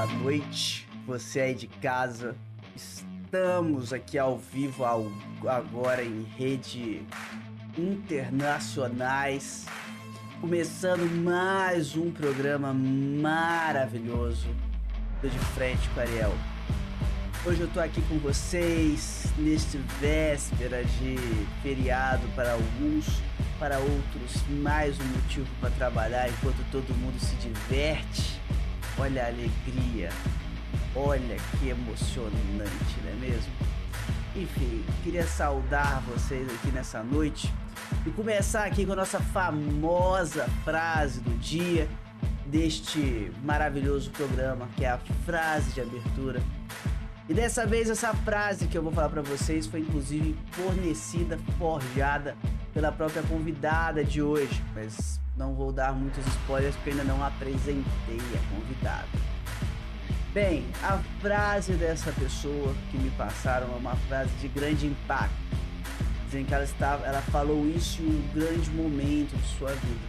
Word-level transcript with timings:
boa 0.00 0.06
noite, 0.22 0.88
você 1.06 1.40
aí 1.40 1.54
de 1.54 1.66
casa. 1.66 2.34
Estamos 2.74 3.92
aqui 3.92 4.18
ao 4.18 4.38
vivo 4.38 4.82
ao, 4.82 5.12
agora 5.46 6.02
em 6.02 6.22
rede 6.38 7.02
internacionais, 7.76 9.66
começando 10.40 11.04
mais 11.22 11.96
um 11.96 12.10
programa 12.10 12.72
maravilhoso 12.72 14.48
do 15.20 15.28
De 15.28 15.38
Frente 15.38 15.86
com 15.90 16.00
Ariel. 16.00 16.32
Hoje 17.44 17.60
eu 17.60 17.68
tô 17.68 17.80
aqui 17.80 18.00
com 18.02 18.18
vocês 18.20 19.26
neste 19.36 19.76
véspera 20.00 20.82
de 20.82 21.16
feriado 21.62 22.26
para 22.34 22.52
alguns, 22.52 23.04
para 23.58 23.78
outros 23.78 24.42
mais 24.62 24.98
um 24.98 25.04
motivo 25.04 25.46
para 25.60 25.68
trabalhar 25.72 26.26
enquanto 26.30 26.64
todo 26.70 26.88
mundo 26.94 27.20
se 27.20 27.34
diverte. 27.36 28.40
Olha 28.98 29.24
a 29.24 29.26
alegria, 29.28 30.10
olha 30.94 31.36
que 31.58 31.68
emocionante, 31.68 33.00
não 33.04 33.10
é 33.10 33.14
mesmo? 33.14 33.52
Enfim, 34.36 34.84
queria 35.02 35.26
saudar 35.26 36.02
vocês 36.02 36.48
aqui 36.48 36.70
nessa 36.70 37.02
noite 37.02 37.52
e 38.06 38.10
começar 38.10 38.64
aqui 38.64 38.86
com 38.86 38.92
a 38.92 38.96
nossa 38.96 39.20
famosa 39.20 40.46
frase 40.64 41.20
do 41.20 41.36
dia 41.38 41.88
deste 42.46 43.32
maravilhoso 43.42 44.10
programa, 44.10 44.68
que 44.76 44.84
é 44.84 44.90
a 44.90 44.98
frase 45.24 45.72
de 45.72 45.80
abertura. 45.80 46.42
E 47.28 47.34
dessa 47.34 47.64
vez 47.64 47.88
essa 47.88 48.12
frase 48.12 48.66
que 48.66 48.76
eu 48.76 48.82
vou 48.82 48.92
falar 48.92 49.08
para 49.08 49.22
vocês 49.22 49.66
foi 49.66 49.80
inclusive 49.80 50.36
fornecida, 50.50 51.38
forjada 51.58 52.36
pela 52.74 52.90
própria 52.90 53.22
convidada 53.22 54.04
de 54.04 54.20
hoje, 54.20 54.62
mas 54.74 55.20
não 55.40 55.54
vou 55.54 55.72
dar 55.72 55.94
muitos 55.94 56.24
spoilers 56.26 56.76
porque 56.76 56.90
ainda 56.90 57.04
não 57.04 57.24
apresentei 57.24 58.20
a 58.34 58.54
convidada. 58.54 59.08
Bem, 60.34 60.66
a 60.82 60.98
frase 61.22 61.72
dessa 61.72 62.12
pessoa 62.12 62.74
que 62.90 62.98
me 62.98 63.10
passaram 63.12 63.66
é 63.72 63.76
uma 63.76 63.96
frase 63.96 64.30
de 64.34 64.48
grande 64.48 64.86
impacto. 64.86 65.34
Dizem 66.26 66.44
que 66.44 66.52
ela 66.52 66.64
estava, 66.64 67.06
ela 67.06 67.22
falou 67.22 67.66
isso 67.66 68.02
em 68.02 68.06
um 68.06 68.28
grande 68.34 68.70
momento 68.70 69.34
de 69.34 69.58
sua 69.58 69.70
vida, 69.70 70.06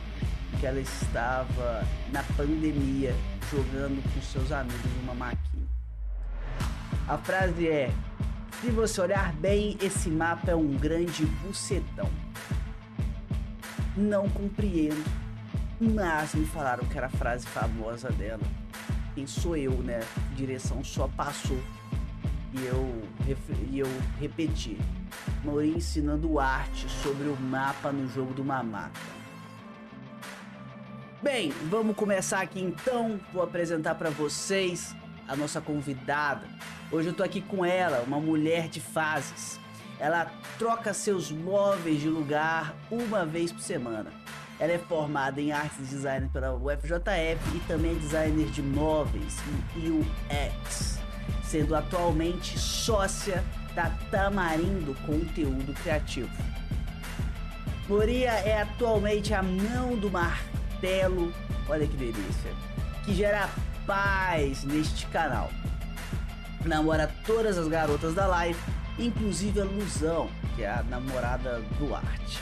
que 0.59 0.65
ela 0.65 0.81
estava 0.81 1.87
na 2.11 2.23
pandemia 2.35 3.15
jogando 3.49 4.03
com 4.13 4.21
seus 4.21 4.51
amigos 4.51 4.91
numa 4.99 5.15
máquina. 5.15 5.65
A 7.07 7.17
frase 7.17 7.69
é: 7.69 7.89
se 8.61 8.69
você 8.69 8.99
olhar 8.99 9.31
bem, 9.33 9.77
esse 9.81 10.09
mapa 10.09 10.51
é 10.51 10.55
um 10.55 10.75
grande 10.75 11.25
bucetão. 11.25 12.09
Não 13.95 14.29
compreendo, 14.29 15.03
mas 15.79 16.33
me 16.33 16.45
falaram 16.45 16.85
que 16.85 16.97
era 16.97 17.07
a 17.07 17.09
frase 17.09 17.45
famosa 17.45 18.09
dela. 18.11 18.41
Quem 19.13 19.27
sou 19.27 19.57
eu, 19.57 19.73
né? 19.83 19.99
Direção 20.35 20.83
só 20.83 21.07
passou. 21.09 21.59
E 22.53 22.65
eu, 22.65 23.03
e 23.69 23.79
eu 23.79 23.87
repeti. 24.19 24.77
Mori 25.43 25.69
ensinando 25.69 26.39
arte 26.39 26.87
sobre 26.89 27.27
o 27.27 27.35
mapa 27.35 27.91
no 27.91 28.07
jogo 28.09 28.33
do 28.33 28.43
Mamata. 28.43 28.99
Bem, 31.21 31.51
vamos 31.69 31.95
começar 31.95 32.41
aqui 32.41 32.59
então. 32.59 33.19
Vou 33.31 33.43
apresentar 33.43 33.95
para 33.95 34.09
vocês 34.09 34.95
a 35.27 35.35
nossa 35.35 35.61
convidada. 35.61 36.47
Hoje 36.91 37.09
eu 37.09 37.13
tô 37.13 37.23
aqui 37.23 37.41
com 37.41 37.63
ela, 37.63 38.01
uma 38.01 38.19
mulher 38.19 38.67
de 38.67 38.81
fases. 38.81 39.60
Ela 40.01 40.31
troca 40.57 40.95
seus 40.95 41.31
móveis 41.31 42.01
de 42.01 42.09
lugar 42.09 42.73
uma 42.89 43.23
vez 43.23 43.51
por 43.51 43.61
semana. 43.61 44.09
Ela 44.59 44.71
é 44.71 44.79
formada 44.79 45.39
em 45.39 45.51
artes 45.51 45.89
design 45.89 46.27
pela 46.33 46.55
UFJF 46.55 47.55
e 47.55 47.59
também 47.67 47.91
é 47.91 47.99
designer 47.99 48.47
de 48.47 48.63
móveis 48.63 49.37
e 49.75 49.91
UX, 49.91 50.97
sendo 51.43 51.75
atualmente 51.75 52.57
sócia 52.57 53.43
da 53.75 53.91
Tamarindo 54.09 54.95
Conteúdo 55.05 55.71
Criativo. 55.83 56.31
Moria 57.87 58.31
é 58.31 58.59
atualmente 58.59 59.35
a 59.35 59.43
mão 59.43 59.95
do 59.97 60.09
martelo, 60.09 61.31
olha 61.69 61.85
que 61.85 61.95
delícia, 61.95 62.51
que 63.05 63.13
gera 63.13 63.47
paz 63.85 64.63
neste 64.63 65.05
canal. 65.07 65.51
Namora 66.65 67.07
todas 67.25 67.57
as 67.57 67.67
garotas 67.67 68.13
da 68.13 68.27
live, 68.27 68.59
inclusive 68.99 69.61
a 69.61 69.63
Luzão, 69.63 70.29
que 70.55 70.63
é 70.63 70.69
a 70.69 70.83
namorada 70.83 71.59
do 71.79 71.95
Arte. 71.95 72.39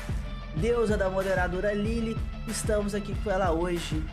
Deusa 0.58 0.98
da 0.98 1.10
moderadora 1.10 1.74
Lili, 1.74 2.18
estamos 2.48 2.94
aqui 2.94 3.16
com 3.24 3.32
ela 3.32 3.52
hoje. 3.52 4.04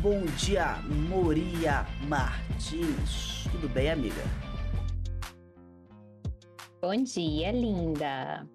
Bom 0.00 0.24
dia, 0.36 0.76
Moria 1.08 1.84
Martins. 2.06 3.48
Tudo 3.50 3.68
bem, 3.68 3.90
amiga? 3.90 4.22
Bom 6.80 7.02
dia, 7.02 7.50
linda. 7.50 8.46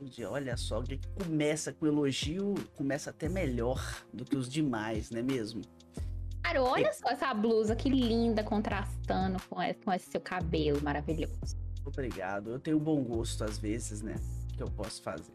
Bom 0.00 0.06
dia, 0.06 0.28
olha 0.28 0.56
só, 0.56 0.80
o 0.80 0.82
que 0.82 1.00
começa 1.14 1.72
com 1.72 1.86
elogio, 1.86 2.54
começa 2.74 3.10
até 3.10 3.28
melhor 3.28 3.80
do 4.12 4.24
que 4.24 4.36
os 4.36 4.48
demais, 4.48 5.10
não 5.10 5.20
é 5.20 5.22
mesmo? 5.22 5.62
Cara, 6.54 6.62
olha 6.62 6.92
só 6.92 7.08
essa 7.08 7.34
blusa 7.34 7.74
que 7.74 7.88
linda, 7.88 8.44
contrastando 8.44 9.42
com 9.50 9.60
esse, 9.60 9.80
com 9.80 9.92
esse 9.92 10.08
seu 10.08 10.20
cabelo 10.20 10.80
maravilhoso. 10.80 11.56
Obrigado. 11.84 12.50
Eu 12.50 12.60
tenho 12.60 12.78
bom 12.78 13.02
gosto 13.02 13.42
às 13.42 13.58
vezes, 13.58 14.02
né? 14.02 14.14
Que 14.56 14.62
eu 14.62 14.70
posso 14.70 15.02
fazer. 15.02 15.32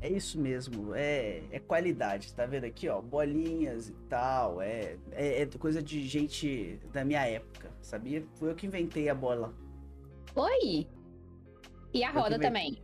É 0.00 0.08
isso 0.08 0.40
mesmo, 0.40 0.94
é, 0.94 1.42
é 1.52 1.60
qualidade, 1.60 2.32
tá 2.32 2.46
vendo 2.46 2.64
aqui, 2.64 2.88
ó? 2.88 3.02
Bolinhas 3.02 3.90
e 3.90 3.92
tal, 4.08 4.60
é, 4.62 4.96
é, 5.12 5.42
é 5.42 5.46
coisa 5.46 5.82
de 5.82 6.08
gente 6.08 6.80
da 6.90 7.04
minha 7.04 7.24
época, 7.28 7.70
sabia? 7.82 8.24
Foi 8.36 8.50
eu 8.50 8.54
que 8.54 8.66
inventei 8.66 9.10
a 9.10 9.14
bola. 9.14 9.54
Oi! 10.34 10.88
E 11.92 12.02
a 12.02 12.10
roda 12.10 12.38
também? 12.38 12.80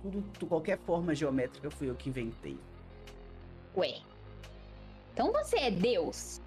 Tudo, 0.00 0.22
tudo, 0.34 0.46
qualquer 0.46 0.78
forma 0.78 1.16
geométrica 1.16 1.68
fui 1.68 1.90
eu 1.90 1.96
que 1.96 2.08
inventei. 2.08 2.56
Ué. 3.76 4.07
Então 5.18 5.32
você 5.32 5.56
é 5.56 5.68
Deus? 5.68 6.40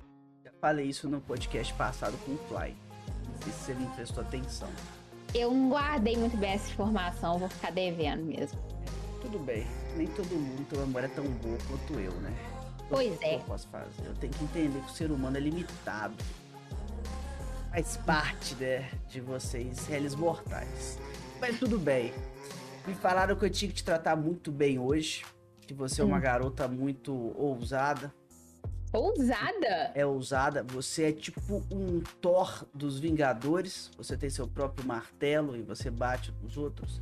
Já 0.46 0.52
falei 0.62 0.86
isso 0.86 1.09
no 1.09 1.20
podcast 1.20 1.74
passado 1.74 2.18
com 2.26 2.36
o 2.36 2.38
Fly. 2.48 2.74
Não 3.28 3.42
sei 3.44 3.52
se 3.52 3.59
você 3.66 3.74
me 3.74 3.86
prestou 3.88 4.24
atenção. 4.24 4.70
Eu 5.36 5.52
não 5.52 5.68
guardei 5.72 6.16
muito 6.16 6.38
bem 6.38 6.54
essa 6.54 6.72
informação, 6.72 7.38
vou 7.38 7.50
ficar 7.50 7.74
devendo 7.74 8.24
mesmo. 8.24 8.58
Tudo 9.22 9.40
bem, 9.40 9.68
nem 9.98 10.08
todo 10.08 10.30
mundo 10.34 10.66
tem 10.70 10.80
uma 10.80 10.86
memória 10.86 11.10
tão 11.10 11.26
boa 11.26 11.58
quanto 11.68 12.00
eu, 12.00 12.14
né? 12.22 12.34
Pois 12.88 13.12
o 13.12 13.16
é. 13.16 13.18
que 13.18 13.36
eu 13.36 13.40
posso 13.42 13.68
fazer? 13.68 14.06
Eu 14.06 14.14
tenho 14.14 14.31
que 14.31 14.44
entender 14.46 14.80
que 14.80 14.90
o 14.90 14.96
ser 14.96 15.12
humano 15.12 15.36
é 15.36 15.42
limitado. 15.42 16.16
Faz 17.72 17.98
parte, 17.98 18.56
né, 18.56 18.90
de 19.10 19.20
vocês, 19.20 19.86
réis 19.86 20.16
mortais. 20.16 20.98
Mas 21.42 21.60
tudo 21.60 21.78
bem. 21.78 22.14
Me 22.88 22.94
falaram 22.94 23.36
que 23.36 23.44
eu 23.44 23.50
tinha 23.50 23.68
que 23.68 23.76
te 23.76 23.84
tratar 23.84 24.16
muito 24.16 24.50
bem 24.50 24.80
hoje. 24.80 25.26
Que 25.60 25.74
você 25.74 26.00
é 26.02 26.06
uma 26.06 26.16
Hum. 26.16 26.22
garota 26.22 26.70
muito 26.70 27.34
ousada. 27.38 28.14
Ousada? 28.94 29.91
é 29.96 30.06
ousada. 30.06 30.63
Você 30.63 31.03
é 31.09 31.12
tipo 31.12 31.63
um 31.72 32.02
Thor 32.22 32.66
dos 32.74 33.00
Vingadores. 33.00 33.90
Você 33.97 34.18
tem 34.18 34.29
seu 34.29 34.47
próprio 34.47 34.85
martelo 34.85 35.56
e 35.56 35.62
você 35.62 35.90
bate 35.90 36.34
nos 36.41 36.57
outros. 36.57 37.01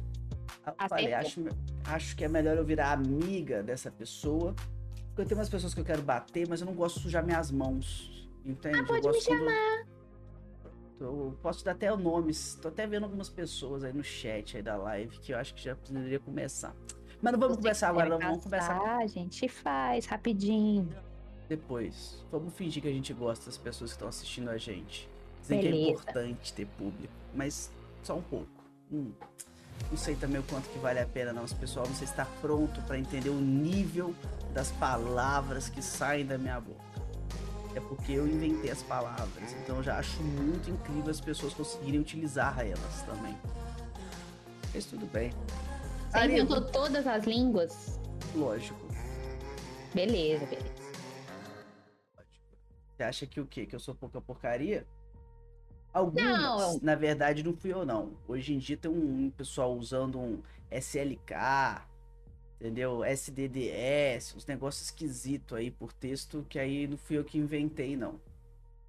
Aí 0.66 0.74
Eu 0.84 0.90
falei, 0.90 1.14
acho, 1.14 1.44
acho 1.86 2.16
que 2.16 2.24
é 2.24 2.28
melhor 2.28 2.58
eu 2.58 2.66
virar 2.66 2.92
amiga 2.92 3.64
dessa 3.64 3.90
pessoa. 3.90 4.54
Porque 5.08 5.22
eu 5.22 5.26
tenho 5.26 5.40
umas 5.40 5.50
pessoas 5.50 5.74
que 5.74 5.80
eu 5.82 5.86
quero 5.86 6.02
bater, 6.02 6.48
mas 6.48 6.62
eu 6.62 6.68
não 6.68 6.74
gosto 6.76 6.98
de 6.98 7.02
sujar 7.04 7.26
minhas 7.26 7.50
mãos. 7.52 8.30
Entende? 8.46 8.80
Ah, 8.80 8.84
pode 8.86 9.06
eu 9.08 9.12
me 9.14 9.22
quando- 9.24 9.90
Eu 11.00 11.38
posso 11.42 11.64
dar 11.66 11.72
até 11.72 11.96
nomes. 11.96 12.56
Tô 12.62 12.68
até 12.68 12.86
vendo 12.86 13.04
algumas 13.06 13.30
pessoas 13.30 13.84
aí 13.84 13.94
no 13.94 14.04
chat 14.04 14.58
aí 14.58 14.64
da 14.64 14.76
live 14.78 15.18
que 15.20 15.34
eu 15.34 15.38
acho 15.38 15.54
que 15.56 15.64
já 15.64 15.76
poderia 15.76 16.20
começar. 16.20 16.76
Mas 17.22 17.34
não 17.34 17.40
vamos 17.40 17.56
Você 17.58 17.62
começar 17.64 17.90
agora, 17.90 18.10
não. 18.10 18.20
Vamos 18.20 18.44
começar 18.44 18.78
casar, 18.80 18.98
A 19.02 19.08
gente 19.08 19.48
faz 19.50 20.06
rapidinho. 20.06 20.88
Depois. 21.50 22.24
Vamos 22.32 22.54
fingir 22.54 22.82
que 22.82 22.88
a 22.88 22.94
gente 22.94 23.12
gosta 23.12 23.48
das 23.48 23.58
pessoas 23.58 23.90
que 23.90 23.96
estão 23.96 24.08
assistindo 24.08 24.50
a 24.50 24.58
gente. 24.58 25.10
Dizem 25.42 25.60
que 25.60 25.68
é 25.68 25.72
Beleza. 25.72 25.92
importante 25.92 26.54
ter 26.54 26.68
público, 26.78 27.14
mas 27.34 27.72
só 28.04 28.16
um 28.16 28.22
pouco. 28.22 28.48
Hum. 28.92 29.12
Não 29.90 29.98
sei 29.98 30.16
também 30.16 30.40
o 30.40 30.44
quanto 30.44 30.70
que 30.70 30.78
vale 30.78 31.00
a 31.00 31.06
pena 31.06 31.34
não. 31.34 31.44
Esse 31.44 31.56
pessoal 31.56 31.86
se 31.88 32.04
está 32.04 32.26
pronto 32.42 32.80
para 32.84 33.00
entender 33.00 33.30
o 33.30 33.40
nível 33.42 34.14
das 34.54 34.72
palavras 34.74 35.68
que 35.70 35.82
saem 35.82 36.26
da 36.26 36.38
minha 36.38 36.60
boca. 36.60 36.80
É 37.76 37.80
porque 37.80 38.14
eu 38.14 38.28
inventei 38.28 38.72
as 38.72 38.82
palavras, 38.84 39.54
então 39.64 39.78
eu 39.78 39.84
já 39.84 39.98
acho 39.98 40.22
muito 40.22 40.70
incrível 40.70 41.10
as 41.10 41.22
pessoas 41.22 41.54
conseguirem 41.54 42.00
utilizar 42.00 42.60
elas 42.60 43.02
também. 43.06 43.36
Mas 44.74 44.86
tudo 44.86 45.06
bem. 45.06 45.32
Você 46.12 46.26
inventou 46.26 46.62
todas 46.62 47.06
as 47.06 47.26
línguas? 47.26 48.00
Lógico. 48.36 48.80
Beleza, 49.94 50.46
beleza. 50.46 50.79
Você 53.00 53.04
acha 53.06 53.26
que 53.26 53.40
o 53.40 53.46
quê? 53.46 53.66
Que 53.66 53.74
eu 53.74 53.80
sou 53.80 53.96
pouca 53.96 54.20
porcaria? 54.20 54.86
Algumas, 55.94 56.74
Não. 56.76 56.80
na 56.82 56.96
verdade, 56.96 57.42
não 57.44 57.54
fui 57.56 57.72
eu, 57.72 57.86
não. 57.86 58.18
Hoje 58.28 58.54
em 58.54 58.58
dia 58.58 58.76
tem 58.76 58.92
um 58.92 59.30
pessoal 59.32 59.74
usando 59.74 60.20
um 60.20 60.44
SLK, 60.70 61.88
entendeu? 62.60 63.02
SDDS, 63.06 64.36
uns 64.36 64.46
negócios 64.46 64.88
esquisitos 64.88 65.58
aí 65.58 65.72
por 65.72 65.94
texto 65.94 66.46
que 66.50 66.60
aí 66.60 66.88
não 66.88 66.98
fui 66.98 67.18
eu 67.18 67.24
que 67.24 67.38
inventei, 67.38 67.96
não. 67.96 68.16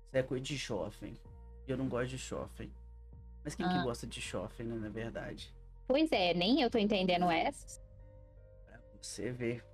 Isso 0.06 0.16
é 0.16 0.24
coisa 0.24 0.42
de 0.42 0.58
shopping. 0.58 1.14
Eu 1.68 1.76
não 1.76 1.88
gosto 1.88 2.08
de 2.10 2.18
shopping. 2.18 2.72
Mas 3.44 3.54
quem 3.54 3.64
Ah. 3.64 3.68
que 3.78 3.84
gosta 3.84 4.08
de 4.08 4.20
shopping, 4.20 4.64
né, 4.64 4.74
na 4.74 4.88
verdade? 4.88 5.54
Pois 5.86 6.10
é, 6.10 6.34
nem 6.34 6.60
eu 6.62 6.68
tô 6.68 6.78
entendendo 6.78 7.30
essa. 7.30 7.80
Pra 8.66 8.80
você 9.00 9.30
ver 9.30 9.64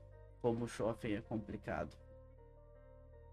como 0.43 0.67
o 0.67 0.69
shopping 0.69 1.15
é 1.15 1.21
complicado. 1.23 1.97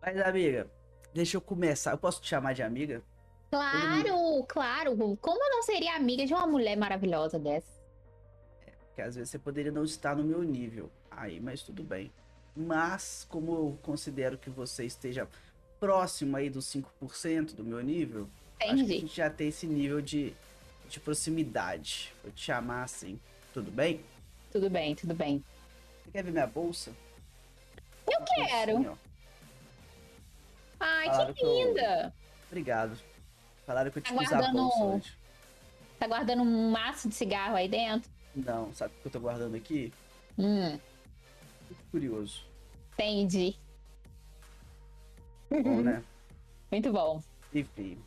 Mas, 0.02 0.18
amiga, 0.22 0.70
deixa 1.14 1.38
eu 1.38 1.42
começar. 1.42 1.92
Eu 1.92 1.98
posso 1.98 2.22
te 2.22 2.28
chamar 2.30 2.54
de 2.54 2.64
amiga? 2.64 3.02
Claro, 3.52 4.44
claro. 4.48 4.98
Como 5.22 5.44
eu 5.44 5.50
não 5.52 5.64
seria 5.64 5.96
amiga 5.96 6.26
de 6.26 6.34
uma 6.34 6.48
mulher 6.48 6.76
maravilhosa 6.76 7.38
dessa? 7.38 7.72
Porque 8.88 9.02
às 9.02 9.16
vezes 9.16 9.30
você 9.30 9.40
poderia 9.40 9.72
não 9.72 9.84
estar 9.84 10.16
no 10.16 10.24
meu 10.24 10.42
nível. 10.44 10.90
Aí, 11.12 11.40
mas 11.40 11.62
tudo 11.62 11.84
bem. 11.84 12.12
Mas, 12.56 13.26
como 13.30 13.52
eu 13.54 13.80
considero 13.82 14.38
que 14.38 14.50
você 14.50 14.86
esteja 14.86 15.28
próximo 15.80 16.38
aí 16.38 16.50
dos 16.50 16.66
5% 16.66 17.56
do 17.56 17.64
meu 17.64 17.82
nível, 17.82 18.28
acho 18.60 18.60
que 18.60 18.64
a 18.64 18.74
Entendi. 18.74 19.00
gente 19.02 19.16
já 19.16 19.30
tem 19.30 19.50
esse 19.50 19.68
nível 19.68 20.02
de, 20.02 20.34
de 20.88 21.00
proximidade. 21.00 22.14
Vou 22.24 22.32
te 22.32 22.42
chamar 22.46 22.84
assim. 22.84 23.20
Tudo 23.54 23.70
bem? 23.72 24.02
Tudo 24.52 24.70
bem, 24.70 24.96
tudo 24.96 25.14
bem. 25.14 25.44
Você 26.04 26.12
quer 26.12 26.24
ver 26.24 26.32
minha 26.32 26.48
bolsa? 26.48 26.92
Eu 28.08 28.20
quero. 28.36 28.92
ó. 28.92 29.13
Ai, 30.86 31.06
Falaram 31.08 31.34
que 31.34 31.40
que 31.40 31.46
eu- 31.46 31.68
linda! 31.68 32.14
Obrigado. 32.48 32.98
Falaram 33.66 33.90
que 33.92 33.98
eu 34.00 34.04
Tá 34.04 34.10
tinha 34.10 34.20
que 34.20 34.26
usar 34.26 34.52
bolsa 34.52 34.84
hoje. 34.84 35.18
Tá 35.98 36.08
guardando 36.08 36.44
um 36.44 36.72
maço 36.72 37.08
de 37.08 37.16
cigarro 37.16 37.56
aí 37.56 37.68
dentro? 37.70 38.12
Não, 38.36 38.74
sabe 38.74 38.94
o 38.98 39.02
que 39.02 39.08
eu 39.08 39.12
tô 39.12 39.20
guardando 39.22 39.56
aqui? 39.56 39.94
Hum, 40.38 40.72
Muito 41.70 41.84
curioso. 41.92 42.46
entendi. 42.94 43.56
Bom, 45.50 45.82
né? 45.82 46.04
Muito 46.72 46.92
bom. 46.92 47.22
Enfim. 47.54 47.98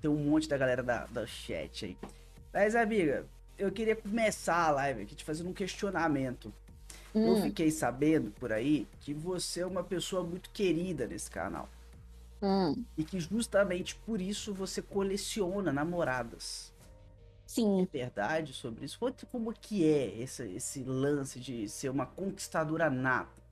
Tem 0.00 0.10
um 0.10 0.16
monte 0.30 0.48
da 0.48 0.56
galera 0.56 0.82
da, 0.82 1.04
da 1.06 1.26
chat 1.26 1.84
aí. 1.84 1.96
Mas, 2.52 2.74
amiga, 2.74 3.26
eu 3.58 3.70
queria 3.70 3.94
começar 3.94 4.56
a 4.68 4.70
live 4.70 5.02
aqui 5.02 5.14
te 5.14 5.22
fazendo 5.22 5.50
um 5.50 5.52
questionamento. 5.52 6.52
Eu 7.22 7.36
Hum, 7.36 7.36
fiquei 7.36 7.70
sabendo 7.70 8.30
por 8.32 8.52
aí 8.52 8.86
que 9.00 9.12
você 9.14 9.60
é 9.60 9.66
uma 9.66 9.84
pessoa 9.84 10.22
muito 10.24 10.50
querida 10.50 11.06
nesse 11.06 11.30
canal. 11.30 11.68
hum. 12.40 12.86
E 12.96 13.04
que 13.04 13.18
justamente 13.20 13.96
por 13.96 14.20
isso 14.20 14.52
você 14.52 14.82
coleciona 14.82 15.72
namoradas. 15.72 16.74
Sim. 17.46 17.88
É 17.92 17.98
verdade 17.98 18.52
sobre 18.54 18.84
isso? 18.86 18.98
Como 19.30 19.52
que 19.52 19.84
é 19.84 20.06
esse, 20.20 20.44
esse 20.54 20.84
lance 20.84 21.40
de 21.40 21.68
ser 21.68 21.90
uma 21.90 22.06
conquistadora 22.06 22.90
nata. 22.90 23.42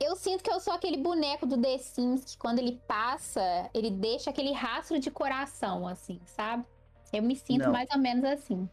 Eu 0.00 0.14
sinto 0.16 0.42
que 0.44 0.50
eu 0.50 0.58
sou 0.60 0.72
aquele 0.74 0.96
boneco 0.98 1.46
do 1.46 1.60
The 1.60 1.78
Sims 1.78 2.24
que 2.24 2.38
quando 2.38 2.58
ele 2.58 2.80
passa, 2.86 3.40
ele 3.74 3.90
deixa 3.90 4.30
aquele 4.30 4.52
rastro 4.52 4.98
de 4.98 5.10
coração, 5.10 5.86
assim, 5.88 6.20
sabe? 6.26 6.66
Eu 7.12 7.22
me 7.22 7.34
sinto 7.36 7.68
Não. 7.68 7.70
mais 7.70 7.88
ou 7.94 7.98
menos 7.98 8.24
assim. 8.24 8.68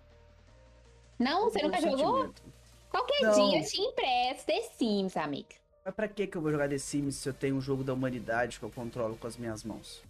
Não, 1.18 1.50
você 1.50 1.62
nunca 1.62 1.82
jogou? 1.82 2.30
sentimento. 2.32 2.53
Qualquer 2.94 3.22
Não. 3.24 3.50
dia 3.50 3.60
eu 3.60 3.66
te 3.66 3.82
empresto 3.82 4.46
The 4.46 4.62
Sims, 4.78 5.18
amiga. 5.18 5.56
Mas 5.84 5.96
pra 5.96 6.08
que 6.08 6.28
que 6.28 6.38
eu 6.38 6.42
vou 6.44 6.52
jogar 6.52 6.70
The 6.70 6.78
Sims 6.78 7.16
se 7.16 7.28
eu 7.28 7.34
tenho 7.34 7.56
um 7.56 7.62
jogo 7.62 7.84
da 7.84 7.92
humanidade 7.92 8.60
que 8.60 8.64
eu 8.64 8.70
controlo 8.70 9.18
com 9.18 9.26
as 9.26 9.36
minhas 9.36 9.64
mãos? 9.64 10.04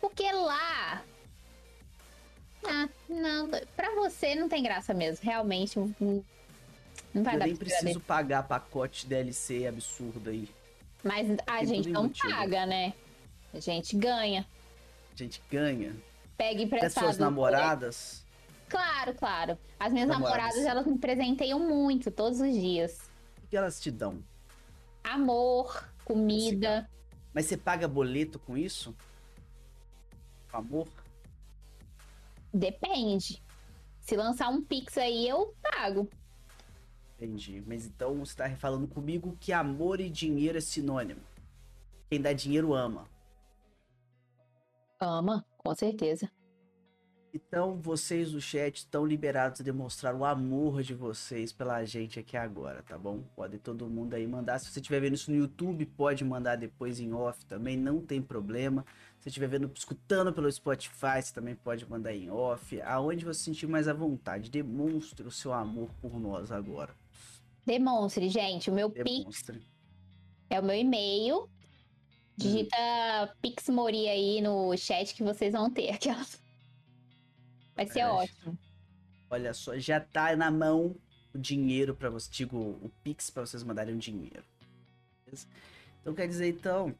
Porque 0.00 0.30
lá. 0.32 1.04
Ah, 2.66 2.88
não, 3.08 3.48
pra 3.76 3.94
você 3.94 4.34
não 4.34 4.48
tem 4.48 4.64
graça 4.64 4.92
mesmo. 4.92 5.24
Realmente, 5.24 5.78
hum, 5.78 6.22
não 7.14 7.22
vai 7.22 7.36
eu 7.36 7.38
dar 7.38 7.46
nem 7.46 7.54
preciso 7.54 8.00
pagar 8.00 8.42
pacote 8.48 9.06
DLC 9.06 9.64
absurdo 9.68 10.28
aí. 10.28 10.48
Mas 11.04 11.28
a 11.46 11.58
Tem 11.58 11.66
gente 11.66 11.84
tudo 11.84 11.92
não 11.92 12.04
embutido. 12.06 12.30
paga, 12.34 12.66
né? 12.66 12.92
A 13.54 13.60
gente 13.60 13.96
ganha. 13.96 14.44
A 15.14 15.16
gente 15.16 15.40
ganha. 15.48 15.94
Pega 16.36 16.54
Até 16.56 16.62
emprestado. 16.64 17.04
suas 17.04 17.16
namoradas. 17.18 18.24
Claro, 18.70 19.14
claro. 19.14 19.58
As 19.78 19.92
minhas 19.92 20.08
Namoradas. 20.08 20.38
namoradas, 20.38 20.64
elas 20.64 20.86
me 20.86 20.96
presenteiam 20.96 21.58
muito, 21.58 22.10
todos 22.10 22.40
os 22.40 22.54
dias. 22.54 23.10
O 23.44 23.48
que 23.48 23.56
elas 23.56 23.80
te 23.80 23.90
dão? 23.90 24.22
Amor, 25.02 25.92
comida. 26.04 26.88
Mas 27.34 27.46
você 27.46 27.56
paga 27.56 27.88
boleto 27.88 28.38
com 28.38 28.56
isso? 28.56 28.94
Com 30.50 30.58
Amor? 30.58 30.88
Depende. 32.54 33.42
Se 34.00 34.16
lançar 34.16 34.48
um 34.48 34.62
Pix 34.62 34.96
aí, 34.98 35.28
eu 35.28 35.54
pago. 35.62 36.08
Entendi. 37.16 37.62
Mas 37.66 37.86
então 37.86 38.18
você 38.24 38.36
tá 38.36 38.48
falando 38.56 38.86
comigo 38.86 39.36
que 39.40 39.52
amor 39.52 40.00
e 40.00 40.08
dinheiro 40.08 40.58
é 40.58 40.60
sinônimo. 40.60 41.20
Quem 42.08 42.20
dá 42.20 42.32
dinheiro 42.32 42.72
ama. 42.72 43.06
Ama, 45.00 45.44
com 45.58 45.74
certeza. 45.74 46.30
Então 47.32 47.80
vocês 47.80 48.32
do 48.32 48.40
chat 48.40 48.78
estão 48.78 49.06
liberados 49.06 49.60
a 49.60 49.64
demonstrar 49.64 50.14
o 50.14 50.24
amor 50.24 50.82
de 50.82 50.94
vocês 50.94 51.52
pela 51.52 51.84
gente 51.84 52.18
aqui 52.18 52.36
agora, 52.36 52.82
tá 52.82 52.98
bom? 52.98 53.22
Pode 53.36 53.58
todo 53.58 53.88
mundo 53.88 54.14
aí 54.14 54.26
mandar. 54.26 54.58
Se 54.58 54.70
você 54.70 54.80
estiver 54.80 55.00
vendo 55.00 55.14
isso 55.14 55.30
no 55.30 55.36
YouTube, 55.36 55.86
pode 55.86 56.24
mandar 56.24 56.56
depois 56.56 56.98
em 56.98 57.12
off 57.12 57.44
também, 57.46 57.76
não 57.76 58.00
tem 58.00 58.20
problema. 58.20 58.84
Se 59.18 59.24
você 59.24 59.28
estiver 59.28 59.46
vendo, 59.46 59.70
escutando 59.74 60.32
pelo 60.32 60.50
Spotify, 60.50 61.22
você 61.22 61.32
também 61.32 61.54
pode 61.54 61.88
mandar 61.88 62.12
em 62.12 62.30
off. 62.30 62.80
Aonde 62.82 63.24
você 63.24 63.44
sentir 63.44 63.68
mais 63.68 63.86
à 63.86 63.92
vontade, 63.92 64.50
demonstre 64.50 65.26
o 65.26 65.30
seu 65.30 65.52
amor 65.52 65.90
por 66.00 66.18
nós 66.18 66.50
agora. 66.50 66.94
Demonstre, 67.64 68.28
gente. 68.28 68.70
O 68.70 68.74
meu 68.74 68.90
Pix 68.90 69.04
Demonstre. 69.04 69.60
é 70.48 70.58
o 70.58 70.64
meu 70.64 70.74
e-mail. 70.74 71.48
Digita 72.36 72.76
Pixmori 73.40 74.08
aí 74.08 74.40
no 74.40 74.76
chat 74.76 75.14
que 75.14 75.22
vocês 75.22 75.52
vão 75.52 75.70
ter. 75.70 75.90
Aquelas. 75.90 76.40
Vai 77.80 77.86
ser 77.86 78.00
É. 78.00 78.06
ótimo. 78.08 78.58
Olha 79.30 79.54
só, 79.54 79.78
já 79.78 79.98
tá 79.98 80.36
na 80.36 80.50
mão 80.50 80.94
o 81.32 81.38
dinheiro 81.38 81.94
para 81.94 82.10
você, 82.10 82.28
digo, 82.30 82.58
o 82.58 82.90
Pix 83.02 83.30
para 83.30 83.46
vocês 83.46 83.62
mandarem 83.62 83.94
o 83.94 83.98
dinheiro. 83.98 84.44
Beleza? 85.24 85.46
Então 86.02 86.12
quer 86.12 86.26
dizer, 86.28 86.48
então, 86.48 86.94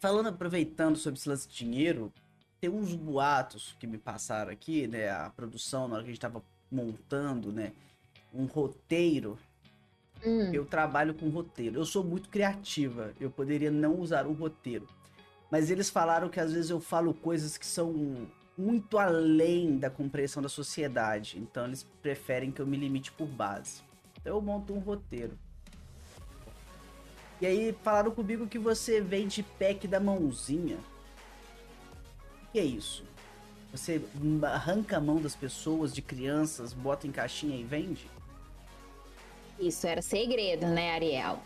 falando, 0.00 0.30
aproveitando 0.30 0.96
sobre 0.96 1.20
esse 1.20 1.28
lance 1.28 1.46
de 1.46 1.54
dinheiro, 1.54 2.12
tem 2.60 2.68
uns 2.70 2.92
boatos 2.94 3.76
que 3.78 3.86
me 3.86 3.98
passaram 3.98 4.50
aqui, 4.50 4.88
né, 4.88 5.10
a 5.10 5.30
produção, 5.30 5.86
na 5.86 5.94
hora 5.94 6.02
que 6.02 6.10
a 6.10 6.12
gente 6.12 6.20
tava 6.20 6.42
montando, 6.70 7.52
né, 7.52 7.72
um 8.34 8.46
roteiro, 8.46 9.38
Hum, 10.24 10.52
eu 10.52 10.66
trabalho 10.66 11.14
com 11.14 11.28
roteiro. 11.30 11.76
Eu 11.78 11.84
sou 11.86 12.02
muito 12.04 12.28
criativa, 12.28 13.14
eu 13.20 13.30
poderia 13.30 13.70
não 13.70 13.98
usar 13.98 14.26
um 14.26 14.32
roteiro. 14.34 14.86
Mas 15.50 15.70
eles 15.70 15.88
falaram 15.88 16.28
que 16.28 16.38
às 16.40 16.52
vezes 16.52 16.70
eu 16.70 16.78
falo 16.80 17.14
coisas 17.14 17.56
que 17.56 17.64
são 17.66 18.26
muito 18.60 18.98
além 18.98 19.78
da 19.78 19.88
compreensão 19.88 20.42
da 20.42 20.48
sociedade. 20.48 21.38
Então 21.38 21.64
eles 21.64 21.82
preferem 22.02 22.50
que 22.50 22.60
eu 22.60 22.66
me 22.66 22.76
limite 22.76 23.10
por 23.12 23.26
base. 23.26 23.80
Então 24.20 24.36
eu 24.36 24.42
monto 24.42 24.74
um 24.74 24.78
roteiro. 24.78 25.36
E 27.40 27.46
aí 27.46 27.74
falaram 27.82 28.10
comigo 28.10 28.46
que 28.46 28.58
você 28.58 29.00
vende 29.00 29.42
pack 29.42 29.88
da 29.88 29.98
mãozinha. 29.98 30.76
O 30.76 32.52
que 32.52 32.58
é 32.58 32.64
isso? 32.64 33.02
Você 33.72 34.02
arranca 34.42 34.98
a 34.98 35.00
mão 35.00 35.22
das 35.22 35.34
pessoas, 35.34 35.94
de 35.94 36.02
crianças, 36.02 36.72
bota 36.74 37.06
em 37.06 37.12
caixinha 37.12 37.56
e 37.56 37.64
vende? 37.64 38.10
Isso 39.58 39.86
era 39.86 40.02
segredo, 40.02 40.66
né, 40.66 40.92
Ariel? 40.94 41.38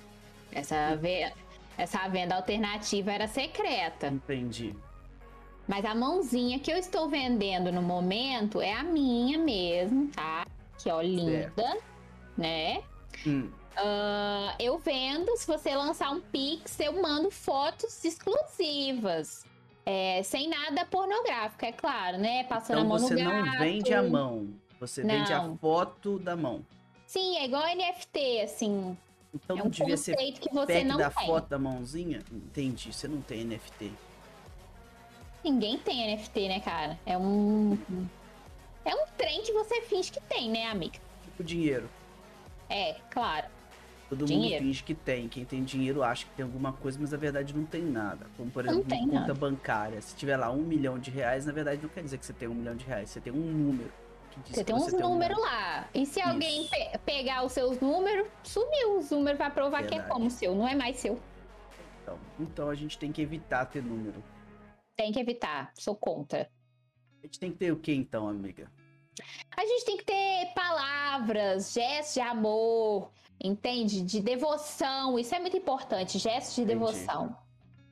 Essa, 0.51 0.97
ve- 0.97 1.33
Essa 1.77 2.09
venda 2.09 2.35
alternativa 2.35 3.13
era 3.13 3.29
secreta. 3.29 4.09
Entendi. 4.09 4.75
Mas 5.67 5.85
a 5.85 5.95
mãozinha 5.95 6.59
que 6.59 6.71
eu 6.71 6.77
estou 6.77 7.09
vendendo 7.09 7.73
no 7.73 7.81
momento 7.83 8.61
é 8.61 8.73
a 8.75 8.83
minha 8.83 9.39
mesmo, 9.39 10.09
tá? 10.09 10.47
Que 10.79 10.91
ó, 10.91 11.01
linda, 11.01 11.79
né? 12.37 12.83
Hum, 13.27 13.51
Ah, 13.77 14.55
eu 14.61 14.79
vendo, 14.79 15.37
se 15.37 15.47
você 15.47 15.75
lançar 15.75 16.11
um 16.11 16.21
Pix, 16.21 16.79
eu 16.81 17.01
mando 17.03 17.31
fotos 17.31 18.05
exclusivas. 18.05 19.45
É, 19.87 20.23
sem 20.23 20.49
nada 20.49 20.85
pornográfico, 20.87 21.65
é 21.65 21.73
claro, 21.73 22.17
né? 22.19 22.45
Passando 22.45 22.79
Então 22.79 22.83
a 22.83 22.85
mão 22.85 22.99
você 22.99 23.15
no 23.15 23.25
não 23.25 23.45
gato. 23.45 23.59
vende 23.59 23.93
a 23.93 24.03
mão. 24.03 24.49
Você 24.81 25.03
vende 25.03 25.33
a 25.33 25.43
Não. 25.43 25.57
foto 25.59 26.19
da 26.19 26.37
mão. 26.37 26.65
Sim, 27.07 27.37
é 27.39 27.45
igual 27.45 27.63
NFT, 27.75 28.41
assim. 28.43 28.97
Então 29.35 29.57
é 29.57 29.59
não 29.61 29.67
um 29.67 29.71
devia 29.71 29.97
ser 29.97 30.17
que 30.33 30.53
você 30.55 30.85
não 30.85 30.97
da 30.97 31.11
tem. 31.11 31.27
foto 31.27 31.49
da 31.49 31.59
mãozinha? 31.59 32.21
Entendi, 32.33 32.93
você 32.93 33.07
não 33.09 33.21
tem 33.21 33.45
NFT. 33.45 33.93
Ninguém 35.45 35.79
tem 35.79 36.17
NFT, 36.17 36.49
né, 36.49 36.61
cara? 36.61 36.99
É 37.05 37.17
um. 37.19 37.77
É 38.85 38.95
um 38.95 39.07
trem 39.17 39.43
que 39.43 39.53
você 39.53 39.83
finge 39.83 40.11
que 40.11 40.21
tem, 40.23 40.51
né, 40.51 40.67
amiga? 40.67 40.99
Tipo 41.25 41.45
dinheiro. 41.45 41.89
É, 42.69 42.97
claro. 43.11 43.47
Todo 44.09 44.25
Dinheiro. 44.27 44.63
mundo 44.63 44.69
finge 44.69 44.83
que 44.83 44.95
tem. 44.95 45.29
Quem 45.29 45.45
tem 45.45 45.65
dinheiro 45.65 46.03
acha 46.03 46.25
que 46.27 46.31
tem 46.33 46.45
alguma 46.45 46.73
coisa, 46.73 46.99
mas 47.01 47.11
na 47.11 47.17
verdade 47.17 47.55
não 47.57 47.65
tem 47.65 47.83
nada. 47.83 48.27
Como, 48.37 48.51
por 48.51 48.65
exemplo, 48.67 48.85
uma 48.87 48.97
conta 49.07 49.15
nada. 49.21 49.35
bancária. 49.35 50.01
Se 50.03 50.15
tiver 50.15 50.37
lá 50.37 50.51
um 50.51 50.59
milhão 50.63 50.99
de 50.99 51.11
reais, 51.11 51.47
na 51.47 51.53
verdade 51.53 51.83
não 51.83 51.89
quer 51.89 52.03
dizer 52.03 52.19
que 52.19 52.27
você 52.27 52.33
tem 52.33 52.47
um 52.49 52.55
milhão 52.55 52.77
de 52.77 52.85
reais. 52.85 53.11
Você 53.11 53.21
tem 53.21 53.33
um 53.33 53.37
número. 53.37 53.91
Que 54.31 54.41
diz 54.41 54.55
Você 54.57 54.65
tem 54.65 54.75
uns 54.75 54.93
um 54.93 54.99
números 55.01 55.37
milhão. 55.37 55.51
lá. 55.51 55.89
E 55.95 56.05
se 56.07 56.21
alguém 56.21 56.63
Isso. 56.63 56.71
pe- 56.71 56.99
pegar 57.05 57.45
os 57.45 57.53
seus 57.53 57.81
números, 57.81 58.27
sumiu 58.43 58.99
os 58.99 59.11
números 59.11 59.39
pra 59.39 59.49
provar 59.51 59.79
que 59.81 59.87
é 59.95 59.99
Verdade. 59.99 60.11
como 60.11 60.31
seu, 60.31 60.55
não 60.55 60.69
é 60.69 60.75
mais 60.75 60.97
seu. 60.97 61.19
Então, 62.03 62.19
então 62.39 62.69
a 62.69 62.75
gente 62.75 62.99
tem 62.99 63.11
que 63.11 63.23
evitar 63.23 63.65
ter 63.67 63.83
número. 63.83 64.23
Tem 64.97 65.13
que 65.13 65.19
evitar, 65.21 65.73
sou 65.75 65.97
contra. 65.97 66.49
A 67.23 67.27
gente 67.27 67.39
tem 67.39 67.51
que 67.51 67.59
ter 67.59 67.73
o 67.73 67.77
que 67.79 67.93
então, 67.93 68.29
amiga? 68.29 68.71
A 69.57 69.65
gente 69.65 69.85
tem 69.85 69.97
que 69.97 70.05
ter 70.05 70.53
palavras, 70.55 71.73
gestos 71.73 72.15
de 72.15 72.21
amor, 72.21 73.11
entende? 73.43 74.03
De 74.03 74.21
devoção. 74.21 75.19
Isso 75.19 75.35
é 75.35 75.39
muito 75.41 75.57
importante, 75.57 76.19
gestos 76.19 76.55
de 76.55 76.63
Entendi. 76.63 76.79
devoção. 76.79 77.37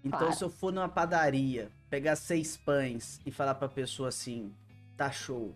Então, 0.04 0.18
Claro. 0.18 0.34
se 0.36 0.42
eu 0.44 0.50
for 0.50 0.72
numa 0.72 0.88
padaria, 0.88 1.70
pegar 1.88 2.16
seis 2.16 2.56
pães 2.56 3.20
e 3.24 3.30
falar 3.30 3.54
pra 3.54 3.68
pessoa 3.68 4.08
assim, 4.08 4.52
tá 4.96 5.10
show. 5.10 5.54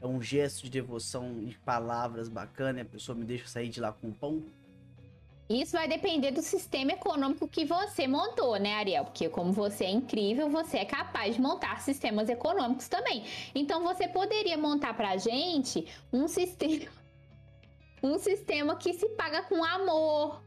É 0.00 0.06
um 0.06 0.20
gesto 0.20 0.64
de 0.64 0.70
devoção 0.70 1.42
e 1.42 1.54
palavras 1.64 2.28
bacana 2.28 2.80
e 2.80 2.82
a 2.82 2.84
pessoa 2.84 3.16
me 3.16 3.24
deixa 3.24 3.48
sair 3.48 3.70
de 3.70 3.80
lá 3.80 3.92
com 3.92 4.12
pão? 4.12 4.44
Isso 5.48 5.72
vai 5.72 5.86
depender 5.86 6.32
do 6.32 6.42
sistema 6.42 6.92
econômico 6.92 7.46
que 7.46 7.64
você 7.64 8.08
montou, 8.08 8.56
né, 8.58 8.74
Ariel? 8.74 9.04
Porque 9.04 9.28
como 9.28 9.52
você 9.52 9.84
é 9.84 9.90
incrível, 9.90 10.48
você 10.50 10.78
é 10.78 10.84
capaz 10.84 11.36
de 11.36 11.40
montar 11.40 11.80
sistemas 11.80 12.28
econômicos 12.28 12.88
também. 12.88 13.24
Então 13.54 13.82
você 13.84 14.08
poderia 14.08 14.58
montar 14.58 14.94
pra 14.94 15.16
gente 15.16 15.86
um 16.12 16.26
sistema 16.26 16.90
um 18.02 18.18
sistema 18.18 18.76
que 18.76 18.92
se 18.92 19.08
paga 19.10 19.42
com 19.42 19.64
amor. 19.64 20.42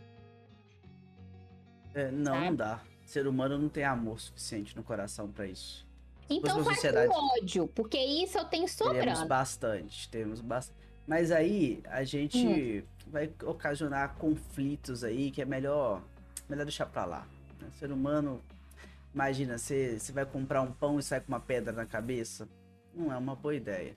É, 1.94 2.12
não, 2.12 2.40
não 2.40 2.56
dá. 2.56 2.82
Ser 3.06 3.26
humano 3.26 3.58
não 3.58 3.70
tem 3.70 3.84
amor 3.84 4.20
suficiente 4.20 4.76
no 4.76 4.84
coração 4.84 5.30
pra 5.32 5.48
isso. 5.48 5.88
Então 6.30 6.64
faz 6.64 6.76
sociedade- 6.78 7.08
com 7.12 7.40
ódio, 7.40 7.68
porque 7.70 7.98
isso 7.98 8.38
eu 8.38 8.46
tenho 8.46 8.66
Temos 8.66 8.72
sobrando. 8.74 9.26
bastante, 9.28 10.08
temos 10.10 10.42
bastante. 10.42 10.78
Mas 11.08 11.32
aí 11.32 11.82
a 11.86 12.04
gente 12.04 12.38
Hum. 12.38 12.84
Vai 13.12 13.32
ocasionar 13.44 14.16
conflitos 14.16 15.04
aí 15.04 15.32
que 15.32 15.42
é 15.42 15.46
melhor, 15.46 16.02
melhor 16.48 16.66
deixar 16.66 16.86
pra 16.86 17.06
lá. 17.06 17.26
né? 17.60 17.68
Ser 17.80 17.92
humano, 17.92 18.42
imagina, 19.14 19.58
você 19.58 20.00
vai 20.14 20.26
comprar 20.26 20.62
um 20.62 20.72
pão 20.72 21.00
e 21.00 21.04
sai 21.04 21.20
com 21.20 21.30
uma 21.30 21.40
pedra 21.40 21.74
na 21.74 21.86
cabeça. 21.86 22.48
Não 22.94 23.12
é 23.12 23.18
uma 23.18 23.36
boa 23.36 23.56
ideia. 23.56 23.96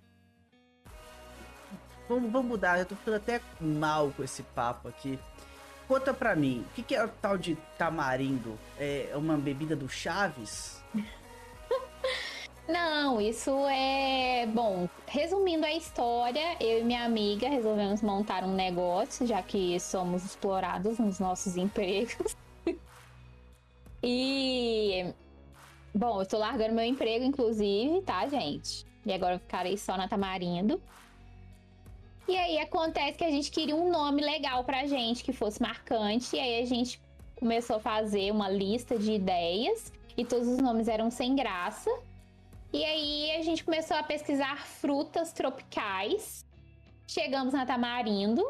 Vamos, 2.08 2.30
vamos 2.32 2.48
mudar, 2.48 2.78
eu 2.78 2.86
tô 2.86 2.96
ficando 2.96 3.16
até 3.16 3.40
mal 3.60 4.10
com 4.10 4.22
esse 4.22 4.42
papo 4.42 4.88
aqui. 4.88 5.18
Conta 5.86 6.12
pra 6.12 6.34
mim, 6.34 6.64
o 6.70 6.74
que, 6.74 6.82
que 6.82 6.94
é 6.94 7.04
o 7.04 7.08
tal 7.08 7.38
de 7.38 7.56
tamarindo? 7.78 8.58
É 8.78 9.12
uma 9.14 9.36
bebida 9.36 9.76
do 9.76 9.88
Chaves? 9.88 10.81
Não, 12.68 13.20
isso 13.20 13.50
é. 13.68 14.46
Bom, 14.46 14.88
resumindo 15.06 15.66
a 15.66 15.72
história, 15.72 16.56
eu 16.60 16.80
e 16.80 16.84
minha 16.84 17.04
amiga 17.04 17.48
resolvemos 17.48 18.02
montar 18.02 18.44
um 18.44 18.54
negócio, 18.54 19.26
já 19.26 19.42
que 19.42 19.78
somos 19.80 20.24
explorados 20.24 20.98
nos 20.98 21.18
nossos 21.18 21.56
empregos. 21.56 22.36
e. 24.02 25.12
Bom, 25.94 26.22
eu 26.22 26.26
tô 26.26 26.38
largando 26.38 26.74
meu 26.74 26.84
emprego, 26.84 27.24
inclusive, 27.24 28.00
tá, 28.02 28.26
gente? 28.28 28.86
E 29.04 29.12
agora 29.12 29.34
eu 29.34 29.40
ficarei 29.40 29.76
só 29.76 29.96
na 29.96 30.08
Tamarindo. 30.08 30.80
E 32.28 32.36
aí 32.36 32.58
acontece 32.58 33.18
que 33.18 33.24
a 33.24 33.30
gente 33.30 33.50
queria 33.50 33.74
um 33.74 33.90
nome 33.90 34.22
legal 34.22 34.64
pra 34.64 34.86
gente, 34.86 35.24
que 35.24 35.32
fosse 35.32 35.60
marcante. 35.60 36.36
E 36.36 36.40
aí 36.40 36.62
a 36.62 36.64
gente 36.64 37.00
começou 37.34 37.76
a 37.76 37.80
fazer 37.80 38.30
uma 38.30 38.48
lista 38.48 38.96
de 38.96 39.12
ideias. 39.12 39.92
E 40.16 40.24
todos 40.24 40.46
os 40.46 40.58
nomes 40.58 40.88
eram 40.88 41.10
sem 41.10 41.34
graça. 41.34 41.90
E 42.72 42.84
aí 42.84 43.36
a 43.38 43.42
gente 43.42 43.62
começou 43.62 43.96
a 43.96 44.02
pesquisar 44.02 44.56
frutas 44.66 45.32
tropicais. 45.32 46.46
Chegamos 47.06 47.52
na 47.52 47.66
tamarindo. 47.66 48.42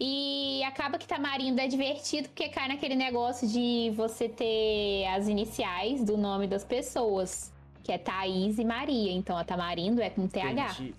E 0.00 0.62
acaba 0.64 0.96
que 0.96 1.06
tamarindo 1.06 1.60
é 1.60 1.66
divertido 1.66 2.28
porque 2.28 2.48
cai 2.48 2.68
naquele 2.68 2.94
negócio 2.94 3.48
de 3.48 3.92
você 3.96 4.28
ter 4.28 5.06
as 5.08 5.26
iniciais 5.26 6.04
do 6.04 6.16
nome 6.16 6.46
das 6.46 6.64
pessoas, 6.64 7.52
que 7.82 7.90
é 7.90 7.98
Thaís 7.98 8.58
e 8.58 8.64
Maria. 8.64 9.10
Então 9.12 9.36
a 9.36 9.42
tamarindo 9.42 10.00
é 10.00 10.08
com 10.08 10.28
TH. 10.28 10.50
Entendi. 10.50 10.94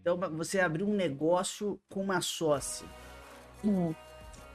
Então 0.00 0.16
você 0.36 0.60
abriu 0.60 0.86
um 0.86 0.94
negócio 0.94 1.78
com 1.90 2.00
uma 2.00 2.20
sócia. 2.20 2.86
Hum. 3.64 3.92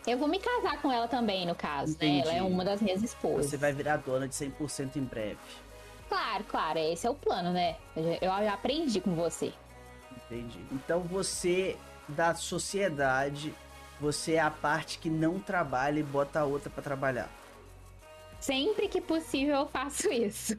Eu 0.08 0.18
vou 0.18 0.28
me 0.28 0.40
casar 0.40 0.82
com 0.82 0.92
ela 0.92 1.08
também, 1.08 1.46
no 1.46 1.56
caso, 1.56 1.98
né? 2.00 2.20
Ela 2.20 2.32
é 2.32 2.38
Entendi. 2.38 2.54
uma 2.54 2.64
das 2.64 2.82
minhas 2.82 3.02
esposas. 3.02 3.48
Você 3.48 3.58
vai 3.58 3.74
virar 3.74 3.98
dona 3.98 4.28
de 4.28 4.36
100% 4.36 4.98
em 4.98 5.04
breve. 5.04 5.38
Claro, 6.08 6.44
claro, 6.46 6.80
esse 6.80 7.06
é 7.08 7.10
o 7.10 7.16
plano, 7.16 7.52
né? 7.52 7.76
Eu 7.96 8.18
já- 8.44 8.54
aprendi 8.54 9.02
com 9.02 9.16
você. 9.16 9.52
Entendi. 10.26 10.60
Então 10.72 11.02
você, 11.02 11.78
da 12.08 12.34
sociedade, 12.36 13.54
você 14.00 14.34
é 14.34 14.40
a 14.42 14.52
parte 14.52 15.00
que 15.00 15.10
não 15.10 15.40
trabalha 15.40 16.00
e 16.00 16.04
bota 16.04 16.40
a 16.40 16.46
outra 16.46 16.70
pra 16.70 16.84
trabalhar. 16.84 17.30
Sempre 18.40 18.88
que 18.88 19.02
possível 19.02 19.56
eu 19.56 19.68
faço 19.68 20.12
isso. 20.12 20.58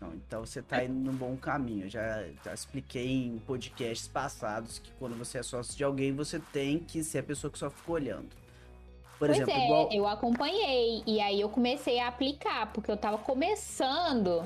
Não, 0.00 0.12
então 0.14 0.44
você 0.44 0.62
tá 0.62 0.82
indo 0.84 0.94
num 0.94 1.12
bom 1.16 1.36
caminho. 1.36 1.88
Já, 1.88 2.24
já 2.44 2.54
expliquei 2.54 3.26
em 3.26 3.38
podcasts 3.38 4.06
passados 4.08 4.78
que 4.78 4.92
quando 4.98 5.16
você 5.16 5.38
é 5.38 5.42
sócio 5.42 5.76
de 5.76 5.82
alguém, 5.84 6.12
você 6.14 6.38
tem 6.52 6.78
que 6.78 7.02
ser 7.02 7.18
a 7.18 7.22
pessoa 7.22 7.50
que 7.50 7.58
só 7.58 7.68
fica 7.70 7.92
olhando. 7.92 8.28
Por 9.22 9.28
pois 9.28 9.38
exemplo, 9.38 9.54
é, 9.54 9.64
igual. 9.66 9.88
eu 9.92 10.04
acompanhei 10.08 11.04
e 11.06 11.20
aí 11.20 11.40
eu 11.40 11.48
comecei 11.48 12.00
a 12.00 12.08
aplicar, 12.08 12.72
porque 12.72 12.90
eu 12.90 12.96
tava 12.96 13.18
começando 13.18 14.42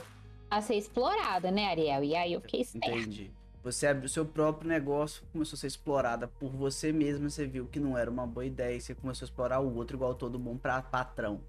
a 0.50 0.60
ser 0.60 0.74
explorada, 0.74 1.50
né, 1.50 1.70
Ariel? 1.70 2.04
E 2.04 2.14
aí 2.14 2.34
eu 2.34 2.42
fiquei 2.42 2.60
esperta. 2.60 2.94
Entendi. 2.94 3.30
Você 3.64 3.86
abriu 3.86 4.04
o 4.04 4.08
seu 4.10 4.26
próprio 4.26 4.68
negócio, 4.68 5.22
começou 5.32 5.56
a 5.56 5.60
ser 5.60 5.68
explorada 5.68 6.28
por 6.28 6.50
você 6.50 6.92
mesmo, 6.92 7.30
você 7.30 7.46
viu 7.46 7.64
que 7.64 7.80
não 7.80 7.96
era 7.96 8.10
uma 8.10 8.26
boa 8.26 8.44
ideia 8.44 8.76
e 8.76 8.80
você 8.82 8.94
começou 8.94 9.24
a 9.24 9.28
explorar 9.28 9.60
o 9.60 9.74
outro 9.74 9.96
igual 9.96 10.14
todo 10.14 10.38
bom 10.38 10.58
pra 10.58 10.82
patrão. 10.82 11.40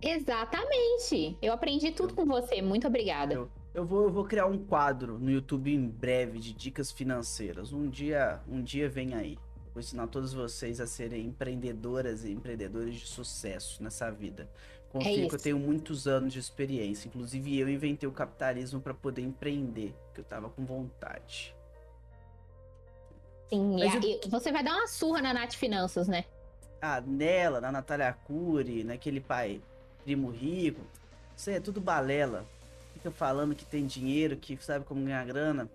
Exatamente. 0.00 1.36
Eu 1.42 1.54
aprendi 1.54 1.90
tudo 1.90 2.14
com 2.14 2.24
você. 2.24 2.62
Muito 2.62 2.86
obrigada. 2.86 3.34
Eu, 3.34 3.50
eu, 3.74 3.84
vou, 3.84 4.04
eu 4.04 4.10
vou 4.12 4.24
criar 4.24 4.46
um 4.46 4.56
quadro 4.56 5.18
no 5.18 5.32
YouTube 5.32 5.74
em 5.74 5.84
breve 5.84 6.38
de 6.38 6.52
dicas 6.52 6.92
financeiras. 6.92 7.72
Um 7.72 7.88
dia, 7.88 8.40
um 8.48 8.62
dia 8.62 8.88
vem 8.88 9.14
aí. 9.14 9.36
Vou 9.78 9.80
ensinar 9.84 10.08
todos 10.08 10.34
vocês 10.34 10.80
a 10.80 10.88
serem 10.88 11.26
empreendedoras 11.26 12.24
e 12.24 12.32
empreendedores 12.32 12.96
de 12.96 13.06
sucesso 13.06 13.80
nessa 13.80 14.10
vida. 14.10 14.50
Confio 14.90 15.28
que 15.28 15.34
eu 15.36 15.38
tenho 15.38 15.56
muitos 15.56 16.08
anos 16.08 16.32
de 16.32 16.40
experiência. 16.40 17.06
Inclusive, 17.06 17.56
eu 17.60 17.68
inventei 17.68 18.08
o 18.08 18.10
capitalismo 18.10 18.80
para 18.80 18.92
poder 18.92 19.22
empreender, 19.22 19.94
que 20.12 20.20
eu 20.20 20.24
tava 20.24 20.48
com 20.50 20.64
vontade. 20.64 21.54
Sim, 23.48 23.76
Mas 23.78 23.94
a- 23.94 23.98
eu- 24.04 24.20
e 24.26 24.28
você 24.28 24.50
vai 24.50 24.64
dar 24.64 24.74
uma 24.74 24.88
surra 24.88 25.22
na 25.22 25.32
Nath 25.32 25.54
Finanças, 25.54 26.08
né? 26.08 26.24
Ah, 26.82 27.00
nela, 27.00 27.60
na 27.60 27.70
Natália 27.70 28.12
Cury, 28.12 28.82
naquele 28.82 29.20
pai 29.20 29.62
primo 30.02 30.28
rico. 30.28 30.80
Isso 31.36 31.50
é 31.50 31.60
tudo 31.60 31.80
balela. 31.80 32.44
Fica 32.94 33.12
falando 33.12 33.54
que 33.54 33.64
tem 33.64 33.86
dinheiro, 33.86 34.36
que 34.36 34.56
sabe 34.60 34.84
como 34.84 35.04
ganhar 35.04 35.24
grana. 35.24 35.70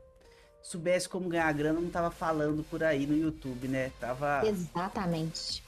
Soubesse 0.64 1.10
como 1.10 1.28
ganhar 1.30 1.52
grana, 1.54 1.80
não 1.82 1.90
tava 1.90 2.10
falando 2.10 2.64
por 2.64 2.84
aí 2.84 3.06
no 3.06 3.18
YouTube, 3.18 3.68
né? 3.68 3.92
Tava, 4.00 4.42
Exatamente. 4.48 5.62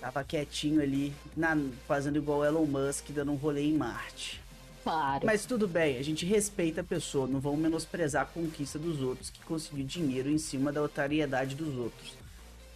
tava 0.00 0.24
quietinho 0.24 0.82
ali, 0.82 1.14
na- 1.36 1.56
fazendo 1.86 2.18
igual 2.18 2.40
o 2.40 2.44
Elon 2.44 2.66
Musk, 2.66 3.10
dando 3.10 3.30
um 3.32 3.36
rolê 3.36 3.62
em 3.62 3.72
Marte. 3.74 4.40
Claro. 4.82 5.24
Mas 5.26 5.46
tudo 5.46 5.66
bem, 5.66 5.96
a 5.96 6.02
gente 6.02 6.26
respeita 6.26 6.80
a 6.80 6.84
pessoa, 6.84 7.26
não 7.26 7.40
vamos 7.40 7.60
menosprezar 7.60 8.22
a 8.22 8.26
conquista 8.26 8.78
dos 8.78 9.00
outros 9.00 9.30
que 9.30 9.40
conseguiu 9.44 9.84
dinheiro 9.84 10.28
em 10.28 10.38
cima 10.38 10.72
da 10.72 10.82
otariedade 10.82 11.54
dos 11.54 11.76
outros. 11.76 12.14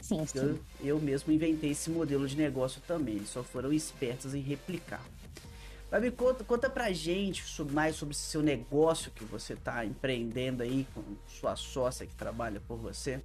Sim, 0.01 0.25
sim. 0.27 0.39
Eu, 0.39 0.59
eu 0.83 1.01
mesmo 1.01 1.33
inventei 1.33 1.71
esse 1.71 1.91
modelo 1.91 2.27
de 2.27 2.37
negócio 2.37 2.81
também, 2.87 3.25
só 3.27 3.43
foram 3.45 3.73
espertos 3.73 4.35
em 4.35 4.41
replicar. 4.41 5.03
Babi, 5.91 6.11
conta, 6.13 6.45
conta 6.45 6.71
pra 6.71 6.93
gente 6.93 7.43
sobre- 7.45 7.75
mais 7.75 7.97
sobre 7.97 8.13
esse 8.13 8.23
seu 8.23 8.43
negócio 8.43 9.11
que 9.11 9.25
você 9.25 9.57
tá 9.57 9.85
empreendendo 9.85 10.63
aí 10.63 10.87
com 10.95 11.03
sua 11.27 11.57
sócia 11.57 12.07
que 12.07 12.15
trabalha 12.15 12.61
por 12.67 12.77
você. 12.77 13.21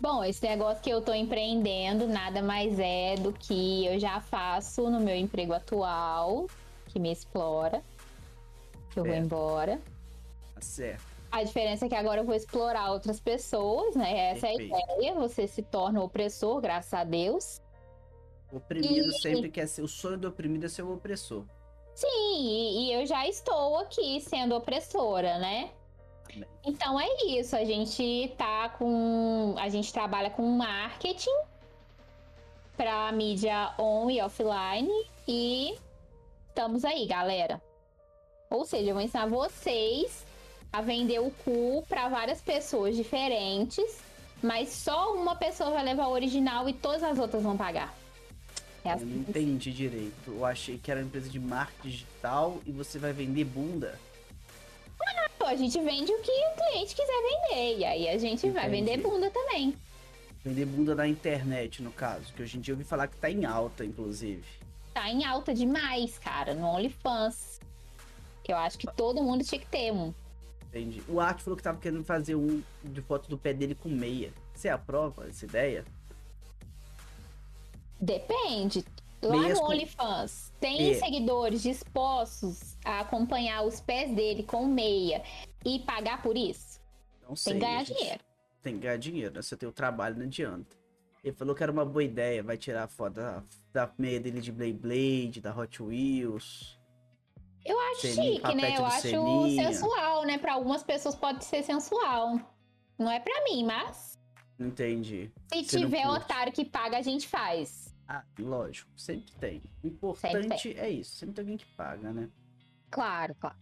Bom, 0.00 0.24
esse 0.24 0.42
negócio 0.48 0.82
que 0.82 0.88
eu 0.88 1.02
tô 1.02 1.12
empreendendo 1.12 2.08
nada 2.08 2.40
mais 2.40 2.78
é 2.78 3.16
do 3.16 3.34
que 3.34 3.84
eu 3.84 4.00
já 4.00 4.18
faço 4.18 4.88
no 4.88 4.98
meu 4.98 5.14
emprego 5.14 5.52
atual, 5.52 6.46
que 6.86 6.98
me 6.98 7.12
explora, 7.12 7.82
que 8.90 8.98
eu 8.98 9.04
vou 9.04 9.12
Certo. 9.12 9.24
embora. 9.26 9.80
Tá 10.54 10.60
certo. 10.62 11.02
A 11.30 11.44
diferença 11.44 11.84
é 11.84 11.88
que 11.90 11.94
agora 11.94 12.22
eu 12.22 12.24
vou 12.24 12.34
explorar 12.34 12.90
outras 12.90 13.20
pessoas, 13.20 13.94
né? 13.94 14.30
Essa 14.30 14.46
Perfeito. 14.48 14.74
é 14.74 14.78
a 14.78 14.94
ideia. 14.96 15.14
Você 15.16 15.46
se 15.46 15.60
torna 15.62 16.02
opressor, 16.02 16.60
graças 16.62 16.94
a 16.94 17.04
Deus. 17.04 17.60
O 18.52 18.56
oprimido 18.56 19.08
E- 19.10 19.20
sempre 19.20 19.50
quer 19.50 19.66
ser. 19.66 19.82
O 19.82 19.88
sonho 19.88 20.18
do 20.18 20.28
oprimido 20.28 20.66
é 20.66 20.68
ser 20.68 20.82
o 20.82 20.94
opressor. 20.94 21.44
Sim, 21.94 22.06
e, 22.08 22.88
e 22.88 22.92
eu 22.94 23.06
já 23.06 23.26
estou 23.26 23.78
aqui 23.78 24.20
sendo 24.20 24.54
opressora, 24.54 25.38
né? 25.38 25.70
Amém. 26.32 26.48
Então 26.64 26.98
é 26.98 27.06
isso, 27.26 27.56
a 27.56 27.64
gente 27.64 28.32
tá 28.38 28.68
com. 28.70 29.54
A 29.58 29.68
gente 29.68 29.92
trabalha 29.92 30.30
com 30.30 30.42
marketing 30.42 31.36
para 32.76 33.10
mídia 33.12 33.74
on 33.78 34.08
e 34.08 34.22
offline 34.22 34.90
e 35.28 35.76
estamos 36.48 36.84
aí, 36.84 37.06
galera. 37.06 37.60
Ou 38.48 38.64
seja, 38.64 38.90
eu 38.90 38.94
vou 38.94 39.02
ensinar 39.02 39.26
vocês 39.26 40.24
a 40.72 40.80
vender 40.80 41.18
o 41.20 41.30
cu 41.44 41.84
para 41.88 42.08
várias 42.08 42.40
pessoas 42.40 42.96
diferentes, 42.96 44.00
mas 44.42 44.70
só 44.70 45.14
uma 45.14 45.36
pessoa 45.36 45.70
vai 45.70 45.84
levar 45.84 46.06
o 46.06 46.12
original 46.12 46.68
e 46.68 46.72
todas 46.72 47.02
as 47.02 47.18
outras 47.18 47.42
vão 47.42 47.56
pagar. 47.56 47.94
É 48.84 48.88
Eu 48.88 48.92
assim 48.94 49.04
não 49.04 49.24
que 49.24 49.30
entendi 49.30 49.72
direito. 49.72 50.28
Eu 50.28 50.44
achei 50.44 50.78
que 50.78 50.90
era 50.90 51.00
uma 51.00 51.06
empresa 51.06 51.28
de 51.28 51.38
marketing 51.38 51.88
digital 51.88 52.60
e 52.66 52.72
você 52.72 52.98
vai 52.98 53.12
vender 53.12 53.44
bunda. 53.44 53.98
Pô, 55.38 55.46
a 55.46 55.56
gente 55.56 55.80
vende 55.80 56.12
o 56.12 56.20
que 56.20 56.30
o 56.30 56.56
cliente 56.56 56.94
quiser 56.94 57.22
vender. 57.22 57.78
E 57.78 57.84
aí 57.84 58.08
a 58.08 58.18
gente 58.18 58.48
vai 58.50 58.68
Entendi. 58.68 58.84
vender 58.84 58.96
bunda 59.02 59.30
também. 59.30 59.74
Vender 60.44 60.66
bunda 60.66 60.94
na 60.94 61.06
internet, 61.08 61.82
no 61.82 61.90
caso. 61.90 62.32
Que 62.34 62.42
hoje 62.42 62.58
em 62.58 62.60
dia 62.60 62.72
eu 62.72 62.76
ouvi 62.76 62.84
falar 62.84 63.06
que 63.08 63.16
tá 63.16 63.30
em 63.30 63.44
alta, 63.44 63.84
inclusive. 63.84 64.44
Tá 64.92 65.08
em 65.08 65.24
alta 65.24 65.54
demais, 65.54 66.18
cara, 66.18 66.54
no 66.54 66.66
OnlyFans. 66.66 67.60
Que 68.42 68.52
eu 68.52 68.56
acho 68.56 68.78
que 68.78 68.86
todo 68.86 69.22
mundo 69.22 69.44
tinha 69.44 69.58
que 69.60 69.66
ter 69.66 69.92
um. 69.92 70.12
Entendi. 70.68 71.02
O 71.08 71.20
Art 71.20 71.40
falou 71.40 71.56
que 71.56 71.62
tava 71.62 71.78
querendo 71.78 72.04
fazer 72.04 72.34
um 72.36 72.62
de 72.84 73.02
foto 73.02 73.28
do 73.28 73.36
pé 73.36 73.52
dele 73.52 73.74
com 73.74 73.88
meia. 73.88 74.32
Você 74.54 74.68
aprova 74.68 75.26
essa 75.28 75.44
ideia? 75.44 75.84
Depende. 78.00 78.84
Lá 79.22 79.36
Meias 79.36 79.58
no 79.60 79.66
OnlyFans, 79.66 80.50
tem 80.58 80.92
É. 80.92 80.94
seguidores 80.94 81.62
dispostos 81.62 82.74
a 82.82 83.00
acompanhar 83.00 83.62
os 83.66 83.78
pés 83.78 84.14
dele 84.14 84.42
com 84.42 84.64
meia 84.64 85.22
e 85.62 85.78
pagar 85.80 86.22
por 86.22 86.38
isso? 86.38 86.80
Não 87.28 87.36
sei. 87.36 87.52
Tem 87.52 87.60
que 87.60 87.66
ganhar 87.66 87.84
gente. 87.84 87.98
dinheiro. 87.98 88.20
Tem 88.62 88.74
que 88.74 88.80
ganhar 88.80 88.96
dinheiro, 88.96 89.34
né? 89.34 89.42
Se 89.42 89.52
eu 89.52 89.58
tenho 89.58 89.72
trabalho, 89.72 90.16
não 90.16 90.24
adianta. 90.24 90.74
Ele 91.22 91.36
falou 91.36 91.54
que 91.54 91.62
era 91.62 91.70
uma 91.70 91.84
boa 91.84 92.02
ideia. 92.02 92.42
Vai 92.42 92.56
tirar 92.56 92.84
a 92.84 92.88
foto 92.88 93.14
da, 93.14 93.42
da 93.72 93.92
meia 93.98 94.18
dele 94.18 94.40
de 94.40 94.50
Blade 94.50 94.72
Blade, 94.72 95.40
da 95.42 95.54
Hot 95.54 95.82
Wheels. 95.82 96.78
Eu 97.62 97.78
acho 97.92 98.00
Seninha, 98.00 98.34
chique, 98.36 98.54
né? 98.54 98.78
Eu 98.78 98.86
acho 98.86 99.02
Seninha. 99.02 99.66
sensual, 99.66 100.24
né? 100.24 100.38
Pra 100.38 100.54
algumas 100.54 100.82
pessoas 100.82 101.14
pode 101.14 101.44
ser 101.44 101.62
sensual. 101.62 102.40
Não 102.98 103.10
é 103.10 103.20
pra 103.20 103.44
mim, 103.44 103.64
mas 103.64 104.18
entendi. 104.58 105.30
se 105.52 105.62
Você 105.62 105.78
tiver 105.78 106.08
otário 106.08 106.52
que 106.54 106.64
paga, 106.64 106.96
a 106.96 107.02
gente 107.02 107.28
faz. 107.28 107.89
Ah, 108.12 108.24
lógico. 108.40 108.90
Sempre 108.96 109.32
tem. 109.36 109.62
O 109.84 109.86
importante 109.86 110.76
é 110.76 110.90
isso. 110.90 111.14
Sempre 111.14 111.36
tem 111.36 111.42
alguém 111.42 111.56
que 111.56 111.66
paga, 111.76 112.12
né? 112.12 112.28
Claro, 112.90 113.36
claro. 113.36 113.56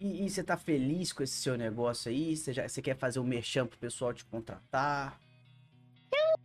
E, 0.00 0.24
e 0.24 0.28
você 0.28 0.42
tá 0.42 0.56
feliz 0.56 1.12
com 1.12 1.22
esse 1.22 1.34
seu 1.34 1.56
negócio 1.56 2.10
aí? 2.10 2.36
Você, 2.36 2.52
já, 2.52 2.68
você 2.68 2.82
quer 2.82 2.96
fazer 2.96 3.20
um 3.20 3.24
merchan 3.24 3.64
pro 3.64 3.78
pessoal 3.78 4.12
te 4.12 4.24
contratar? 4.24 5.20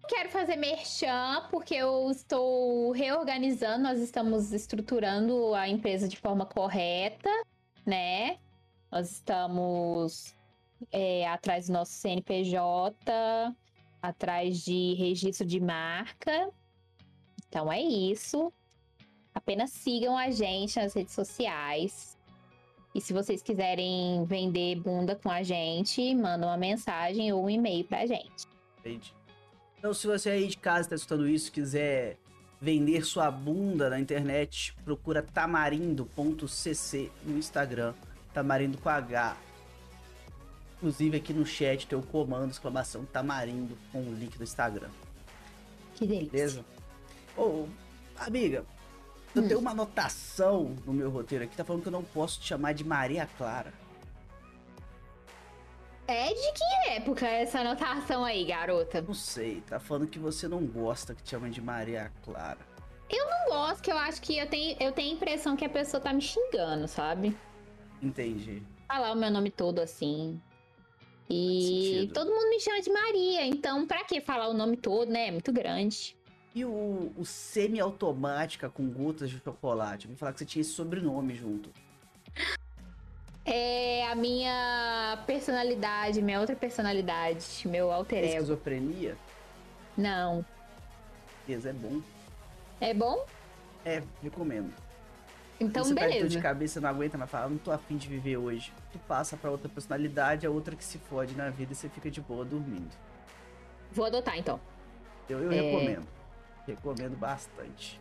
Quero 0.07 0.29
fazer 0.29 0.57
merchan 0.57 1.47
porque 1.49 1.73
eu 1.73 2.11
estou 2.11 2.91
reorganizando, 2.91 3.81
nós 3.81 3.99
estamos 3.99 4.51
estruturando 4.51 5.55
a 5.55 5.67
empresa 5.67 6.07
de 6.07 6.17
forma 6.17 6.45
correta, 6.45 7.29
né? 7.83 8.37
Nós 8.91 9.09
estamos 9.09 10.35
é, 10.91 11.27
atrás 11.27 11.67
do 11.67 11.73
nosso 11.73 11.93
CNPJ, 11.93 13.55
atrás 14.01 14.59
de 14.59 14.93
registro 14.95 15.47
de 15.47 15.59
marca. 15.59 16.51
Então 17.51 17.69
é 17.69 17.81
isso. 17.81 18.51
Apenas 19.35 19.71
sigam 19.71 20.17
a 20.17 20.31
gente 20.31 20.79
nas 20.79 20.93
redes 20.93 21.13
sociais. 21.13 22.17
E 22.95 23.01
se 23.01 23.11
vocês 23.11 23.41
quiserem 23.41 24.23
vender 24.23 24.75
bunda 24.75 25.17
com 25.17 25.29
a 25.29 25.43
gente, 25.43 26.15
manda 26.15 26.47
uma 26.47 26.55
mensagem 26.55 27.31
ou 27.33 27.43
um 27.43 27.49
e-mail 27.49 27.83
pra 27.83 28.05
gente. 28.05 28.47
Entendi. 28.79 29.13
Então, 29.77 29.93
se 29.93 30.07
você 30.07 30.29
aí 30.29 30.47
de 30.47 30.57
casa 30.57 30.89
tá 30.89 30.95
escutando 30.95 31.27
isso, 31.27 31.51
quiser 31.51 32.17
vender 32.61 33.03
sua 33.03 33.29
bunda 33.29 33.89
na 33.89 33.99
internet, 33.99 34.73
procura 34.85 35.21
tamarindo.cc 35.21 37.11
no 37.25 37.37
Instagram. 37.37 37.93
Tamarindo 38.33 38.77
com 38.77 38.87
H. 38.87 39.35
Inclusive 40.77 41.17
aqui 41.17 41.33
no 41.33 41.45
chat 41.45 41.85
tem 41.85 41.99
o 41.99 42.01
comando 42.01 42.49
exclamação 42.49 43.03
tamarindo 43.03 43.77
com 43.91 43.99
o 43.99 44.13
link 44.13 44.37
do 44.37 44.43
Instagram. 44.43 44.89
Que 45.95 46.07
delícia. 46.07 46.31
Beleza? 46.31 46.65
Ô, 47.41 47.67
amiga, 48.17 48.63
eu 49.33 49.41
Hum. 49.41 49.47
tenho 49.47 49.59
uma 49.59 49.71
anotação 49.71 50.75
no 50.85 50.93
meu 50.93 51.09
roteiro 51.09 51.43
aqui, 51.43 51.57
tá 51.57 51.65
falando 51.65 51.81
que 51.81 51.87
eu 51.87 51.91
não 51.91 52.03
posso 52.03 52.39
te 52.39 52.47
chamar 52.47 52.73
de 52.73 52.83
Maria 52.83 53.27
Clara. 53.35 53.73
É 56.07 56.27
de 56.27 56.51
que 56.53 56.89
época 56.91 57.25
essa 57.25 57.61
anotação 57.61 58.23
aí, 58.23 58.43
garota? 58.45 59.01
Não 59.01 59.13
sei, 59.15 59.61
tá 59.61 59.79
falando 59.79 60.07
que 60.07 60.19
você 60.19 60.47
não 60.47 60.63
gosta 60.67 61.15
que 61.15 61.23
te 61.23 61.31
chamem 61.31 61.51
de 61.51 61.61
Maria 61.61 62.11
Clara. 62.23 62.59
Não 63.11 63.57
gosto, 63.57 63.81
que 63.81 63.91
eu 63.91 63.97
acho 63.97 64.21
que 64.21 64.37
eu 64.37 64.47
tenho, 64.47 64.77
eu 64.79 64.91
tenho 64.91 65.11
a 65.11 65.15
impressão 65.15 65.55
que 65.57 65.65
a 65.65 65.69
pessoa 65.69 65.99
tá 65.99 66.13
me 66.13 66.21
xingando, 66.21 66.87
sabe? 66.87 67.35
Entendi. 68.01 68.61
Falar 68.87 69.11
o 69.11 69.15
meu 69.15 69.31
nome 69.31 69.49
todo 69.49 69.79
assim. 69.79 70.39
E 71.29 72.09
todo 72.13 72.29
mundo 72.29 72.49
me 72.49 72.59
chama 72.59 72.81
de 72.81 72.89
Maria, 72.91 73.45
então 73.45 73.85
pra 73.87 74.03
que 74.03 74.21
falar 74.21 74.47
o 74.49 74.53
nome 74.53 74.77
todo, 74.77 75.09
né? 75.11 75.27
É 75.27 75.31
muito 75.31 75.51
grande. 75.51 76.15
E 76.53 76.65
o, 76.65 77.13
o 77.17 77.23
semi-automática 77.25 78.69
com 78.69 78.89
gotas 78.89 79.29
de 79.29 79.39
chocolate? 79.39 80.07
Vim 80.07 80.15
falar 80.15 80.33
que 80.33 80.39
você 80.39 80.45
tinha 80.45 80.61
esse 80.61 80.71
sobrenome 80.71 81.33
junto. 81.33 81.69
É 83.45 84.05
a 84.07 84.15
minha 84.15 85.23
personalidade, 85.25 86.21
minha 86.21 86.39
outra 86.39 86.55
personalidade, 86.55 87.67
meu 87.67 87.91
alter 87.91 88.19
É 88.19 88.21
ego. 88.21 88.27
esquizofrenia? 88.33 89.17
Não. 89.97 90.45
Beleza, 91.47 91.69
é 91.69 91.73
bom. 91.73 92.01
É 92.79 92.93
bom? 92.93 93.25
É, 93.85 94.03
recomendo. 94.21 94.71
Então, 95.59 95.83
Quando 95.83 95.89
você 95.89 95.95
tá 95.95 96.07
de 96.07 96.13
beleza. 96.15 96.41
cabeça 96.41 96.81
não 96.81 96.89
aguenta, 96.89 97.17
mas 97.17 97.29
fala, 97.29 97.45
"Ah, 97.45 97.49
não 97.49 97.57
tô 97.57 97.71
afim 97.71 97.95
de 97.95 98.07
viver 98.07 98.35
hoje. 98.37 98.73
Tu 98.91 98.99
passa 98.99 99.37
pra 99.37 99.49
outra 99.51 99.69
personalidade, 99.69 100.45
a 100.45 100.49
outra 100.49 100.75
que 100.75 100.83
se 100.83 100.97
fode 100.97 101.35
na 101.35 101.49
vida 101.49 101.71
e 101.71 101.75
você 101.75 101.87
fica 101.87 102.09
de 102.11 102.19
boa 102.19 102.43
dormindo. 102.43 102.91
Vou 103.91 104.05
adotar 104.05 104.37
então. 104.37 104.59
Eu, 105.29 105.39
eu 105.39 105.51
É. 105.51 105.61
recomendo. 105.61 106.07
Recomendo 106.65 107.17
bastante. 107.17 107.99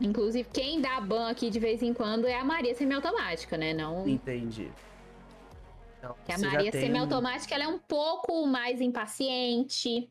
Inclusive, 0.00 0.48
quem 0.52 0.80
dá 0.80 1.00
ban 1.00 1.28
aqui 1.28 1.50
de 1.50 1.60
vez 1.60 1.82
em 1.82 1.92
quando 1.92 2.26
é 2.26 2.34
a 2.34 2.44
Maria 2.44 2.74
semiautomática, 2.74 3.56
né? 3.56 3.72
Não. 3.74 4.08
Entendi. 4.08 4.70
Então, 5.98 6.16
Que 6.24 6.32
a 6.32 6.38
Maria 6.38 6.72
tem 6.72 6.80
semiautomática 6.80 7.54
ela 7.54 7.64
é 7.64 7.68
um 7.68 7.78
pouco 7.78 8.46
mais 8.46 8.80
impaciente. 8.80 10.10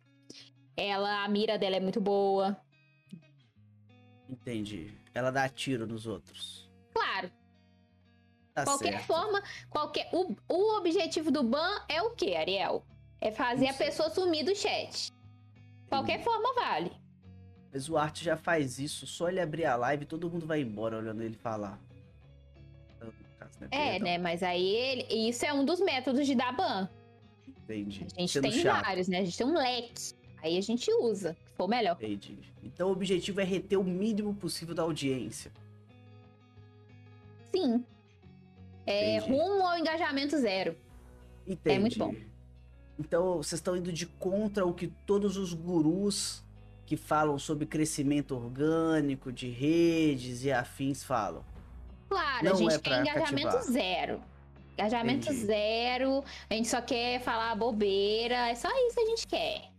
Ela, 0.78 1.24
a 1.24 1.28
mira 1.28 1.58
dela 1.58 1.76
é 1.76 1.80
muito 1.80 2.00
boa. 2.00 2.56
Entendi. 4.30 4.94
Ela 5.14 5.32
dá 5.32 5.50
tiro 5.50 5.88
nos 5.88 6.06
outros. 6.06 6.70
Claro, 6.94 7.32
Tá 8.54 8.66
qualquer 8.66 8.92
certo. 8.94 9.06
forma, 9.06 9.42
qualquer. 9.70 10.10
O, 10.12 10.36
o 10.48 10.78
objetivo 10.78 11.32
do 11.32 11.44
ban 11.44 11.82
é 11.88 12.02
o 12.02 12.12
quê, 12.12 12.36
Ariel? 12.36 12.84
É 13.22 13.32
fazer 13.32 13.66
Não 13.66 13.72
a 13.72 13.74
pessoa 13.78 14.10
sumir 14.10 14.44
do 14.44 14.56
chat. 14.56 15.12
Qualquer 15.88 16.24
forma 16.24 16.54
vale. 16.54 16.92
Mas 17.72 17.88
o 17.90 17.98
Art 17.98 18.22
já 18.22 18.36
faz 18.36 18.80
isso, 18.80 19.06
só 19.06 19.30
ele 19.30 19.40
abrir 19.40 19.66
a 19.66 19.76
live 19.76 20.06
todo 20.06 20.30
mundo 20.30 20.46
vai 20.46 20.62
embora 20.62 20.98
olhando 20.98 21.22
ele 21.22 21.36
falar. 21.36 21.80
Caso, 23.38 23.60
né? 23.62 23.68
É, 23.72 23.90
Perdão. 23.92 24.08
né? 24.08 24.18
Mas 24.18 24.44
aí 24.44 24.66
ele, 24.76 25.30
isso 25.30 25.46
é 25.46 25.54
um 25.54 25.64
dos 25.64 25.80
métodos 25.80 26.26
de 26.26 26.36
dar 26.36 26.52
ban. 26.52 26.90
Entendi. 27.48 28.06
A 28.18 28.20
gente 28.20 28.32
Sendo 28.34 28.44
tem 28.44 28.52
chato. 28.52 28.84
vários, 28.84 29.08
né? 29.08 29.20
A 29.20 29.24
gente 29.24 29.38
tem 29.38 29.46
um 29.48 29.54
leque. 29.54 30.14
Aí 30.42 30.58
a 30.58 30.62
gente 30.62 30.92
usa, 31.02 31.38
se 31.46 31.54
for 31.54 31.68
melhor. 31.68 31.96
Entendi. 32.02 32.40
Então 32.64 32.90
o 32.90 32.92
objetivo 32.92 33.40
é 33.40 33.44
reter 33.44 33.78
o 33.78 33.84
mínimo 33.84 34.34
possível 34.34 34.74
da 34.74 34.82
audiência. 34.84 35.52
Sim. 37.54 37.84
É 38.86 39.18
Entendi. 39.18 39.32
rumo 39.32 39.68
ao 39.68 39.78
engajamento 39.78 40.38
zero. 40.38 40.76
Entendi. 41.48 41.76
É 41.76 41.80
muito 41.80 42.00
bom. 42.00 42.16
Então 42.98 43.38
vocês 43.38 43.60
estão 43.60 43.76
indo 43.78 43.92
de 43.94 44.06
contra 44.06 44.66
o 44.66 44.74
que 44.74 44.88
todos 45.06 45.38
os 45.38 45.54
gurus 45.54 46.44
que 46.90 46.98
falam 46.98 47.38
sobre 47.38 47.68
crescimento 47.68 48.36
orgânico 48.36 49.32
de 49.32 49.48
redes 49.48 50.44
e 50.44 50.52
afins 50.52 51.04
falam. 51.04 51.46
Claro, 52.10 52.44
Não 52.46 52.54
a 52.54 52.56
gente 52.56 52.90
é 52.90 53.00
engajamento 53.02 53.48
cativar. 53.52 53.62
zero. 53.62 54.22
Engajamento 54.74 55.28
Entendi. 55.28 55.46
zero, 55.46 56.24
a 56.50 56.54
gente 56.56 56.68
só 56.68 56.82
quer 56.82 57.22
falar 57.22 57.54
bobeira, 57.56 58.50
é 58.50 58.56
só 58.56 58.68
isso 58.88 58.96
que 58.96 59.02
a 59.02 59.06
gente 59.06 59.28
quer. 59.28 59.70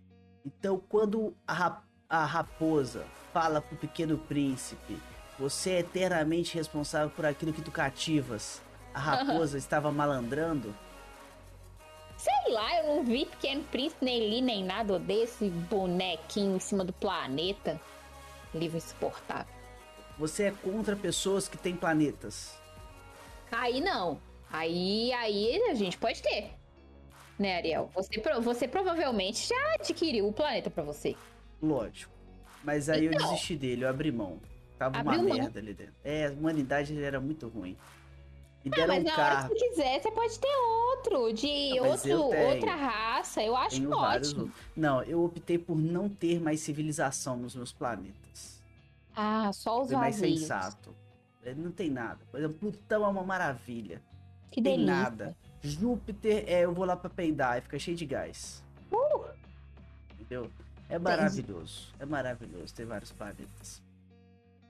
Então, 0.46 0.80
quando 0.88 1.34
a, 1.44 1.52
rap- 1.52 1.82
a 2.08 2.24
raposa 2.24 3.04
fala 3.32 3.60
pro 3.60 3.76
pequeno 3.76 4.16
príncipe, 4.16 4.96
você 5.36 5.70
é 5.70 5.78
eternamente 5.80 6.54
responsável 6.54 7.10
por 7.10 7.26
aquilo 7.26 7.52
que 7.52 7.60
tu 7.62 7.72
cativas. 7.72 8.62
A 8.94 9.00
raposa 9.00 9.58
estava 9.58 9.90
malandrando? 9.90 10.72
Sei 12.20 12.52
lá, 12.52 12.76
eu 12.82 12.96
não 12.96 13.02
vi 13.04 13.24
Pequeno 13.24 13.62
Príncipe, 13.64 14.04
nem 14.04 14.28
li, 14.28 14.42
nem 14.42 14.62
nada 14.62 14.98
desse 14.98 15.48
bonequinho 15.48 16.56
em 16.56 16.60
cima 16.60 16.84
do 16.84 16.92
planeta. 16.92 17.80
Livro 18.54 18.76
insuportável. 18.76 19.52
Você 20.18 20.44
é 20.44 20.50
contra 20.50 20.94
pessoas 20.94 21.48
que 21.48 21.56
têm 21.56 21.74
planetas. 21.74 22.58
Aí 23.50 23.80
não. 23.80 24.20
Aí, 24.52 25.10
aí 25.14 25.62
a 25.70 25.74
gente 25.74 25.96
pode 25.96 26.20
ter. 26.20 26.50
Né, 27.38 27.56
Ariel? 27.56 27.90
Você, 27.94 28.20
você 28.42 28.68
provavelmente 28.68 29.48
já 29.48 29.74
adquiriu 29.74 30.28
o 30.28 30.32
planeta 30.32 30.68
pra 30.68 30.82
você. 30.82 31.16
Lógico. 31.62 32.12
Mas 32.62 32.90
aí 32.90 33.06
eu 33.06 33.12
Então. 33.12 33.30
desisti 33.30 33.56
dele, 33.56 33.84
eu 33.84 33.88
abri 33.88 34.12
mão. 34.12 34.38
Tava 34.78 35.00
uma 35.00 35.12
mão. 35.14 35.22
merda 35.24 35.58
ali 35.58 35.72
dentro. 35.72 35.94
É, 36.04 36.26
a 36.26 36.30
humanidade 36.32 37.02
era 37.02 37.18
muito 37.18 37.48
ruim. 37.48 37.78
E 38.64 38.68
Ah, 38.68 38.76
deram 38.76 38.88
mas 38.88 39.02
um 39.02 39.06
na 39.06 39.12
hora 39.12 39.22
carro. 39.36 39.48
que 39.54 39.58
você 39.58 39.68
quiser, 39.70 40.02
você 40.02 40.10
pode 40.10 40.38
ter 40.38 40.56
outro, 40.56 41.32
de 41.32 41.74
Não, 41.80 41.86
outro, 41.88 42.22
outra 42.22 42.74
raça. 42.74 43.42
Eu 43.42 43.56
acho 43.56 43.76
Tenho 43.76 43.90
ótimo. 43.92 44.52
Não, 44.76 45.02
eu 45.02 45.24
optei 45.24 45.58
por 45.58 45.76
não 45.76 46.08
ter 46.08 46.40
mais 46.40 46.60
civilização 46.60 47.36
nos 47.36 47.54
meus 47.54 47.72
planetas. 47.72 48.62
Ah, 49.16 49.50
só 49.52 49.80
os 49.82 49.88
Foi 49.88 49.96
mais 49.96 50.20
vazios. 50.20 50.40
sensato. 50.40 50.94
É, 51.42 51.54
Não 51.54 51.70
tem 51.72 51.90
nada. 51.90 52.20
Por 52.30 52.38
exemplo, 52.38 52.58
Plutão 52.58 53.04
é 53.04 53.08
uma 53.08 53.22
maravilha. 53.24 54.02
Que 54.50 54.60
tem 54.60 54.76
delícia. 54.76 54.94
nada. 54.94 55.36
Júpiter 55.62 56.44
é 56.46 56.60
eu 56.64 56.72
vou 56.74 56.84
lá 56.84 56.96
pra 56.96 57.08
peidar 57.08 57.56
e 57.58 57.60
fica 57.62 57.78
cheio 57.78 57.96
de 57.96 58.04
gás. 58.04 58.62
Uh! 58.92 59.24
Entendeu? 60.14 60.50
É 60.88 60.98
maravilhoso. 60.98 61.94
É 61.98 62.04
maravilhoso 62.04 62.74
ter 62.74 62.84
vários 62.84 63.10
planetas. 63.12 63.82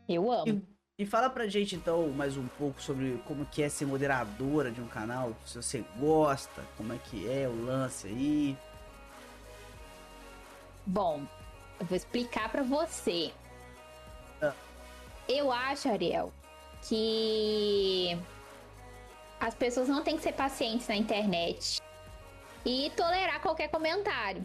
Eu 0.09 0.31
amo. 0.31 0.46
E 0.48 0.62
fala 1.07 1.31
pra 1.31 1.47
gente 1.47 1.75
então 1.75 2.09
mais 2.09 2.37
um 2.37 2.47
pouco 2.47 2.81
sobre 2.83 3.21
como 3.27 3.47
que 3.47 3.63
é 3.63 3.69
ser 3.69 3.87
moderadora 3.87 4.71
de 4.71 4.81
um 4.81 4.87
canal, 4.87 5.33
se 5.47 5.57
você 5.57 5.85
gosta, 5.99 6.63
como 6.77 6.93
é 6.93 6.99
que 6.99 7.29
é 7.29 7.49
o 7.49 7.65
lance 7.65 8.07
aí. 8.07 8.57
Bom, 10.87 11.23
eu 11.79 11.87
vou 11.87 11.97
explicar 11.97 12.51
pra 12.51 12.63
você. 12.63 13.33
Ah. 14.43 14.53
Eu 15.29 15.53
acho, 15.53 15.89
Ariel, 15.89 16.33
que 16.89 18.19
as 19.39 19.55
pessoas 19.55 19.89
não 19.89 20.03
têm 20.03 20.17
que 20.17 20.23
ser 20.23 20.33
pacientes 20.33 20.87
na 20.89 20.97
internet 20.97 21.81
e 22.65 22.91
tolerar 22.97 23.41
qualquer 23.41 23.69
comentário, 23.69 24.45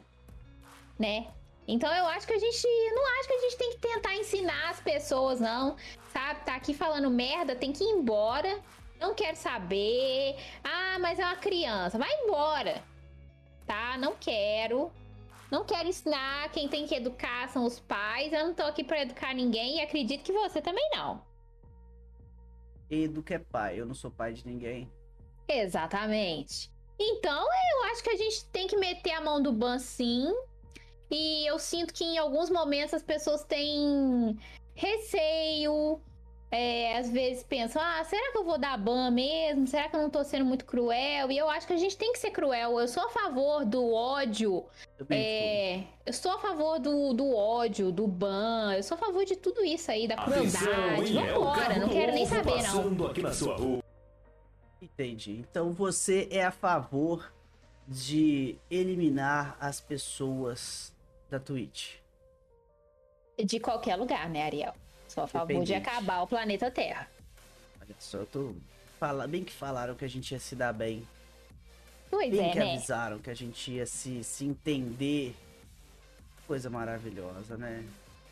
né? 0.98 1.28
Então 1.68 1.94
eu 1.94 2.06
acho 2.08 2.28
que 2.28 2.34
a 2.34 2.40
gente 2.40 2.68
não 2.94 3.20
acho 3.20 3.28
que 3.28 3.34
a 3.34 3.42
gente 3.42 3.58
tem 3.58 3.72
que 3.72 3.78
tentar 3.80 4.16
ensinar 4.16 4.70
as 4.70 4.80
pessoas, 4.80 5.40
não. 5.40 5.76
Sabe? 6.14 6.46
Tá 6.46 6.56
aqui 6.56 6.74
falando 6.74 7.10
merda, 7.10 7.56
tem 7.56 7.72
que 7.72 7.84
ir 7.84 7.90
embora. 7.90 8.62
Não 9.00 9.14
quero 9.14 9.36
saber. 9.36 10.38
Ah, 10.64 10.98
mas 11.00 11.20
é 11.20 11.26
uma 11.26 11.36
criança. 11.36 11.98
Vai 11.98 12.12
embora. 12.24 12.84
Tá? 13.66 13.98
Não 13.98 14.16
quero. 14.16 14.92
Não 15.52 15.66
quero 15.66 15.88
ensinar. 15.88 16.50
Quem 16.52 16.68
tem 16.68 16.86
que 16.86 16.96
educar 16.96 17.50
são 17.50 17.66
os 17.66 17.80
pais. 17.80 18.32
Eu 18.32 18.48
não 18.48 18.54
tô 18.54 18.64
aqui 18.64 18.84
pra 18.84 19.02
educar 19.02 19.34
ninguém 19.34 19.78
e 19.78 19.82
acredito 19.82 20.24
que 20.24 20.32
você 20.32 20.62
também 20.62 20.88
não. 20.94 21.22
Edu 22.90 23.24
que 23.24 23.34
é 23.34 23.40
pai, 23.40 23.80
eu 23.80 23.86
não 23.86 23.96
sou 23.96 24.12
pai 24.12 24.34
de 24.34 24.46
ninguém. 24.46 24.92
Exatamente. 25.48 26.72
Então, 27.00 27.44
eu 27.44 27.84
acho 27.92 28.04
que 28.04 28.10
a 28.10 28.16
gente 28.16 28.46
tem 28.46 28.68
que 28.68 28.78
meter 28.78 29.12
a 29.12 29.22
mão 29.22 29.42
do 29.42 29.52
ban 29.52 29.80
sim. 29.80 30.32
E 31.10 31.46
eu 31.50 31.60
sinto 31.60 31.94
que 31.94 32.04
em 32.04 32.18
alguns 32.18 32.50
momentos 32.50 32.94
as 32.94 33.04
pessoas 33.04 33.44
têm 33.44 34.38
receio. 34.74 36.00
é, 36.52 36.98
às 36.98 37.10
vezes 37.12 37.44
pensam, 37.44 37.82
ah, 37.82 38.02
será 38.06 38.32
que 38.32 38.38
eu 38.38 38.44
vou 38.46 38.58
dar 38.58 38.78
ban 38.78 39.12
mesmo? 39.12 39.68
Será 39.68 39.90
que 39.90 39.96
eu 39.96 40.02
não 40.02 40.10
tô 40.10 40.24
sendo 40.24 40.46
muito 40.46 40.64
cruel? 40.64 41.30
E 41.30 41.38
eu 41.38 41.50
acho 41.50 41.68
que 41.68 41.74
a 41.74 41.78
gente 41.78 41.98
tem 41.98 42.14
que 42.14 42.20
ser 42.20 42.32
cruel. 42.32 42.80
Eu 42.80 42.88
sou 42.88 43.04
a 43.04 43.10
favor 43.10 43.66
do 43.66 43.92
ódio. 43.94 44.64
Também 44.98 45.20
É, 45.20 45.84
eu 46.06 46.14
sou 46.14 46.32
a 46.32 46.40
favor 46.40 46.80
do, 46.80 47.14
do 47.14 47.36
ódio, 47.36 47.92
do 47.92 48.08
ban. 48.08 48.74
Eu 48.74 48.84
sou 48.84 48.96
a 48.96 48.98
favor 48.98 49.26
de 49.26 49.36
tudo 49.36 49.66
isso 49.66 49.92
aí, 49.92 50.08
da 50.08 50.16
Atenção, 50.16 50.62
crueldade. 50.62 51.18
É 51.18 51.34
Vambora, 51.34 51.60
carro 51.66 51.80
não 51.82 51.90
quero 51.90 52.12
nem 52.14 52.26
saber, 52.26 52.64
não. 52.64 53.08
aqui 53.08 53.22
na 53.22 53.34
sua 53.34 53.58
rua. 53.58 53.84
Entendi. 54.82 55.44
Então 55.50 55.74
você 55.74 56.28
é 56.32 56.46
a 56.46 56.52
favor 56.52 57.34
de 57.88 58.58
eliminar 58.72 59.58
as 59.60 59.82
pessoas 59.82 60.95
da 61.36 61.40
Twitch. 61.40 61.96
De 63.44 63.60
qualquer 63.60 63.96
lugar, 63.98 64.30
né, 64.30 64.44
Ariel? 64.44 64.74
Sou 65.08 65.24
a 65.24 65.28
favor 65.28 65.64
de 65.64 65.74
acabar 65.74 66.22
o 66.22 66.28
planeta 66.28 66.72
Terra. 66.72 67.10
Olha 67.82 67.96
só, 68.00 68.20
eu 68.20 68.26
tô. 68.26 68.56
Fala... 68.98 69.28
Bem 69.28 69.44
que 69.44 69.52
falaram 69.52 69.94
que 69.96 70.06
a 70.06 70.08
gente 70.08 70.32
ia 70.32 70.40
se 70.40 70.56
dar 70.56 70.74
bem. 70.74 71.06
Pois 72.10 72.32
Bem 72.32 72.50
é, 72.50 72.52
que 72.52 72.60
né? 72.60 72.74
avisaram 72.76 73.20
que 73.20 73.30
a 73.30 73.34
gente 73.34 73.72
ia 73.72 73.86
se, 73.86 74.24
se 74.24 74.46
entender. 74.46 75.36
Coisa 76.48 76.70
maravilhosa, 76.70 77.58
né? 77.58 77.84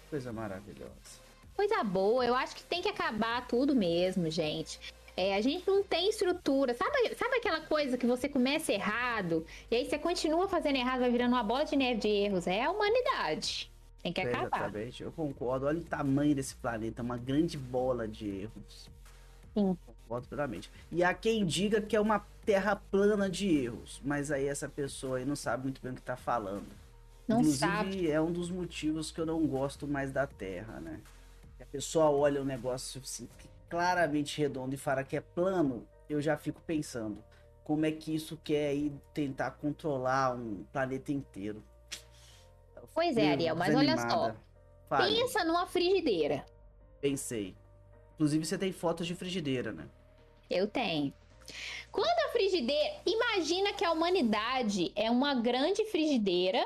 Coisa 0.10 0.32
maravilhosa. 0.32 1.22
Coisa 1.56 1.84
boa, 1.84 2.26
eu 2.26 2.34
acho 2.34 2.56
que 2.56 2.64
tem 2.64 2.82
que 2.82 2.88
acabar 2.88 3.46
tudo 3.48 3.76
mesmo, 3.76 4.30
gente. 4.30 4.80
É, 5.16 5.36
a 5.36 5.42
gente 5.42 5.68
não 5.68 5.84
tem 5.84 6.10
estrutura. 6.10 6.74
Sabe, 6.74 7.16
sabe 7.16 7.36
aquela 7.36 7.62
coisa 7.62 7.98
que 7.98 8.06
você 8.06 8.28
começa 8.28 8.74
errado 8.74 9.46
e 9.70 9.76
aí 9.76 9.86
você 9.86 9.98
continua 9.98 10.48
fazendo 10.48 10.76
errado, 10.76 11.02
vai 11.02 11.12
virando 11.12 11.34
uma 11.34 11.44
bola 11.44 11.66
de 11.66 11.76
neve 11.76 12.00
de 12.00 12.08
erros? 12.08 12.48
É 12.48 12.64
a 12.64 12.72
humanidade. 12.72 13.72
Tem 14.02 14.12
que 14.12 14.22
acabar. 14.22 14.48
Exatamente, 14.48 15.04
eu 15.04 15.12
concordo. 15.12 15.66
Olha 15.66 15.80
o 15.80 15.84
tamanho 15.84 16.36
desse 16.36 16.56
planeta, 16.56 17.02
uma 17.02 17.18
grande 17.18 17.58
bola 17.58 18.08
de 18.08 18.28
erros. 18.28 18.90
Sim. 19.54 19.78
Concordo 19.86 20.28
plenamente. 20.28 20.70
E 20.92 21.04
há 21.04 21.14
quem 21.14 21.46
diga 21.46 21.80
que 21.80 21.96
é 21.96 22.00
uma 22.00 22.26
terra 22.46 22.76
plana 22.76 23.30
de 23.30 23.48
erros, 23.48 24.02
mas 24.04 24.32
aí 24.32 24.48
essa 24.48 24.68
pessoa 24.68 25.18
aí 25.20 25.26
não 25.26 25.36
sabe 25.36 25.64
muito 25.64 25.82
bem 25.82 25.94
o 25.94 25.96
que 25.96 26.02
tá 26.02 26.18
falando. 26.18 26.68
Não 27.28 27.40
Inclusive, 27.40 27.60
sabe. 27.60 28.12
é 28.12 28.20
um 28.20 28.32
dos 28.32 28.50
motivos 28.50 29.10
que 29.10 29.22
eu 29.22 29.26
não 29.26 29.46
gosto 29.48 29.88
mais 29.88 30.12
da 30.12 30.28
Terra, 30.28 30.80
né? 30.82 31.00
A 31.62 31.66
pessoa 31.66 32.10
olha 32.10 32.42
um 32.42 32.46
negócio 32.46 33.00
assim, 33.02 33.30
claramente 33.74 34.40
redondo 34.40 34.76
e 34.76 34.78
fala 34.78 35.04
que 35.04 35.18
é 35.18 35.22
plano, 35.22 35.88
eu 36.08 36.22
já 36.22 36.38
fico 36.38 36.62
pensando, 36.62 37.24
como 37.64 37.88
é 37.88 37.92
que 37.92 38.14
isso 38.14 38.38
quer 38.44 38.68
aí 38.68 38.94
tentar 39.16 39.50
controlar 39.52 40.36
um 40.36 40.64
planeta 40.72 41.12
inteiro? 41.12 41.64
Pois 42.94 43.18
é, 43.18 43.32
Ariel, 43.32 43.56
mas 43.56 43.74
olha 43.76 43.98
só. 43.98 44.36
Fale, 44.88 45.16
Pensa 45.16 45.44
numa 45.44 45.66
frigideira. 45.66 46.46
pensei. 47.02 47.56
Inclusive, 48.14 48.46
você 48.46 48.58
tem 48.60 48.72
fotos 48.72 49.08
de 49.08 49.16
frigideira, 49.16 49.72
né? 49.74 49.88
Eu 50.48 50.68
tenho. 50.68 51.12
Quando 51.92 52.30
a 52.30 52.32
frigideira. 52.32 52.94
Imagina 53.08 53.74
que 53.74 53.84
a 53.84 53.92
humanidade 53.92 54.92
é 54.96 55.10
uma 55.10 55.34
grande 55.34 55.84
frigideira 55.86 56.64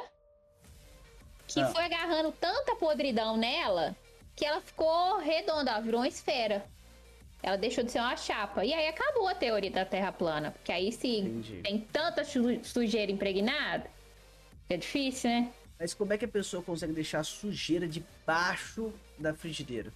que 1.48 1.62
Ah. 1.62 1.68
foi 1.70 1.84
agarrando 1.86 2.34
tanta 2.34 2.76
podridão 2.76 3.38
nela 3.38 3.96
que 4.36 4.46
ela 4.46 4.60
ficou 4.62 5.18
redonda, 5.20 5.72
ela 5.72 5.80
virou 5.80 6.02
uma 6.02 6.08
esfera. 6.08 6.66
Ela 7.42 7.56
deixou 7.58 7.84
de 7.84 7.92
ser 7.92 8.00
uma 8.00 8.18
chapa. 8.18 8.66
E 8.66 8.74
aí 8.74 8.88
acabou 8.88 9.28
a 9.28 9.36
teoria 9.36 9.72
da 9.72 9.86
Terra 9.86 10.12
plana. 10.12 10.52
Porque 10.52 10.72
aí 10.72 10.92
se 10.92 11.20
Entendi. 11.20 11.62
tem 11.64 11.80
tanta 11.80 12.24
su- 12.24 12.64
sujeira 12.64 13.12
impregnada, 13.12 13.90
é 14.70 14.76
difícil, 14.78 15.30
né? 15.30 15.52
Mas 15.80 15.94
como 15.94 16.12
é 16.12 16.18
que 16.18 16.26
a 16.26 16.28
pessoa 16.28 16.64
consegue 16.64 16.92
deixar 16.94 17.20
a 17.20 17.24
sujeira 17.24 17.88
debaixo 17.88 18.92
da 19.18 19.34
frigideira? 19.34 19.94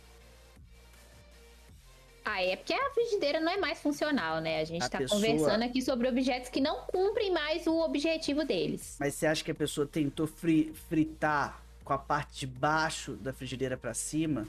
Ah, 2.23 2.41
é 2.43 2.55
porque 2.55 2.71
a 2.73 2.91
frigideira 2.91 3.39
não 3.39 3.51
é 3.51 3.57
mais 3.57 3.79
funcional, 3.81 4.39
né? 4.39 4.59
A 4.59 4.63
gente 4.63 4.83
A 4.83 4.89
tá 4.89 4.99
pessoa- 4.99 5.19
conversando 5.19 5.63
aqui 5.63 5.81
sobre 5.81 6.07
objetos 6.07 6.49
que 6.51 6.61
não 6.61 6.81
cumprem 6.85 7.31
mais 7.31 7.65
o 7.65 7.79
objetivo 7.81 8.45
deles. 8.45 8.95
Mas 8.99 9.15
você 9.15 9.25
acha 9.25 9.43
que 9.43 9.49
a 9.49 9.55
pessoa 9.55 9.87
tentou 9.87 10.27
fri- 10.27 10.71
fritar 10.87 11.59
com 11.83 11.93
a 11.93 11.97
parte 11.97 12.41
de 12.41 12.47
baixo 12.47 13.13
da 13.13 13.33
frigideira 13.33 13.75
pra 13.75 13.95
cima 13.95 14.47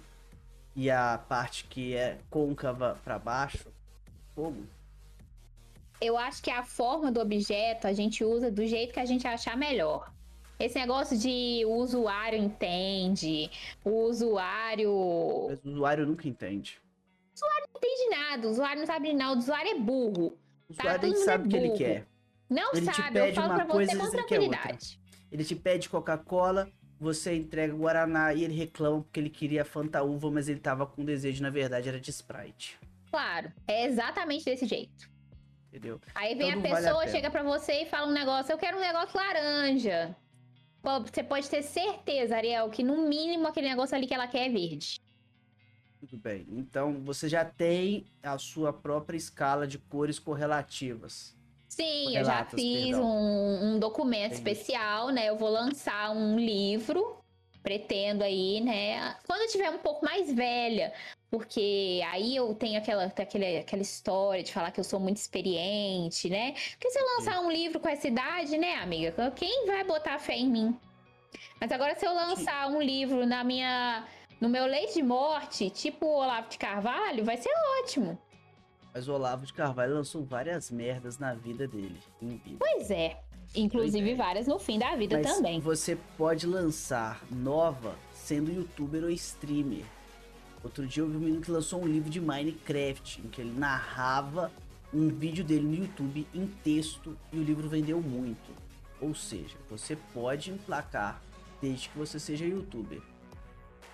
e 0.74 0.90
a 0.90 1.18
parte 1.28 1.64
que 1.64 1.94
é 1.94 2.18
côncava 2.30 2.98
pra 3.04 3.18
baixo? 3.18 3.66
Fogo? 4.34 4.64
Eu 6.00 6.16
acho 6.18 6.42
que 6.42 6.50
a 6.50 6.64
forma 6.64 7.12
do 7.12 7.20
objeto 7.20 7.86
a 7.86 7.92
gente 7.92 8.24
usa 8.24 8.50
do 8.50 8.66
jeito 8.66 8.92
que 8.92 9.00
a 9.00 9.04
gente 9.04 9.26
achar 9.26 9.56
melhor. 9.56 10.12
Esse 10.58 10.78
negócio 10.78 11.16
de 11.18 11.64
o 11.66 11.74
usuário 11.74 12.38
entende, 12.38 13.50
o 13.84 14.04
usuário 14.08 15.46
Mas 15.48 15.64
o 15.64 15.68
usuário 15.70 16.06
nunca 16.06 16.28
entende. 16.28 16.80
não 17.40 17.48
entende 17.76 18.08
nada, 18.10 18.46
o 18.46 18.50
usuário 18.50 18.78
não 18.80 18.86
sabe 18.86 19.12
nada, 19.12 19.34
o 19.34 19.38
usuário 19.38 19.70
é 19.72 19.78
burro. 19.78 20.38
O 20.68 20.74
Tá, 20.74 20.84
usuário 20.84 21.08
mundo 21.08 21.24
sabe 21.24 21.44
é 21.44 21.46
o 21.46 21.50
que 21.50 21.56
ele 21.56 21.70
quer. 21.76 22.06
Não 22.48 22.72
Ele 22.72 22.86
te 22.86 22.94
sabe, 22.94 23.18
eu 23.18 23.24
pede 23.24 23.34
falo 23.34 23.46
uma 23.48 23.56
pra 23.56 23.66
coisa 23.66 23.92
você 23.92 23.98
com 23.98 24.10
tranquilidade. 24.10 25.00
Ele 25.30 25.44
te 25.44 25.56
pede 25.56 25.88
Coca-Cola, 25.88 26.68
você 27.02 27.34
entrega 27.34 27.74
Guaraná 27.74 28.32
e 28.32 28.44
ele 28.44 28.54
reclama 28.54 29.02
porque 29.02 29.18
ele 29.18 29.28
queria 29.28 29.64
Fanta 29.64 30.02
Uva, 30.04 30.30
mas 30.30 30.48
ele 30.48 30.60
tava 30.60 30.86
com 30.86 31.04
desejo, 31.04 31.42
na 31.42 31.50
verdade, 31.50 31.88
era 31.88 31.98
de 31.98 32.10
Sprite. 32.10 32.78
Claro, 33.10 33.52
é 33.66 33.86
exatamente 33.86 34.44
desse 34.44 34.66
jeito. 34.66 35.10
Entendeu? 35.68 36.00
Aí 36.14 36.36
vem 36.36 36.48
Então 36.48 36.60
a 36.60 36.62
não 36.62 36.70
vale 36.70 36.86
a 36.86 36.90
pessoa, 36.90 37.08
chega 37.08 37.28
pra 37.28 37.42
você 37.42 37.82
e 37.82 37.86
fala 37.86 38.06
um 38.06 38.12
negócio, 38.12 38.52
eu 38.52 38.58
quero 38.58 38.76
um 38.76 38.80
negócio 38.80 39.18
laranja. 39.18 40.16
Pô, 40.80 41.00
você 41.00 41.24
pode 41.24 41.50
ter 41.50 41.62
certeza, 41.62 42.36
Ariel, 42.36 42.70
que 42.70 42.84
no 42.84 43.08
mínimo 43.08 43.48
aquele 43.48 43.68
negócio 43.68 43.96
ali 43.96 44.06
que 44.06 44.14
ela 44.14 44.28
quer 44.28 44.46
é 44.46 44.48
verde. 44.48 45.00
Tudo 45.98 46.16
bem. 46.18 46.46
Então 46.50 47.02
você 47.02 47.28
já 47.28 47.44
tem 47.44 48.06
a 48.22 48.38
sua 48.38 48.72
própria 48.72 49.16
escala 49.16 49.66
de 49.66 49.78
cores 49.78 50.20
correlativas. 50.20 51.36
Sim, 51.74 52.14
eu 52.14 52.22
já 52.22 52.44
fiz 52.44 52.98
um, 52.98 53.04
um 53.06 53.78
documento 53.78 54.34
Entendi. 54.34 54.50
especial, 54.50 55.08
né? 55.08 55.30
Eu 55.30 55.38
vou 55.38 55.48
lançar 55.48 56.10
um 56.10 56.38
livro, 56.38 57.16
pretendo 57.62 58.22
aí, 58.22 58.60
né? 58.60 59.16
Quando 59.26 59.40
eu 59.40 59.48
tiver 59.48 59.70
um 59.70 59.78
pouco 59.78 60.04
mais 60.04 60.30
velha, 60.30 60.92
porque 61.30 62.02
aí 62.10 62.36
eu 62.36 62.54
tenho 62.54 62.76
aquela, 62.76 63.04
aquele, 63.04 63.56
aquela 63.56 63.80
história 63.80 64.42
de 64.42 64.52
falar 64.52 64.70
que 64.70 64.80
eu 64.80 64.84
sou 64.84 65.00
muito 65.00 65.16
experiente, 65.16 66.28
né? 66.28 66.52
Porque 66.72 66.90
se 66.90 66.98
eu 66.98 67.06
lançar 67.16 67.40
um 67.40 67.50
livro 67.50 67.80
com 67.80 67.88
essa 67.88 68.06
idade, 68.06 68.58
né, 68.58 68.74
amiga? 68.74 69.32
Quem 69.34 69.66
vai 69.66 69.82
botar 69.82 70.18
fé 70.18 70.36
em 70.36 70.50
mim? 70.50 70.78
Mas 71.58 71.72
agora 71.72 71.94
se 71.94 72.04
eu 72.04 72.12
lançar 72.12 72.68
um 72.68 72.82
livro 72.82 73.24
na 73.24 73.42
minha. 73.42 74.06
No 74.42 74.48
meu 74.48 74.66
leite 74.66 74.94
de 74.94 75.02
morte, 75.02 75.70
tipo 75.70 76.04
o 76.04 76.16
Olavo 76.16 76.50
de 76.50 76.58
Carvalho, 76.58 77.24
vai 77.24 77.38
ser 77.38 77.52
ótimo. 77.80 78.18
Mas 78.94 79.08
o 79.08 79.12
Olavo 79.12 79.46
de 79.46 79.52
Carvalho 79.52 79.94
lançou 79.94 80.24
várias 80.24 80.70
merdas 80.70 81.18
na 81.18 81.34
vida 81.34 81.66
dele. 81.66 81.98
em 82.20 82.36
vida. 82.36 82.58
Pois 82.58 82.90
é. 82.90 83.18
Inclusive 83.54 84.14
várias 84.14 84.46
no 84.46 84.58
fim 84.58 84.78
da 84.78 84.96
vida 84.96 85.18
Mas 85.18 85.34
também. 85.34 85.60
você 85.60 85.96
pode 86.16 86.46
lançar 86.46 87.22
nova 87.30 87.94
sendo 88.14 88.50
youtuber 88.50 89.04
ou 89.04 89.10
streamer. 89.10 89.84
Outro 90.64 90.86
dia 90.86 91.02
eu 91.02 91.08
vi 91.08 91.16
um 91.16 91.20
menino 91.20 91.40
que 91.42 91.50
lançou 91.50 91.82
um 91.82 91.86
livro 91.86 92.08
de 92.08 92.20
Minecraft, 92.20 93.20
em 93.20 93.28
que 93.28 93.40
ele 93.40 93.52
narrava 93.58 94.50
um 94.92 95.08
vídeo 95.08 95.44
dele 95.44 95.66
no 95.66 95.74
YouTube 95.74 96.26
em 96.34 96.46
texto 96.46 97.16
e 97.32 97.36
o 97.36 97.42
livro 97.42 97.68
vendeu 97.68 98.00
muito. 98.00 98.52
Ou 99.00 99.14
seja, 99.14 99.56
você 99.68 99.96
pode 100.14 100.50
emplacar 100.50 101.20
desde 101.60 101.88
que 101.88 101.98
você 101.98 102.18
seja 102.20 102.44
youtuber. 102.44 103.00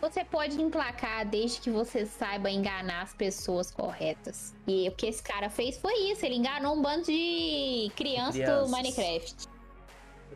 Você 0.00 0.24
pode 0.24 0.60
emplacar 0.60 1.26
desde 1.26 1.60
que 1.60 1.70
você 1.70 2.06
saiba 2.06 2.48
enganar 2.48 3.02
as 3.02 3.14
pessoas 3.14 3.70
corretas. 3.70 4.54
E 4.66 4.88
o 4.88 4.92
que 4.92 5.06
esse 5.06 5.22
cara 5.22 5.50
fez 5.50 5.76
foi 5.76 5.92
isso, 6.10 6.24
ele 6.24 6.36
enganou 6.36 6.76
um 6.76 6.82
bando 6.82 7.06
de 7.06 7.90
crianças, 7.96 8.34
crianças. 8.36 8.70
do 8.70 8.70
Minecraft. 8.70 9.48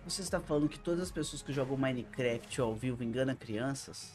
Você 0.05 0.23
está 0.23 0.41
falando 0.41 0.69
que 0.69 0.81
todas 0.81 1.01
as 1.01 1.13
pessoas 1.13 1.43
que 1.43 1.53
jogam 1.53 1.77
Minecraft 1.77 2.61
ao 2.61 2.75
vivo 2.75 3.05
enganam 3.05 3.37
crianças? 3.37 4.13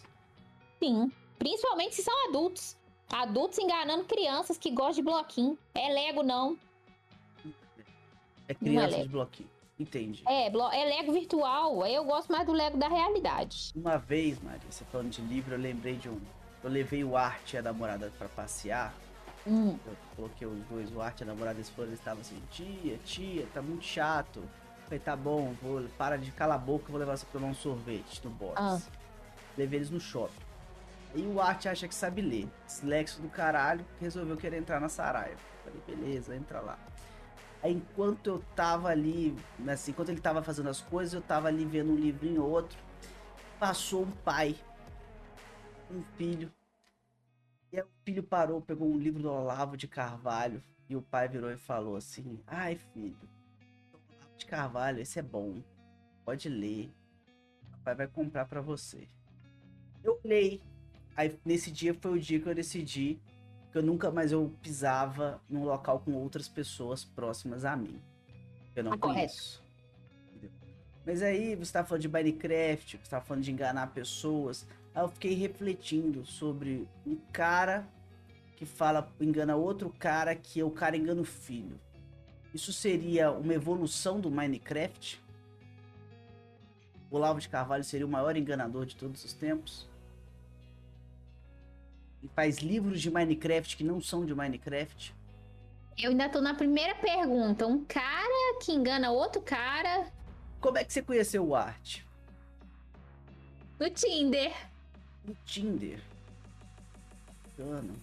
Sim, 0.83 1.09
principalmente 1.39 1.95
se 1.95 2.03
são 2.03 2.27
adultos. 2.27 2.75
Adultos 3.09 3.57
enganando 3.57 4.03
crianças 4.03 4.57
que 4.57 4.69
gostam 4.69 4.95
de 4.95 5.01
bloquinho. 5.03 5.57
É 5.73 5.93
Lego, 5.93 6.23
não. 6.23 6.57
É 8.49 8.53
criança 8.53 8.89
não 8.89 8.99
é 8.99 9.03
de 9.03 9.09
bloquinho. 9.09 9.56
Entendi. 9.79 10.23
É, 10.27 10.47
é 10.47 10.85
Lego 10.85 11.13
virtual. 11.13 11.85
Eu 11.85 12.03
gosto 12.03 12.31
mais 12.31 12.45
do 12.45 12.51
Lego 12.51 12.77
da 12.77 12.87
realidade. 12.87 13.71
Uma 13.75 13.97
vez, 13.97 14.39
Maria, 14.39 14.59
você 14.69 14.83
falando 14.85 15.09
de 15.09 15.21
livro, 15.21 15.53
eu 15.53 15.59
lembrei 15.59 15.95
de 15.95 16.09
um. 16.09 16.19
Eu 16.63 16.69
levei 16.69 17.03
o 17.03 17.15
Arte 17.15 17.55
e 17.55 17.59
a 17.59 17.61
namorada 17.61 18.11
para 18.17 18.27
passear. 18.27 18.93
Hum. 19.45 19.77
Eu 19.85 19.95
coloquei 20.15 20.47
os 20.47 20.59
dois, 20.65 20.93
o 20.93 20.99
Arte 20.99 21.21
e 21.21 21.23
a 21.23 21.27
namorada, 21.27 21.57
eles 21.57 21.69
foram, 21.69 21.89
eles 21.89 21.99
estavam 21.99 22.21
assim, 22.21 22.41
tia, 22.51 22.97
tia, 23.05 23.47
tá 23.53 23.61
muito 23.61 23.85
chato. 23.85 24.39
Eu 24.39 24.83
falei, 24.85 24.99
tá 24.99 25.15
bom, 25.15 25.53
vou, 25.61 25.83
para 25.97 26.17
de 26.17 26.31
calar 26.31 26.57
a 26.57 26.59
boca, 26.59 26.91
vou 26.91 26.99
levar 26.99 27.15
você 27.15 27.25
pra 27.25 27.39
tomar 27.39 27.51
um 27.51 27.55
sorvete 27.55 28.21
no 28.23 28.31
box. 28.31 28.55
Ah. 28.57 28.79
Levei 29.57 29.79
eles 29.79 29.89
no 29.89 29.99
shopping. 29.99 30.47
E 31.15 31.21
o 31.21 31.39
Arte 31.39 31.69
acha 31.69 31.87
que 31.87 31.95
sabe 31.95 32.21
ler. 32.21 32.49
Slexo 32.67 33.21
do 33.21 33.29
caralho, 33.29 33.85
resolveu 34.01 34.35
querer 34.35 34.57
entrar 34.57 34.81
na 34.81 34.89
Saraiva. 34.89 35.39
Falei, 35.63 35.81
beleza, 35.87 36.35
entra 36.35 36.59
lá. 36.59 36.77
Aí, 37.61 37.73
enquanto 37.73 38.27
eu 38.27 38.39
tava 38.55 38.89
ali, 38.89 39.35
assim, 39.67 39.91
enquanto 39.91 40.09
ele 40.09 40.21
tava 40.21 40.43
fazendo 40.43 40.69
as 40.69 40.81
coisas, 40.81 41.13
eu 41.13 41.21
tava 41.21 41.47
ali 41.47 41.65
vendo 41.65 41.91
um 41.91 41.95
livrinho 41.95 42.43
ou 42.43 42.49
outro. 42.49 42.77
Passou 43.59 44.03
um 44.03 44.11
pai, 44.11 44.55
um 45.89 46.03
filho. 46.15 46.51
E 47.71 47.77
aí 47.77 47.83
o 47.83 47.89
filho 48.05 48.23
parou, 48.23 48.61
pegou 48.61 48.87
um 48.87 48.97
livro 48.97 49.21
do 49.21 49.31
Olavo 49.31 49.75
de 49.75 49.87
Carvalho. 49.87 50.63
E 50.89 50.95
o 50.95 51.01
pai 51.01 51.27
virou 51.27 51.51
e 51.51 51.57
falou 51.57 51.95
assim: 51.95 52.39
Ai, 52.45 52.75
filho, 52.93 53.17
Olavo 53.91 54.37
de 54.37 54.45
Carvalho, 54.45 54.99
esse 54.99 55.19
é 55.19 55.23
bom. 55.23 55.61
Pode 56.23 56.47
ler. 56.47 56.91
O 57.73 57.83
pai 57.83 57.95
vai 57.95 58.07
comprar 58.07 58.45
para 58.45 58.61
você. 58.61 59.07
Eu 60.03 60.19
olhei. 60.23 60.61
Aí 61.15 61.37
nesse 61.43 61.71
dia 61.71 61.95
foi 61.95 62.11
o 62.11 62.21
dia 62.21 62.39
que 62.39 62.47
eu 62.47 62.53
decidi 62.53 63.19
eu 63.77 63.83
nunca 63.83 64.11
mais 64.11 64.31
eu 64.31 64.51
pisava 64.61 65.41
num 65.49 65.63
local 65.63 65.99
com 65.99 66.13
outras 66.13 66.47
pessoas 66.47 67.03
próximas 67.03 67.65
a 67.65 67.75
mim. 67.75 68.01
Eu 68.75 68.83
não 68.83 68.93
ah, 68.93 68.97
conheço. 68.97 69.59
Correto. 69.59 69.67
Mas 71.05 71.21
aí 71.21 71.55
você 71.55 71.71
tá 71.71 71.85
falando 71.85 72.01
de 72.01 72.09
Minecraft, 72.09 72.99
você 73.01 73.09
tá 73.09 73.21
falando 73.21 73.43
de 73.43 73.51
enganar 73.51 73.87
pessoas. 73.93 74.67
Aí 74.93 75.01
eu 75.01 75.07
fiquei 75.07 75.33
refletindo 75.33 76.25
sobre 76.25 76.87
um 77.05 77.15
cara 77.31 77.87
que 78.57 78.65
fala, 78.65 79.09
engana 79.21 79.55
outro 79.55 79.93
cara, 79.97 80.35
que 80.35 80.59
é 80.59 80.65
o 80.65 80.71
cara 80.71 80.97
engana 80.97 81.21
o 81.21 81.25
filho. 81.25 81.79
Isso 82.53 82.73
seria 82.73 83.31
uma 83.31 83.53
evolução 83.53 84.19
do 84.19 84.31
Minecraft? 84.31 85.23
O 87.09 87.15
Olavo 87.15 87.39
de 87.39 87.47
Carvalho 87.47 87.83
seria 87.83 88.05
o 88.05 88.09
maior 88.09 88.35
enganador 88.35 88.85
de 88.85 88.95
todos 88.95 89.23
os 89.23 89.33
tempos? 89.33 89.87
E 92.23 92.27
faz 92.27 92.57
livros 92.57 93.01
de 93.01 93.11
Minecraft 93.11 93.77
que 93.77 93.83
não 93.83 94.01
são 94.01 94.25
de 94.25 94.33
Minecraft? 94.33 95.15
Eu 95.97 96.11
ainda 96.11 96.29
tô 96.29 96.39
na 96.41 96.53
primeira 96.53 96.95
pergunta. 96.95 97.65
Um 97.65 97.83
cara 97.83 98.59
que 98.63 98.71
engana 98.71 99.11
outro 99.11 99.41
cara. 99.41 100.11
Como 100.59 100.77
é 100.77 100.83
que 100.83 100.93
você 100.93 101.01
conheceu 101.01 101.45
o 101.45 101.55
Art? 101.55 102.01
No 103.79 103.89
Tinder. 103.89 104.53
No 105.25 105.35
Tinder. 105.45 105.99
Bacana. 107.57 107.93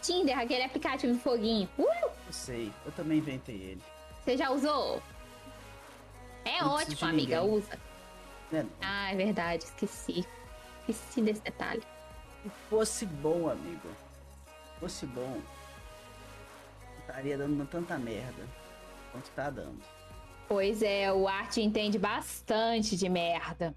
Tinder, 0.00 0.38
aquele 0.38 0.64
aplicativo 0.64 1.12
de 1.12 1.20
foguinho. 1.20 1.68
Uh! 1.78 1.84
Eu 2.26 2.32
sei, 2.32 2.72
eu 2.86 2.92
também 2.92 3.18
inventei 3.18 3.56
ele. 3.56 3.82
Você 4.22 4.36
já 4.36 4.50
usou? 4.50 5.02
É 6.44 6.62
não 6.62 6.70
ótimo, 6.70 7.08
amiga, 7.08 7.42
usa. 7.42 7.78
É 8.52 8.64
ah, 8.80 9.12
é 9.12 9.16
verdade, 9.16 9.64
esqueci. 9.64 10.26
Esqueci 10.90 11.22
desse 11.22 11.42
detalhe. 11.42 11.82
Se 12.42 12.50
fosse 12.68 13.06
bom, 13.06 13.48
amigo. 13.48 13.88
Se 14.74 14.80
fosse 14.80 15.06
bom, 15.06 15.40
estaria 17.00 17.38
dando 17.38 17.66
tanta 17.66 17.98
merda 17.98 18.46
quanto 19.12 19.30
tá 19.30 19.50
dando. 19.50 19.80
Pois 20.48 20.82
é, 20.82 21.12
o 21.12 21.28
Arte 21.28 21.60
entende 21.60 21.98
bastante 21.98 22.96
de 22.96 23.08
merda. 23.08 23.74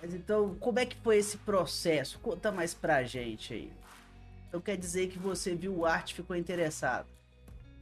Mas 0.00 0.14
então, 0.14 0.54
como 0.56 0.78
é 0.78 0.86
que 0.86 0.96
foi 0.96 1.16
esse 1.16 1.38
processo? 1.38 2.18
Conta 2.20 2.52
mais 2.52 2.74
pra 2.74 3.02
gente 3.02 3.54
aí. 3.54 3.72
Então 4.48 4.60
quer 4.60 4.76
dizer 4.76 5.08
que 5.08 5.18
você 5.18 5.54
viu 5.54 5.74
o 5.74 5.86
Arte 5.86 6.12
e 6.12 6.14
ficou 6.14 6.36
interessado. 6.36 7.08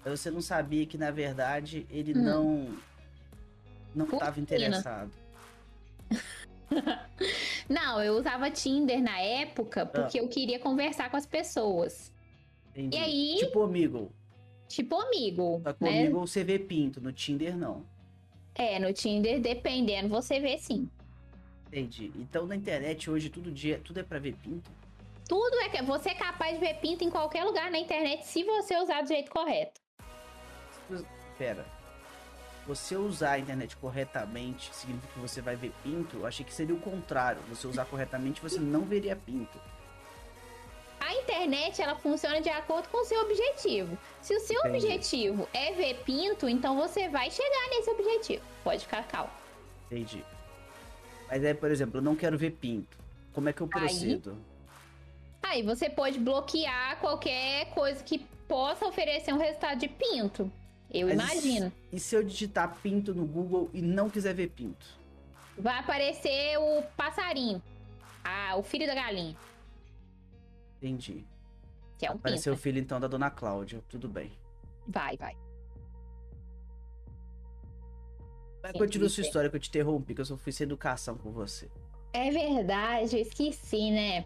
Você 0.05 0.31
não 0.31 0.41
sabia 0.41 0.87
que, 0.87 0.97
na 0.97 1.11
verdade, 1.11 1.87
ele 1.91 2.17
hum. 2.17 2.23
não 2.23 2.79
não 3.95 4.07
estava 4.07 4.41
interessado. 4.41 5.11
Não, 7.69 8.03
eu 8.03 8.15
usava 8.15 8.51
Tinder 8.51 9.03
na 9.03 9.19
época 9.19 9.87
porque 9.87 10.19
ah. 10.19 10.23
eu 10.23 10.29
queria 10.29 10.59
conversar 10.59 11.11
com 11.11 11.17
as 11.17 11.27
pessoas. 11.27 12.13
Entendi. 12.71 12.97
E 12.97 13.01
aí. 13.01 13.37
Tipo 13.39 13.63
amigo. 13.63 14.13
Tipo 14.69 15.01
amigo. 15.01 15.61
Só 15.63 15.73
que 15.73 15.85
né? 15.85 16.01
amigo 16.01 16.21
você 16.21 16.43
vê 16.43 16.59
pinto, 16.59 17.01
no 17.01 17.13
Tinder 17.13 17.57
não. 17.57 17.85
É, 18.55 18.79
no 18.79 18.93
Tinder, 18.93 19.41
dependendo, 19.41 20.09
você 20.09 20.39
vê 20.41 20.59
sim. 20.59 20.89
Entendi. 21.69 22.13
Então 22.17 22.47
na 22.47 22.57
internet 22.57 23.11
hoje 23.11 23.31
tudo 23.31 23.51
dia, 23.51 23.81
tudo 23.83 24.01
é 24.01 24.03
pra 24.03 24.19
ver 24.19 24.35
pinto? 24.37 24.71
Tudo 25.29 25.57
é 25.61 25.69
que 25.69 25.83
você 25.83 26.11
é 26.11 26.15
capaz 26.15 26.55
de 26.55 26.61
ver 26.61 26.75
pinto 26.75 27.05
em 27.05 27.11
qualquer 27.11 27.45
lugar 27.45 27.71
na 27.71 27.79
internet 27.79 28.27
se 28.27 28.45
você 28.45 28.77
usar 28.77 29.03
do 29.03 29.09
jeito 29.09 29.31
correto. 29.31 29.81
Pera, 31.39 31.65
você 32.67 32.97
usar 32.97 33.33
a 33.33 33.39
internet 33.39 33.77
corretamente 33.77 34.73
significa 34.75 35.13
que 35.13 35.19
você 35.19 35.41
vai 35.41 35.57
ver 35.57 35.73
pinto? 35.83 36.19
Eu 36.19 36.27
achei 36.27 36.45
que 36.45 36.55
seria 36.55 36.75
o 36.75 36.81
contrário. 36.81 37.43
Você 37.49 37.67
usar 37.67 37.85
corretamente, 37.87 38.41
você 38.41 38.61
não 38.61 38.83
veria 38.83 39.17
pinto. 39.17 39.59
A 41.01 41.13
internet, 41.15 41.83
ela 41.83 41.97
funciona 41.97 42.41
de 42.41 42.49
acordo 42.49 42.89
com 42.89 42.99
o 42.99 43.05
seu 43.05 43.21
objetivo. 43.23 43.99
Se 44.21 44.35
o 44.37 44.41
seu 44.41 44.61
Entendi. 44.61 44.87
objetivo 44.87 45.49
é 45.53 45.73
ver 45.73 46.03
pinto, 46.05 46.49
então 46.49 46.77
você 46.77 47.09
vai 47.09 47.31
chegar 47.31 47.69
nesse 47.71 47.91
objetivo. 47.91 48.45
Pode 48.63 48.85
ficar 48.85 49.07
calmo. 49.09 49.33
Entendi. 49.87 50.25
Mas 51.29 51.45
aí, 51.45 51.55
por 51.55 51.71
exemplo, 51.71 51.99
eu 51.99 52.03
não 52.03 52.15
quero 52.15 52.39
ver 52.39 52.53
pinto. 52.53 52.97
Como 53.33 53.49
é 53.49 53.53
que 53.53 53.61
eu 53.61 53.67
procedo? 53.67 54.39
Aí, 55.43 55.57
aí 55.57 55.63
você 55.63 55.91
pode 55.91 56.19
bloquear 56.21 57.01
qualquer 57.01 57.71
coisa 57.71 58.03
que 58.05 58.19
possa 58.47 58.87
oferecer 58.87 59.33
um 59.33 59.39
resultado 59.39 59.79
de 59.79 59.89
pinto. 59.89 60.53
Eu 60.93 61.09
Mas 61.17 61.33
imagino. 61.33 61.73
E 61.91 61.99
se 61.99 62.15
eu 62.15 62.23
digitar 62.23 62.77
pinto 62.83 63.15
no 63.15 63.25
Google 63.25 63.71
e 63.73 63.81
não 63.81 64.11
quiser 64.11 64.35
ver 64.35 64.51
pinto? 64.51 64.87
Vai 65.59 65.79
aparecer 65.79 66.59
o 66.59 66.83
passarinho. 66.97 67.63
Ah, 68.23 68.57
o 68.57 68.63
filho 68.63 68.87
da 68.87 68.95
galinha. 68.95 69.37
Entendi. 70.77 71.25
Que 71.99 72.07
é 72.07 72.11
um 72.11 72.15
Apareceu 72.15 72.53
pinto. 72.53 72.61
o 72.61 72.63
filho 72.63 72.79
então 72.79 73.01
da 73.01 73.09
dona 73.09 73.31
Cláudia. 73.31 73.83
Tudo 73.89 74.07
bem. 74.09 74.31
Vai, 74.87 75.17
vai. 75.17 75.37
Mas 78.63 78.73
continua 78.73 79.09
sua 79.09 79.23
história 79.23 79.49
que 79.51 79.57
eu 79.57 79.61
te 79.61 79.69
interrompi, 79.69 80.15
que 80.15 80.21
eu 80.21 80.25
só 80.25 80.37
fui 80.37 80.53
sem 80.53 80.65
educação 80.65 81.17
com 81.17 81.33
você. 81.33 81.69
É 82.13 82.31
verdade, 82.31 83.17
eu 83.17 83.23
esqueci, 83.23 83.91
né? 83.91 84.25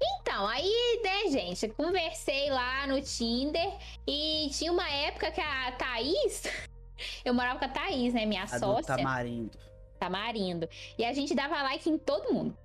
Então, 0.00 0.46
aí, 0.46 1.00
né, 1.02 1.30
gente, 1.30 1.68
conversei 1.68 2.50
lá 2.50 2.86
no 2.86 3.00
Tinder 3.02 3.72
e 4.06 4.48
tinha 4.52 4.70
uma 4.70 4.88
época 4.88 5.30
que 5.30 5.40
a 5.40 5.72
Thaís. 5.72 6.44
Eu 7.24 7.34
morava 7.34 7.58
com 7.58 7.64
a 7.64 7.68
Thaís, 7.68 8.14
né? 8.14 8.26
Minha 8.26 8.44
a 8.44 8.46
sócia. 8.46 8.96
Tamarindo. 8.96 9.58
Tamarindo. 9.98 10.68
E 10.96 11.04
a 11.04 11.12
gente 11.12 11.34
dava 11.34 11.62
like 11.62 11.88
em 11.88 11.98
todo 11.98 12.32
mundo. 12.32 12.56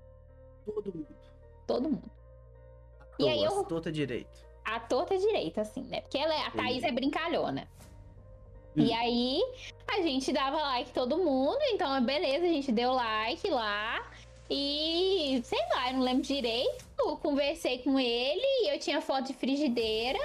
Todo 0.66 0.94
mundo. 0.94 1.08
Todo 1.68 1.90
mundo. 1.90 2.12
e 3.20 3.28
aí 3.28 3.44
eu. 3.44 3.64
Torta 3.64 3.92
direito. 3.92 4.44
A 4.64 4.80
torta 4.80 5.18
direita, 5.18 5.62
assim, 5.62 5.84
né? 5.84 6.02
Porque 6.02 6.18
ela, 6.18 6.34
é, 6.34 6.48
a 6.48 6.52
Thaís 6.52 6.84
é 6.84 6.92
brincalhona. 6.92 7.68
Hum. 8.76 8.82
E 8.82 8.94
aí, 8.94 9.42
a 9.88 10.02
gente 10.02 10.32
dava 10.32 10.58
like 10.58 10.92
todo 10.92 11.18
mundo, 11.18 11.60
então 11.72 12.04
beleza, 12.04 12.46
a 12.46 12.50
gente 12.50 12.72
deu 12.72 12.92
like 12.92 13.48
lá. 13.50 14.04
E 14.50 15.42
sei 15.46 15.60
lá, 15.74 15.90
eu 15.90 15.98
não 15.98 16.02
lembro 16.04 16.22
direito. 16.22 16.86
Eu 17.00 17.18
conversei 17.18 17.80
com 17.80 18.00
ele, 18.00 18.70
eu 18.70 18.80
tinha 18.80 19.02
foto 19.02 19.28
de 19.28 19.34
frigideira. 19.34 20.20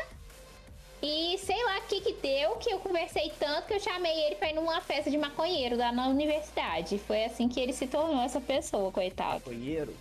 E 1.01 1.39
sei 1.39 1.65
lá 1.65 1.79
o 1.79 1.83
que 1.83 2.01
que 2.01 2.13
deu, 2.15 2.57
que 2.57 2.71
eu 2.71 2.81
conversei 2.81 3.33
tanto 3.39 3.69
que 3.69 3.75
eu 3.75 3.81
chamei 3.81 4.13
ele 4.27 4.35
pra 4.35 4.51
ir 4.51 4.55
numa 4.55 4.81
festa 4.81 5.09
de 5.09 5.17
maconheiro 5.17 5.77
lá 5.77 5.93
na 5.93 6.09
universidade. 6.09 6.99
Foi 6.99 7.25
assim 7.25 7.49
que 7.49 7.61
ele 7.61 7.73
se 7.73 7.87
tornou 7.87 8.21
essa 8.21 8.41
pessoa, 8.41 8.91
coitado. 8.91 9.43
Maconheiro? 9.47 9.95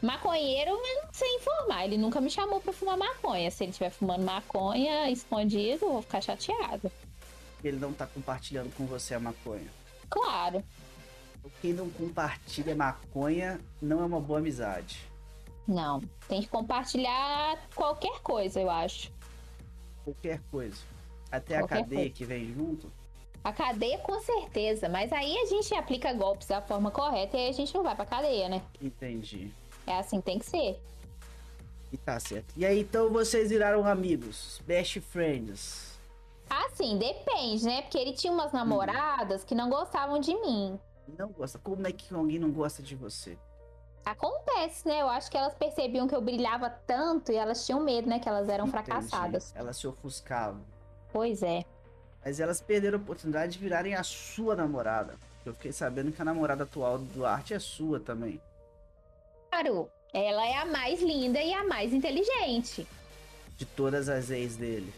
Maconheiro, 0.00 0.70
eu 0.70 1.02
não 1.02 1.12
sei 1.12 1.28
informar. 1.34 1.84
Ele 1.84 1.98
nunca 1.98 2.20
me 2.20 2.30
chamou 2.30 2.60
pra 2.60 2.72
fumar 2.72 2.96
maconha. 2.96 3.50
Se 3.50 3.64
ele 3.64 3.72
estiver 3.72 3.90
fumando 3.90 4.24
maconha 4.24 5.10
escondido, 5.10 5.84
eu 5.84 5.92
vou 5.92 6.02
ficar 6.02 6.20
chateada. 6.20 6.90
Ele 7.62 7.76
não 7.76 7.92
tá 7.92 8.06
compartilhando 8.06 8.74
com 8.76 8.86
você 8.86 9.14
a 9.14 9.20
maconha. 9.20 9.68
Claro. 10.08 10.64
Quem 11.60 11.72
não 11.72 11.90
compartilha 11.90 12.74
maconha 12.74 13.60
não 13.80 14.00
é 14.00 14.04
uma 14.04 14.20
boa 14.20 14.38
amizade. 14.38 15.00
Não. 15.66 16.00
Tem 16.26 16.40
que 16.40 16.48
compartilhar 16.48 17.58
qualquer 17.74 18.20
coisa, 18.20 18.60
eu 18.60 18.70
acho. 18.70 19.12
Qualquer 20.04 20.40
coisa. 20.50 20.76
Até 21.30 21.58
Qualquer 21.58 21.74
a 21.74 21.82
cadeia 21.82 22.00
coisa. 22.02 22.14
que 22.14 22.24
vem 22.24 22.52
junto. 22.52 22.90
A 23.44 23.52
cadeia, 23.52 23.98
com 23.98 24.20
certeza. 24.20 24.88
Mas 24.88 25.12
aí 25.12 25.36
a 25.38 25.46
gente 25.46 25.74
aplica 25.74 26.12
golpes 26.12 26.48
da 26.48 26.60
forma 26.60 26.90
correta 26.90 27.36
e 27.36 27.40
aí 27.40 27.48
a 27.50 27.52
gente 27.52 27.74
não 27.74 27.82
vai 27.82 27.94
pra 27.94 28.04
cadeia, 28.04 28.48
né? 28.48 28.62
Entendi. 28.80 29.50
É 29.86 29.98
assim, 29.98 30.20
tem 30.20 30.38
que 30.38 30.46
ser. 30.46 30.80
E 31.92 31.96
tá 31.96 32.18
certo. 32.20 32.52
E 32.56 32.64
aí, 32.64 32.80
então 32.80 33.10
vocês 33.10 33.50
viraram 33.50 33.84
amigos, 33.86 34.60
best 34.66 35.00
friends. 35.00 35.98
Assim, 36.48 36.98
depende, 36.98 37.64
né? 37.64 37.82
Porque 37.82 37.98
ele 37.98 38.12
tinha 38.12 38.32
umas 38.32 38.52
namoradas 38.52 39.44
que 39.44 39.54
não 39.54 39.68
gostavam 39.70 40.18
de 40.20 40.34
mim. 40.34 40.78
Não 41.18 41.28
gosta? 41.28 41.58
Como 41.58 41.86
é 41.86 41.92
que 41.92 42.14
alguém 42.14 42.38
não 42.38 42.50
gosta 42.50 42.82
de 42.82 42.94
você? 42.94 43.38
Acontece, 44.04 44.88
né? 44.88 45.02
Eu 45.02 45.08
acho 45.08 45.30
que 45.30 45.36
elas 45.36 45.54
percebiam 45.54 46.08
que 46.08 46.14
eu 46.14 46.20
brilhava 46.20 46.70
tanto 46.70 47.32
e 47.32 47.36
elas 47.36 47.66
tinham 47.66 47.80
medo, 47.80 48.08
né? 48.08 48.18
Que 48.18 48.28
elas 48.28 48.48
eram 48.48 48.66
Entendi. 48.66 48.84
fracassadas. 48.84 49.52
Elas 49.54 49.76
se 49.76 49.86
ofuscavam. 49.86 50.62
Pois 51.12 51.42
é. 51.42 51.64
Mas 52.24 52.40
elas 52.40 52.60
perderam 52.60 52.98
a 52.98 53.02
oportunidade 53.02 53.52
de 53.52 53.58
virarem 53.58 53.94
a 53.94 54.02
sua 54.02 54.54
namorada. 54.56 55.14
Eu 55.44 55.54
fiquei 55.54 55.72
sabendo 55.72 56.12
que 56.12 56.20
a 56.20 56.24
namorada 56.24 56.64
atual 56.64 56.98
do 56.98 57.04
Duarte 57.04 57.54
é 57.54 57.58
sua 57.58 57.98
também. 57.98 58.40
Claro, 59.50 59.88
ela 60.12 60.46
é 60.46 60.56
a 60.58 60.66
mais 60.66 61.00
linda 61.00 61.42
e 61.42 61.52
a 61.52 61.64
mais 61.64 61.92
inteligente. 61.92 62.86
De 63.56 63.64
todas 63.64 64.08
as 64.08 64.30
ex 64.30 64.56
dele. 64.56 64.92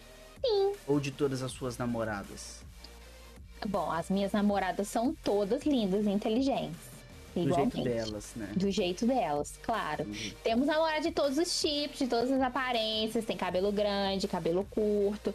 Sim. 0.45 0.73
Ou 0.87 0.99
de 0.99 1.11
todas 1.11 1.43
as 1.43 1.53
suas 1.53 1.79
namoradas. 1.79 2.63
Bom, 3.67 3.91
as 3.91 4.11
minhas 4.11 4.33
namoradas 4.33 4.89
são 4.89 5.15
todas 5.23 5.65
lindas 5.65 6.07
e 6.07 6.11
inteligentes. 6.11 6.93
Do 7.35 7.41
Igualmente. 7.41 7.77
jeito 7.77 7.89
delas, 7.89 8.33
né? 8.37 8.49
Do 8.55 8.71
jeito 8.71 9.07
delas, 9.07 9.59
claro. 9.63 10.05
Uhum. 10.05 10.33
Temos 10.45 10.67
namorada 10.67 11.01
de 11.01 11.13
todos 11.13 11.39
os 11.39 11.61
tipos, 11.61 11.99
de 11.99 12.07
todas 12.07 12.31
as 12.31 12.43
aparências. 12.43 13.25
Tem 13.25 13.37
cabelo 13.37 13.73
grande, 13.73 14.29
cabelo 14.29 14.67
curto. 14.71 15.35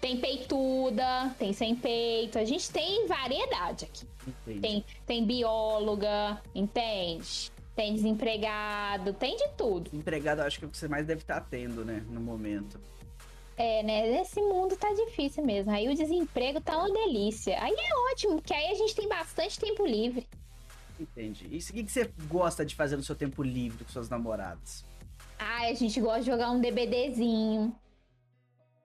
Tem 0.00 0.16
peituda, 0.16 1.34
tem 1.38 1.52
sem 1.52 1.74
peito. 1.74 2.38
A 2.38 2.44
gente 2.44 2.70
tem 2.70 3.06
variedade 3.06 3.84
aqui. 3.84 4.06
Entendi. 4.26 4.60
Tem, 4.60 4.84
tem 5.06 5.26
bióloga, 5.26 6.40
entende? 6.54 7.50
Tem 7.74 7.94
desempregado, 7.94 9.12
tem 9.12 9.36
de 9.36 9.48
tudo. 9.56 9.90
Empregado, 9.92 10.40
acho 10.40 10.58
que 10.58 10.64
é 10.64 10.68
o 10.68 10.70
que 10.70 10.76
você 10.76 10.88
mais 10.88 11.06
deve 11.06 11.20
estar 11.20 11.40
tendo, 11.42 11.84
né? 11.84 12.02
No 12.08 12.20
momento. 12.20 12.80
É, 13.58 13.82
né? 13.82 14.20
Esse 14.20 14.40
mundo 14.40 14.76
tá 14.76 14.92
difícil 14.94 15.44
mesmo. 15.44 15.72
Aí 15.72 15.88
o 15.88 15.94
desemprego 15.94 16.60
tá 16.60 16.78
uma 16.78 16.92
delícia. 16.92 17.60
Aí 17.60 17.74
é 17.74 18.12
ótimo, 18.12 18.36
porque 18.36 18.54
aí 18.54 18.70
a 18.70 18.74
gente 18.74 18.94
tem 18.94 19.08
bastante 19.08 19.58
tempo 19.58 19.84
livre. 19.84 20.26
Entendi. 20.98 21.48
E 21.50 21.58
o 21.58 21.72
que 21.74 21.84
que 21.84 21.90
você 21.92 22.04
gosta 22.28 22.64
de 22.64 22.74
fazer 22.74 22.96
no 22.96 23.02
seu 23.02 23.16
tempo 23.16 23.42
livre 23.42 23.84
com 23.84 23.90
suas 23.90 24.08
namoradas? 24.08 24.84
Ai, 25.38 25.70
a 25.70 25.74
gente 25.74 26.00
gosta 26.00 26.20
de 26.20 26.26
jogar 26.26 26.50
um 26.50 26.60
DBDzinho. 26.60 27.74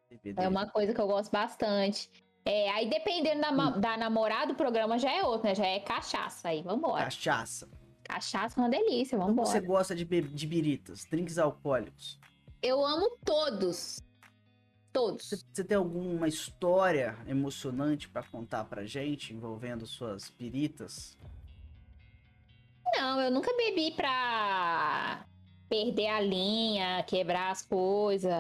DBD. 0.10 0.42
É 0.42 0.48
uma 0.48 0.68
coisa 0.68 0.94
que 0.94 1.00
eu 1.02 1.08
gosto 1.08 1.32
bastante. 1.32 2.10
É, 2.46 2.70
aí 2.72 2.90
dependendo 2.90 3.42
da, 3.42 3.52
ma- 3.52 3.72
da 3.78 3.96
namorada, 3.96 4.54
o 4.54 4.56
programa 4.56 4.98
já 4.98 5.12
é 5.12 5.24
outro, 5.24 5.48
né? 5.48 5.56
Já 5.56 5.66
é 5.66 5.80
cachaça 5.80 6.50
aí, 6.50 6.62
vambora. 6.62 7.04
Cachaça. 7.06 7.70
Cachaça 8.04 8.60
é 8.60 8.64
uma 8.64 8.70
delícia, 8.70 9.18
vambora. 9.18 9.48
Você 9.48 9.62
gosta 9.62 9.96
de, 9.96 10.04
de 10.04 10.48
biritas, 10.48 11.06
drinks 11.06 11.38
alcoólicos? 11.38 12.20
Eu 12.62 12.84
amo 12.86 13.18
todos. 13.24 14.02
Todos. 14.94 15.44
Você, 15.52 15.64
tem 15.64 15.76
alguma 15.76 16.28
história 16.28 17.18
emocionante 17.28 18.08
pra 18.08 18.22
contar 18.22 18.64
pra 18.66 18.86
gente 18.86 19.34
envolvendo 19.34 19.88
suas 19.88 20.30
biritas? 20.30 21.18
Não, 22.96 23.20
eu 23.20 23.32
nunca 23.32 23.52
bebi 23.58 23.92
pra 23.92 25.26
perder 25.68 26.08
a 26.08 26.22
linha, 26.22 27.04
quebrar 27.08 27.50
as 27.50 27.64
coisas, 27.64 28.32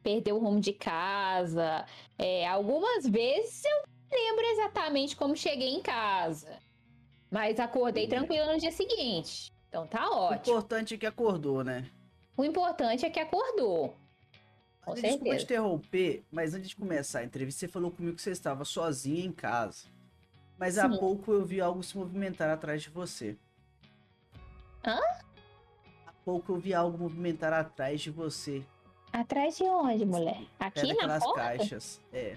perder 0.00 0.32
o 0.32 0.38
rumo 0.38 0.60
de 0.60 0.72
casa. 0.72 1.84
É, 2.16 2.46
algumas 2.46 3.04
vezes 3.04 3.64
eu 3.64 3.82
lembro 4.12 4.44
exatamente 4.46 5.16
como 5.16 5.36
cheguei 5.36 5.74
em 5.74 5.82
casa. 5.82 6.56
Mas 7.28 7.58
acordei 7.58 8.06
tranquila 8.06 8.52
no 8.52 8.60
dia 8.60 8.70
seguinte. 8.70 9.52
Então 9.68 9.88
tá 9.88 10.08
O 10.08 10.14
ótimo. 10.26 10.36
importante 10.54 10.94
é 10.94 10.98
que 10.98 11.06
acordou, 11.06 11.64
né? 11.64 11.90
O 12.36 12.44
importante 12.44 13.04
é 13.04 13.10
que 13.10 13.18
acordou. 13.18 13.96
Com 14.86 14.94
Desculpa 14.94 15.16
te 15.16 15.18
certeza. 15.24 15.42
interromper, 15.44 16.24
mas 16.30 16.54
antes 16.54 16.68
de 16.70 16.76
começar 16.76 17.18
a 17.18 17.24
entrevista, 17.24 17.58
você 17.60 17.68
falou 17.68 17.90
comigo 17.90 18.14
que 18.16 18.22
você 18.22 18.30
estava 18.30 18.64
sozinha 18.64 19.24
em 19.26 19.32
casa. 19.32 19.88
Mas 20.56 20.78
há 20.78 20.88
Sim. 20.90 20.98
pouco 20.98 21.32
eu 21.32 21.44
vi 21.44 21.60
algo 21.60 21.82
se 21.82 21.98
movimentar 21.98 22.48
atrás 22.48 22.82
de 22.84 22.90
você. 22.90 23.36
Hã? 24.86 25.00
Há 26.06 26.12
pouco 26.24 26.52
eu 26.52 26.56
vi 26.60 26.72
algo 26.72 26.96
movimentar 26.96 27.52
atrás 27.52 28.00
de 28.00 28.12
você. 28.12 28.64
Atrás 29.12 29.56
de 29.58 29.64
onde, 29.64 30.04
mulher? 30.06 30.40
Aqui 30.60 30.82
na 30.86 30.94
daquelas 30.94 31.24
porta? 31.24 31.40
caixas. 31.40 32.00
É. 32.12 32.36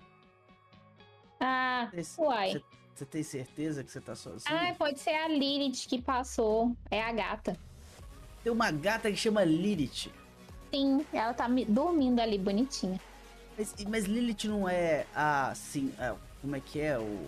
Ah, 1.39 1.89
Você, 1.93 2.19
uai. 2.21 2.51
você- 2.53 2.63
você 2.95 3.05
tem 3.05 3.23
certeza 3.23 3.83
que 3.83 3.91
você 3.91 4.01
tá 4.01 4.15
sozinha? 4.15 4.71
Ah, 4.71 4.73
pode 4.75 4.99
ser 4.99 5.11
a 5.11 5.27
Lilith 5.27 5.87
que 5.87 6.01
passou. 6.01 6.75
É 6.89 7.01
a 7.01 7.11
gata. 7.13 7.55
Tem 8.43 8.51
uma 8.51 8.71
gata 8.71 9.09
que 9.11 9.17
chama 9.17 9.43
Lilith. 9.43 10.11
Sim, 10.71 11.05
ela 11.11 11.33
tá 11.33 11.47
dormindo 11.67 12.19
ali 12.19 12.37
bonitinha. 12.37 12.99
Mas, 13.57 13.73
mas 13.87 14.05
Lilith 14.05 14.45
não 14.47 14.67
é 14.69 15.05
a. 15.15 15.49
Assim, 15.49 15.91
a- 15.99 16.15
como 16.41 16.55
é 16.55 16.59
que 16.59 16.79
é? 16.79 16.97
O. 16.97 17.19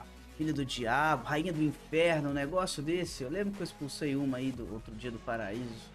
a 0.00 0.04
Filha 0.36 0.52
do 0.52 0.64
diabo, 0.64 1.24
rainha 1.24 1.52
do 1.52 1.62
inferno, 1.62 2.30
um 2.30 2.32
negócio 2.34 2.82
desse. 2.82 3.22
Eu 3.24 3.30
lembro 3.30 3.54
que 3.54 3.60
eu 3.60 3.64
expulsei 3.64 4.14
uma 4.16 4.36
aí 4.38 4.52
do 4.52 4.72
outro 4.72 4.94
dia 4.94 5.10
do 5.10 5.18
paraíso. 5.18 5.92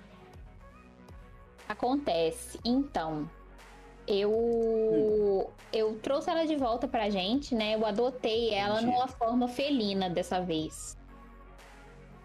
Acontece. 1.68 2.60
Então, 2.66 3.30
eu 4.08 4.32
Hum. 4.32 5.46
eu 5.72 6.00
trouxe 6.02 6.30
ela 6.32 6.46
de 6.46 6.56
volta 6.56 6.88
pra 6.88 7.10
gente, 7.12 7.54
né? 7.54 7.76
Eu 7.76 7.86
adotei 7.86 8.54
ela 8.54 8.82
Entendi. 8.82 8.92
numa 8.92 9.08
forma 9.08 9.48
felina 9.48 10.10
dessa 10.10 10.42
vez. 10.42 10.98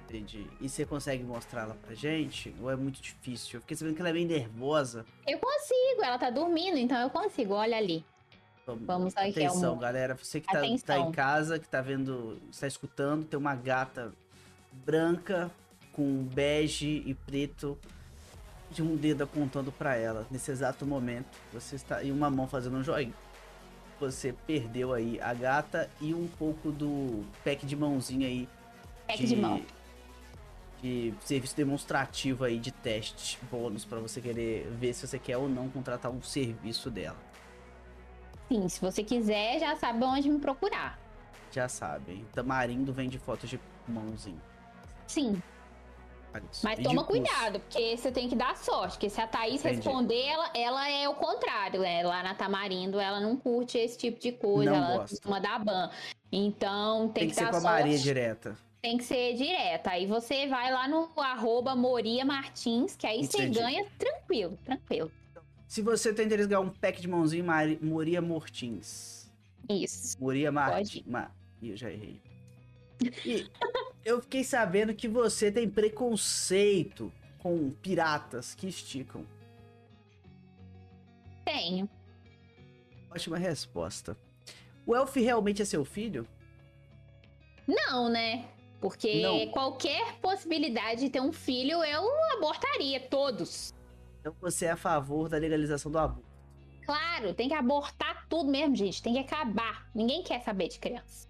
Entendi. 0.09 0.47
E 0.61 0.69
você 0.69 0.85
consegue 0.85 1.25
mostrá-la 1.25 1.75
pra 1.75 1.95
gente? 1.95 2.55
Ou 2.61 2.71
é 2.71 2.77
muito 2.77 3.01
difícil? 3.01 3.57
Eu 3.57 3.61
fiquei 3.63 3.77
sabendo 3.77 3.95
que 3.95 4.01
ela 4.03 4.11
é 4.11 4.13
bem 4.13 4.27
nervosa. 4.27 5.05
Eu 5.27 5.39
consigo, 5.39 6.03
ela 6.03 6.19
tá 6.19 6.31
dormindo, 6.31 6.77
então 6.77 7.01
eu 7.01 7.11
consigo. 7.11 7.55
Olha 7.55 7.77
ali. 7.77 8.05
Vamos, 8.67 8.87
Vamos 8.87 9.17
aqui, 9.17 9.31
Atenção, 9.31 9.73
amor. 9.73 9.83
galera. 9.83 10.17
Você 10.17 10.41
que 10.41 10.47
tá, 10.47 10.61
tá 10.87 10.99
em 10.99 11.13
casa, 11.13 11.59
que 11.59 11.69
tá 11.69 11.81
vendo, 11.81 12.41
está 12.51 12.67
escutando, 12.67 13.25
tem 13.25 13.39
uma 13.39 13.55
gata 13.55 14.13
branca 14.73 15.51
com 15.93 16.25
bege 16.25 17.03
e 17.07 17.15
preto 17.15 17.79
de 18.71 18.83
um 18.83 18.97
dedo 18.97 19.25
apontando 19.25 19.71
pra 19.71 19.97
ela. 19.97 20.27
Nesse 20.31 20.51
exato 20.51 20.87
momento, 20.87 21.39
você 21.53 21.77
está 21.77 22.03
e 22.03 22.11
uma 22.11 22.31
mão 22.31 22.47
fazendo 22.47 22.77
um 22.79 22.83
joinha. 22.83 23.13
Você 24.01 24.35
perdeu 24.47 24.93
aí 24.93 25.21
a 25.21 25.33
gata 25.33 25.89
e 26.01 26.13
um 26.13 26.27
pouco 26.27 26.73
do 26.73 27.25
pack 27.45 27.65
de 27.65 27.77
mãozinha 27.77 28.27
aí 28.27 28.49
Pack 29.07 29.27
de 29.27 29.37
mão. 29.37 29.63
De 30.85 31.15
serviço 31.21 31.57
demonstrativo 31.57 32.45
aí 32.45 32.59
de 32.59 32.71
teste 32.71 33.39
bônus 33.51 33.87
pra 33.87 33.99
você 34.01 34.21
querer 34.21 34.69
ver 34.73 34.93
se 34.93 35.07
você 35.07 35.19
quer 35.19 35.39
ou 35.39 35.49
não 35.49 35.71
contratar 35.71 36.13
um 36.13 36.21
serviço 36.23 36.91
dela. 36.91 37.17
Sim, 38.49 38.69
se 38.69 38.81
você 38.81 39.03
quiser, 39.03 39.59
já 39.61 39.75
sabe 39.77 40.05
onde 40.05 40.29
me 40.29 40.39
procurar. 40.39 40.99
Já 41.51 41.69
sabem, 41.69 42.27
Tamarindo 42.35 42.93
vende 42.93 43.19
fotos 43.19 43.49
de 43.49 43.59
mãozinha. 43.89 44.43
Sim, 45.07 45.43
isso. 46.51 46.65
mas 46.65 46.79
E 46.79 46.83
toma 46.83 47.05
cuidado, 47.05 47.61
porque 47.61 47.97
você 47.97 48.11
tem 48.13 48.29
que 48.29 48.35
dar 48.37 48.57
sorte. 48.57 48.93
Porque 48.95 49.09
se 49.09 49.21
a 49.21 49.27
Thaís 49.27 49.65
Entendi. 49.65 49.77
responder, 49.77 50.21
ela, 50.27 50.51
ela 50.55 50.91
é 50.91 51.09
o 51.09 51.15
contrário, 51.15 51.81
né? 51.81 52.03
Lá 52.03 52.23
na 52.23 52.35
Tamarindo, 52.35 52.99
ela 53.01 53.21
não 53.21 53.37
curte 53.37 53.79
esse 53.79 53.97
tipo 53.97 54.21
de 54.21 54.33
coisa. 54.33 54.71
Não 54.71 54.79
ela 54.79 54.97
gosta. 54.99 55.09
costuma 55.17 55.39
dar 55.39 55.65
ban. 55.65 55.91
Então 56.33 57.09
tem, 57.11 57.23
Tem 57.23 57.29
que 57.29 57.35
ser 57.37 57.45
dar 57.45 57.51
com 57.51 57.57
a 57.57 57.61
sorte. 57.61 57.81
Maria 57.83 57.99
direta. 57.99 58.59
Tem 58.85 58.99
que 58.99 59.05
ser 59.05 59.33
direta. 59.33 59.93
Aí 59.93 60.05
você 60.05 60.47
vai 60.47 60.71
lá 60.71 60.87
no 60.87 61.09
arroba 61.17 61.75
Moria 61.75 62.23
Martins, 62.23 62.95
que 62.95 63.07
aí 63.07 63.25
você 63.25 63.39
Entendi. 63.39 63.59
ganha 63.59 63.87
tranquilo, 63.99 64.59
tranquilo. 64.63 65.11
Se 65.67 65.81
você 65.81 66.13
tem 66.13 66.27
interesse 66.27 66.49
em 66.49 66.51
ganhar 66.51 66.61
um 66.61 66.69
pack 66.69 67.01
de 67.01 67.09
mãozinha, 67.09 67.43
Mari... 67.43 67.79
Moria 67.81 68.21
Mortins. 68.21 69.33
Isso. 69.71 70.21
Moria 70.21 70.53
Martins. 70.53 71.03
Ma... 71.07 71.31
Ih, 71.63 71.71
eu 71.71 71.77
já 71.79 71.91
errei. 71.91 72.21
E 73.25 73.51
eu 74.05 74.21
fiquei 74.21 74.45
sabendo 74.45 74.95
que 74.95 75.09
você 75.09 75.51
tem 75.51 75.67
preconceito 75.67 77.11
com 77.39 77.71
piratas 77.71 78.55
que 78.55 78.67
esticam. 78.67 79.27
tenho. 81.43 81.89
Ótima 83.11 83.39
resposta. 83.39 84.15
O 84.85 84.95
Elf 84.95 85.17
realmente 85.17 85.63
é 85.63 85.65
seu 85.65 85.87
filho? 85.87 86.29
Não, 87.67 88.11
né? 88.11 88.47
Porque 88.85 89.23
Não. 89.23 89.49
qualquer 89.49 90.19
possibilidade 90.21 91.01
de 91.01 91.09
ter 91.09 91.19
um 91.19 91.33
filho, 91.33 91.83
eu 91.83 92.07
abortaria 92.37 93.01
todos. 93.01 93.73
Então 94.21 94.37
você 94.39 94.67
é 94.67 94.73
a 94.73 94.77
favor 94.77 95.27
da 95.27 95.39
legalização 95.39 95.91
do 95.91 95.97
aborto. 95.97 96.29
Claro, 96.85 97.33
tem 97.33 97.49
que 97.49 97.55
abortar 97.55 98.27
tudo 98.29 98.51
mesmo, 98.51 98.77
gente. 98.77 99.03
Tem 99.03 99.15
que 99.15 99.21
acabar. 99.21 99.89
Ninguém 99.95 100.23
quer 100.23 100.43
saber 100.43 100.69
de 100.69 100.79
criança. 100.79 101.27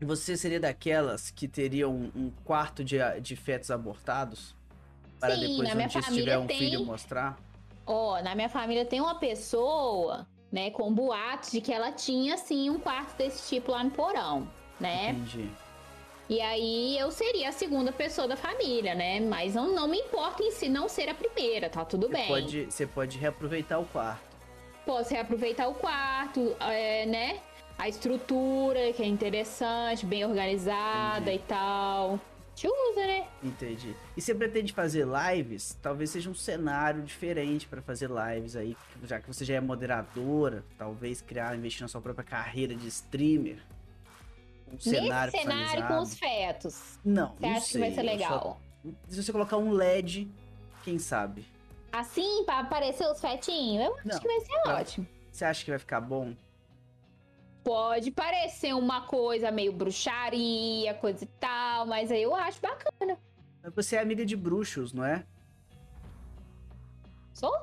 Você 0.00 0.38
seria 0.38 0.58
daquelas 0.58 1.30
que 1.30 1.46
teriam 1.46 1.92
um, 1.92 2.10
um 2.16 2.30
quarto 2.46 2.82
de, 2.82 2.96
de 3.20 3.36
fetos 3.36 3.70
abortados? 3.70 4.56
Para 5.20 5.34
Sim, 5.34 5.40
depois, 5.42 5.68
na 5.68 5.74
minha 5.74 5.90
família 5.90 6.24
tiver 6.24 6.38
um 6.38 6.46
tem. 6.46 6.58
filho, 6.58 6.86
mostrar? 6.86 7.38
Ó, 7.84 8.22
na 8.22 8.34
minha 8.34 8.48
família 8.48 8.86
tem 8.86 9.02
uma 9.02 9.16
pessoa, 9.16 10.26
né, 10.50 10.70
com 10.70 10.94
boatos 10.94 11.52
de 11.52 11.60
que 11.60 11.70
ela 11.70 11.92
tinha, 11.92 12.38
sim, 12.38 12.70
um 12.70 12.80
quarto 12.80 13.18
desse 13.18 13.54
tipo 13.54 13.70
lá 13.70 13.84
no 13.84 13.90
porão, 13.90 14.50
né? 14.80 15.10
Entendi. 15.10 15.50
E 16.28 16.40
aí 16.40 16.98
eu 16.98 17.10
seria 17.10 17.50
a 17.50 17.52
segunda 17.52 17.92
pessoa 17.92 18.26
da 18.26 18.36
família, 18.36 18.94
né? 18.94 19.20
Mas 19.20 19.54
não, 19.54 19.74
não 19.74 19.86
me 19.86 19.98
importa 19.98 20.42
em 20.42 20.50
si 20.50 20.68
não 20.68 20.88
ser 20.88 21.08
a 21.08 21.14
primeira, 21.14 21.68
tá 21.68 21.84
tudo 21.84 22.06
Você 22.06 22.12
bem. 22.14 22.28
pode, 22.28 22.64
você 22.64 22.86
pode 22.86 23.18
reaproveitar 23.18 23.78
o 23.78 23.84
quarto. 23.84 24.34
Posso 24.86 25.12
reaproveitar 25.12 25.68
o 25.68 25.74
quarto, 25.74 26.56
é, 26.60 27.04
né? 27.06 27.40
A 27.76 27.88
estrutura, 27.88 28.92
que 28.92 29.02
é 29.02 29.06
interessante, 29.06 30.06
bem 30.06 30.24
organizada 30.24 31.20
Entendi. 31.32 31.36
e 31.36 31.48
tal. 31.48 32.20
Te 32.54 32.68
usa, 32.68 33.06
né? 33.06 33.26
Entendi. 33.42 33.94
E 34.16 34.20
você 34.22 34.34
pretende 34.34 34.72
fazer 34.72 35.06
lives? 35.06 35.76
Talvez 35.82 36.10
seja 36.10 36.30
um 36.30 36.34
cenário 36.34 37.02
diferente 37.02 37.66
para 37.66 37.82
fazer 37.82 38.08
lives 38.08 38.54
aí, 38.54 38.76
já 39.02 39.18
que 39.20 39.26
você 39.26 39.44
já 39.44 39.54
é 39.54 39.60
moderadora, 39.60 40.64
talvez 40.78 41.20
criar, 41.20 41.56
investir 41.56 41.82
na 41.82 41.88
sua 41.88 42.00
própria 42.00 42.24
carreira 42.24 42.74
de 42.74 42.86
streamer. 42.86 43.58
Um 44.74 44.80
cenário 44.80 45.32
Nesse 45.32 45.44
cenário 45.44 45.86
com 45.88 45.98
os 46.00 46.14
fetos. 46.18 46.98
Não, 47.04 47.28
Você 47.34 47.46
não 47.46 47.50
acha 47.56 47.60
que 47.66 47.72
sei. 47.72 47.80
vai 47.80 47.90
ser 47.92 48.00
eu 48.00 48.04
só- 48.06 48.10
legal? 48.12 48.60
Se 49.08 49.22
você 49.22 49.32
colocar 49.32 49.56
um 49.56 49.70
LED, 49.72 50.30
quem 50.82 50.98
sabe? 50.98 51.46
Assim, 51.92 52.44
pra 52.44 52.60
aparecer 52.60 53.06
os 53.06 53.20
fetinhos? 53.20 53.86
Eu 53.86 53.94
acho 53.96 54.08
Não, 54.08 54.18
que 54.20 54.26
vai 54.26 54.40
ser 54.40 54.68
ótimo. 54.68 55.06
Você 55.30 55.44
acha 55.44 55.64
que 55.64 55.70
vai 55.70 55.78
ficar 55.78 56.00
bom? 56.00 56.34
Pode 57.62 58.10
parecer 58.10 58.74
uma 58.74 59.02
coisa 59.06 59.50
meio 59.50 59.72
bruxaria, 59.72 60.92
coisa 60.94 61.24
e 61.24 61.26
tal, 61.40 61.86
mas 61.86 62.10
aí 62.12 62.22
eu 62.22 62.34
acho 62.34 62.60
bacana. 62.60 63.16
Mas 63.62 63.74
Você 63.74 63.96
é 63.96 64.00
amiga 64.00 64.26
de 64.26 64.36
bruxos, 64.36 64.92
não 64.92 65.04
é? 65.04 65.24
Sou? 67.32 67.56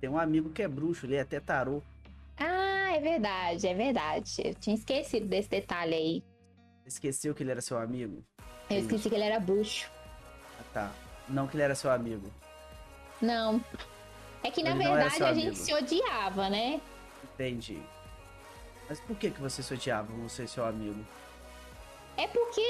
Tem 0.00 0.10
um 0.10 0.18
amigo 0.18 0.50
que 0.50 0.62
é 0.62 0.68
bruxo, 0.68 1.06
ele 1.06 1.14
é 1.16 1.20
até 1.20 1.40
tarô. 1.40 1.80
Ah, 2.36 2.94
é 2.94 3.00
verdade, 3.00 3.66
é 3.66 3.74
verdade. 3.74 4.34
Eu 4.44 4.54
tinha 4.54 4.74
esquecido 4.74 5.26
desse 5.26 5.48
detalhe 5.48 5.94
aí. 5.94 6.22
Esqueceu 6.92 7.34
que 7.34 7.42
ele 7.42 7.50
era 7.50 7.60
seu 7.60 7.78
amigo? 7.78 8.22
Eu 8.68 8.78
esqueci 8.78 9.08
que 9.08 9.14
ele 9.14 9.24
era 9.24 9.40
bruxo. 9.40 9.90
Ah, 10.60 10.64
tá. 10.72 10.92
Não 11.28 11.46
que 11.46 11.56
ele 11.56 11.62
era 11.62 11.74
seu 11.74 11.90
amigo. 11.90 12.30
Não. 13.20 13.64
É 14.42 14.50
que 14.50 14.62
na 14.62 14.70
Ele 14.70 14.84
verdade 14.84 15.22
a 15.22 15.32
gente 15.32 15.56
se 15.56 15.72
odiava, 15.72 16.50
né? 16.50 16.80
Entendi. 17.24 17.80
Mas 18.88 19.00
por 19.00 19.16
que, 19.16 19.30
que 19.30 19.40
você 19.40 19.62
se 19.62 19.72
odiava, 19.72 20.12
você 20.12 20.44
e 20.44 20.48
seu 20.48 20.64
amigo? 20.66 21.04
É 22.16 22.26
porque 22.26 22.60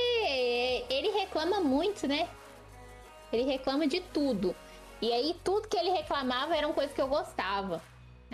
ele 0.89 1.09
reclama 1.19 1.61
muito, 1.61 2.07
né? 2.07 2.29
Ele 3.33 3.45
reclama 3.45 3.89
de 3.89 4.01
tudo. 4.01 4.55
E 5.01 5.13
aí 5.13 5.35
tudo 5.43 5.67
que 5.67 5.77
ele 5.77 5.91
reclamava 5.91 6.55
eram 6.55 6.73
coisas 6.73 6.95
que 6.95 7.01
eu 7.01 7.09
gostava. 7.09 7.83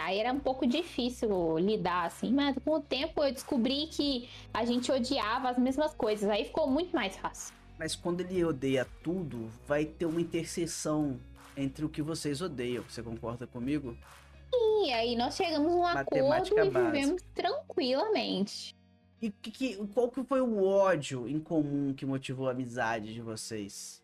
Aí 0.01 0.19
era 0.19 0.33
um 0.33 0.39
pouco 0.41 0.67
difícil 0.67 1.59
lidar 1.59 2.07
assim, 2.07 2.33
mas 2.33 2.57
com 2.65 2.73
o 2.73 2.81
tempo 2.81 3.23
eu 3.23 3.33
descobri 3.33 3.87
que 3.89 4.29
a 4.55 4.65
gente 4.65 4.91
odiava 4.93 5.51
as 5.51 5.59
mesmas 5.59 5.95
coisas. 5.95 6.29
Aí 6.31 6.45
ficou 6.45 6.69
muito 6.69 6.95
mais 6.95 7.17
fácil. 7.17 7.55
Mas 7.79 7.95
quando 7.95 8.21
ele 8.21 8.45
odeia 8.45 8.87
tudo, 9.03 9.49
vai 9.67 9.85
ter 9.85 10.07
uma 10.07 10.21
interseção 10.21 11.19
entre 11.57 11.85
o 11.85 11.89
que 11.89 12.03
vocês 12.03 12.41
odeiam. 12.41 12.85
Você 12.89 13.03
concorda 13.03 13.47
comigo? 13.47 13.97
E 14.53 14.93
aí 14.93 15.15
nós 15.17 15.37
chegamos 15.37 15.73
a 15.73 15.77
um 15.77 15.85
acordo 15.85 16.29
Matemática 16.29 16.65
e 16.65 16.71
básica. 16.71 16.91
vivemos 16.93 17.23
tranquilamente. 17.35 18.75
E 19.21 19.31
que, 19.31 19.51
que- 19.51 19.77
qual 19.89 20.09
que 20.11 20.23
foi 20.23 20.41
o 20.41 20.65
ódio 20.65 21.29
em 21.29 21.41
comum 21.41 21.93
que 21.93 22.07
motivou 22.07 22.49
a 22.49 22.53
amizade 22.53 23.13
de 23.13 23.21
vocês? 23.21 24.03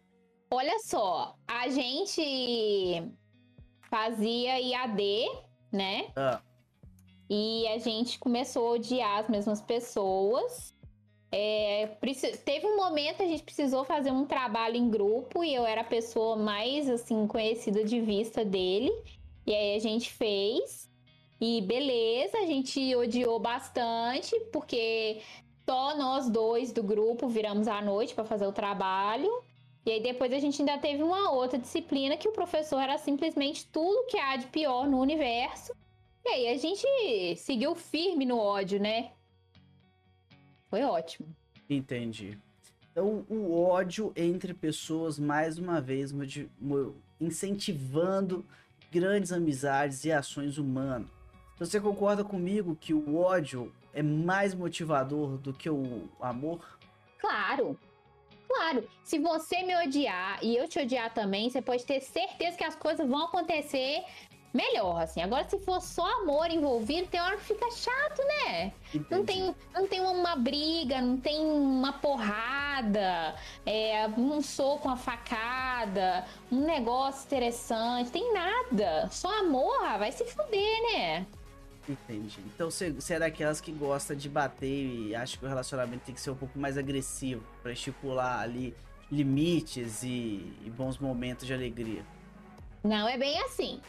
Olha 0.51 0.79
só, 0.81 1.37
a 1.47 1.69
gente 1.69 3.03
fazia 3.89 4.61
IAD, 4.61 5.27
né? 5.75 6.07
Ah, 6.15 6.41
E 7.29 7.67
a 7.69 7.79
gente 7.79 8.19
começou 8.19 8.69
a 8.69 8.71
odiar 8.73 9.19
as 9.19 9.29
mesmas 9.29 9.61
pessoas. 9.61 10.75
É, 11.33 11.89
teve 12.45 12.65
um 12.65 12.77
momento 12.77 13.23
a 13.23 13.27
gente 13.27 13.43
precisou 13.43 13.85
fazer 13.85 14.13
um 14.13 14.25
trabalho 14.25 14.77
em 14.77 14.89
grupo 14.89 15.43
e 15.43 15.53
eu 15.53 15.67
era 15.67 15.81
a 15.81 15.85
pessoa 15.85 16.37
mais 16.37 16.89
assim 16.89 17.27
conhecida 17.27 17.83
de 17.83 18.01
vista 18.01 18.45
dele. 18.45 18.93
E 19.45 19.53
aí 19.53 19.75
a 19.77 19.81
gente 19.81 20.13
fez. 20.13 20.89
E 21.41 21.61
beleza, 21.63 22.39
a 22.39 22.47
gente 22.47 22.95
odiou 22.95 23.41
bastante 23.41 24.39
porque 24.53 25.21
só 25.69 25.97
nós 25.97 26.31
dois 26.31 26.73
do 26.73 26.83
grupo 26.83 27.27
viramos 27.29 27.67
à 27.67 27.83
noite 27.83 28.15
para 28.15 28.25
fazer 28.25 28.47
o 28.47 28.53
trabalho. 28.53 29.31
E 29.87 29.91
aí 29.91 30.03
depois 30.03 30.33
a 30.33 30.39
gente 30.39 30.61
ainda 30.61 30.79
teve 30.79 31.03
uma 31.03 31.31
outra 31.31 31.59
disciplina 31.59 32.17
que 32.17 32.29
o 32.29 32.33
professor 32.33 32.81
era 32.81 32.97
simplesmente 32.97 33.67
tudo 33.67 34.07
que 34.07 34.19
há 34.19 34.37
de 34.37 34.47
pior 34.47 34.89
no 34.89 34.99
universo. 34.99 35.75
E 36.25 36.29
aí 36.29 36.49
a 36.49 36.57
gente 36.57 37.37
seguiu 37.37 37.75
firme 37.75 38.25
no 38.25 38.39
ódio, 38.39 38.81
né? 38.81 39.13
Foi 40.71 40.83
ótimo. 40.83 41.29
entendi. 41.69 42.39
Então, 42.91 43.27
o 43.29 43.61
ódio 43.61 44.13
entre 44.17 44.55
pessoas, 44.55 45.19
mais 45.19 45.59
uma 45.59 45.81
vez, 45.81 46.15
incentivando 47.21 48.45
grandes 48.91 49.33
amizades 49.33 50.05
e 50.05 50.13
ações 50.13 50.59
humanas. 50.59 51.09
Então, 51.55 51.67
Você 51.67 51.81
concorda 51.81 52.25
comigo 52.25 52.77
que 52.81 52.95
o 52.95 53.17
ódio 53.17 53.73
é 53.93 54.03
mais 54.03 54.55
motivador 54.55 55.37
do 55.39 55.53
que 55.53 55.69
o 55.69 56.09
amor? 56.21 56.79
Claro. 57.19 57.79
Claro. 58.55 58.89
Se 59.03 59.19
você 59.19 59.63
me 59.63 59.77
odiar 59.77 60.39
e 60.43 60.57
eu 60.57 60.69
te 60.69 60.79
odiar 60.79 61.13
também, 61.13 61.51
você 61.51 61.61
pode 61.61 61.85
ter 61.85 62.01
certeza 62.01 62.57
que 62.57 62.65
as 62.65 62.77
coisas 62.77 63.09
vão 63.09 63.25
acontecer 63.25 64.05
melhor, 64.53 65.03
assim. 65.03 65.21
Agora, 65.21 65.49
se 65.49 65.59
for 65.59 65.81
só 65.81 66.07
amor 66.23 66.49
envolvido, 66.51 67.09
tem 67.09 67.21
hora 67.21 67.37
que 67.37 67.43
fica 67.45 67.69
chato, 67.73 68.23
né? 68.23 68.73
Não 69.11 69.25
tem, 69.25 69.55
não 69.75 69.89
tem 69.89 70.01
uma 70.01 70.37
briga, 70.37 71.01
não 71.01 71.17
tem 71.19 71.45
uma 71.45 71.95
porrada, 71.95 73.35
é, 73.67 74.07
um 74.17 74.41
soco, 74.41 74.87
uma 74.87 74.97
facada, 74.97 76.25
um 76.51 76.61
negócio 76.61 77.27
interessante, 77.27 78.13
tem 78.13 78.33
nada. 78.33 79.09
Só 79.11 79.29
amor, 79.41 79.77
ah, 79.83 79.99
vai 79.99 80.13
se 80.13 80.25
fuder, 80.25 80.83
né? 80.93 81.27
Entendi. 81.89 82.39
Então 82.55 82.71
você, 82.71 82.95
é 83.11 83.19
daquelas 83.19 83.61
que 83.61 83.71
gosta 83.73 84.17
de 84.17 84.29
bater 84.29 84.67
e 84.87 85.15
acha 85.15 85.37
que 85.37 85.45
o 85.45 85.49
relacionamento 85.49 86.05
tem 86.07 86.15
que 86.15 86.21
ser 86.21 86.31
um 86.31 86.37
pouco 86.37 86.59
mais 86.59 86.79
agressivo 86.79 87.45
pra 87.63 87.73
estipular 87.73 88.41
ali 88.41 88.75
limites 89.13 90.03
e, 90.03 90.53
e 90.65 90.71
bons 90.75 90.99
momentos 90.99 91.47
de 91.47 91.53
alegria. 91.53 92.03
Não 92.83 93.07
é 93.09 93.17
bem 93.19 93.39
assim, 93.43 93.81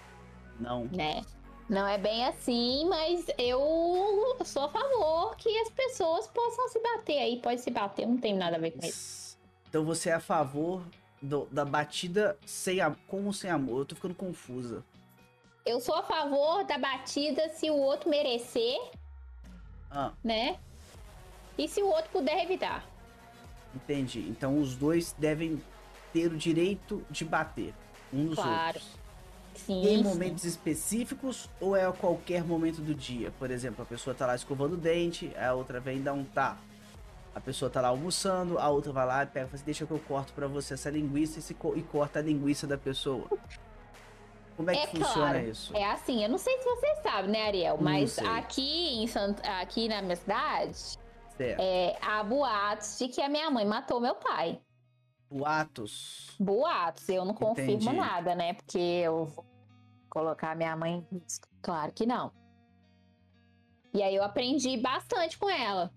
Não. 0.59 0.85
né? 0.91 1.21
Não 1.67 1.87
é 1.87 1.97
bem 1.97 2.25
assim, 2.25 2.85
mas 2.87 3.25
eu 3.39 4.37
sou 4.45 4.65
a 4.65 4.69
favor 4.69 5.35
que 5.35 5.49
as 5.61 5.69
pessoas 5.69 6.27
possam 6.27 6.67
se 6.69 6.79
bater 6.79 7.17
aí. 7.17 7.39
Pode 7.41 7.59
se 7.61 7.71
bater, 7.71 8.05
não 8.05 8.17
tem 8.17 8.35
nada 8.35 8.57
a 8.57 8.59
ver 8.59 8.71
com 8.71 8.85
isso. 8.85 9.35
Então 9.67 9.83
você 9.83 10.09
é 10.09 10.13
a 10.13 10.19
favor 10.19 10.83
do- 11.21 11.47
da 11.51 11.65
batida 11.65 12.37
sem 12.45 12.81
a, 12.81 12.91
com 13.07 13.25
ou 13.25 13.33
sem 13.33 13.49
amor? 13.49 13.79
Eu 13.79 13.85
tô 13.85 13.95
ficando 13.95 14.13
confusa. 14.13 14.83
Eu 15.65 15.79
sou 15.79 15.95
a 15.95 16.03
favor 16.03 16.63
da 16.63 16.77
batida 16.77 17.49
se 17.49 17.69
o 17.71 17.75
outro 17.75 18.09
merecer, 18.09 18.77
Ah, 19.89 20.11
né? 20.23 20.57
E 21.57 21.67
se 21.67 21.81
o 21.81 21.87
outro 21.87 22.11
puder 22.11 22.43
evitar. 22.43 22.85
entendi. 23.73 24.19
Então 24.29 24.59
os 24.59 24.75
dois 24.75 25.13
devem 25.17 25.61
ter 26.13 26.27
o 26.31 26.37
direito 26.37 27.03
de 27.09 27.25
bater 27.25 27.73
um 28.13 28.23
nos 28.25 28.35
Claro. 28.35 28.77
outros. 28.77 29.05
Sim. 29.55 29.81
Em 29.87 29.97
sim. 29.97 30.03
momentos 30.03 30.43
específicos 30.43 31.49
ou 31.61 31.75
é 31.75 31.85
a 31.85 31.91
qualquer 31.91 32.43
momento 32.43 32.81
do 32.81 32.93
dia? 32.93 33.31
Por 33.39 33.49
exemplo, 33.49 33.81
a 33.83 33.85
pessoa 33.85 34.13
tá 34.13 34.25
lá 34.25 34.35
escovando 34.35 34.73
o 34.73 34.77
dente, 34.77 35.31
a 35.37 35.53
outra 35.53 35.79
vem 35.79 36.01
dar 36.01 36.13
um 36.13 36.23
tapa. 36.25 36.59
A 37.33 37.39
pessoa 37.39 37.69
tá 37.71 37.81
lá 37.81 37.87
almoçando, 37.89 38.57
a 38.59 38.69
outra 38.69 38.91
vai 38.93 39.05
lá 39.05 39.23
e 39.23 39.27
pega 39.27 39.45
e 39.45 39.49
fala 39.49 39.55
assim, 39.55 39.65
deixa 39.65 39.85
que 39.85 39.91
eu 39.91 39.99
corto 39.99 40.31
pra 40.33 40.47
você 40.47 40.73
essa 40.73 40.89
linguiça 40.89 41.39
e, 41.39 41.41
se 41.41 41.53
co- 41.53 41.75
e 41.75 41.81
corta 41.83 42.19
a 42.19 42.21
linguiça 42.21 42.65
da 42.67 42.77
pessoa. 42.77 43.27
Como 44.55 44.71
é 44.71 44.73
que 44.73 44.79
É 44.79 44.87
funciona 44.87 45.31
claro. 45.31 45.49
isso? 45.49 45.75
É 45.75 45.83
assim, 45.91 46.23
eu 46.23 46.29
não 46.29 46.37
sei 46.37 46.57
se 46.59 46.63
você 46.63 46.95
sabe, 47.03 47.27
né, 47.27 47.47
Ariel? 47.47 47.77
Mas 47.79 48.17
aqui 48.19 48.95
em 48.95 49.07
Sant... 49.07 49.39
aqui 49.59 49.89
na 49.89 50.01
minha 50.01 50.15
cidade, 50.15 50.97
é, 51.39 51.97
há 52.01 52.23
boatos 52.23 52.97
de 52.97 53.09
que 53.09 53.21
a 53.21 53.27
minha 53.27 53.49
mãe 53.51 53.65
matou 53.65 53.99
meu 53.99 54.15
pai. 54.15 54.61
Boatos. 55.29 56.35
Boatos, 56.39 57.09
eu 57.09 57.25
não 57.25 57.33
confirmo 57.33 57.71
Entendi. 57.73 57.93
nada, 57.97 58.35
né? 58.35 58.53
Porque 58.53 58.77
eu 58.77 59.27
colocar 60.09 60.55
minha 60.55 60.75
mãe. 60.77 61.05
Claro 61.61 61.91
que 61.91 62.05
não. 62.05 62.31
E 63.93 64.01
aí 64.01 64.15
eu 64.15 64.23
aprendi 64.23 64.77
bastante 64.77 65.37
com 65.37 65.49
ela. 65.49 65.91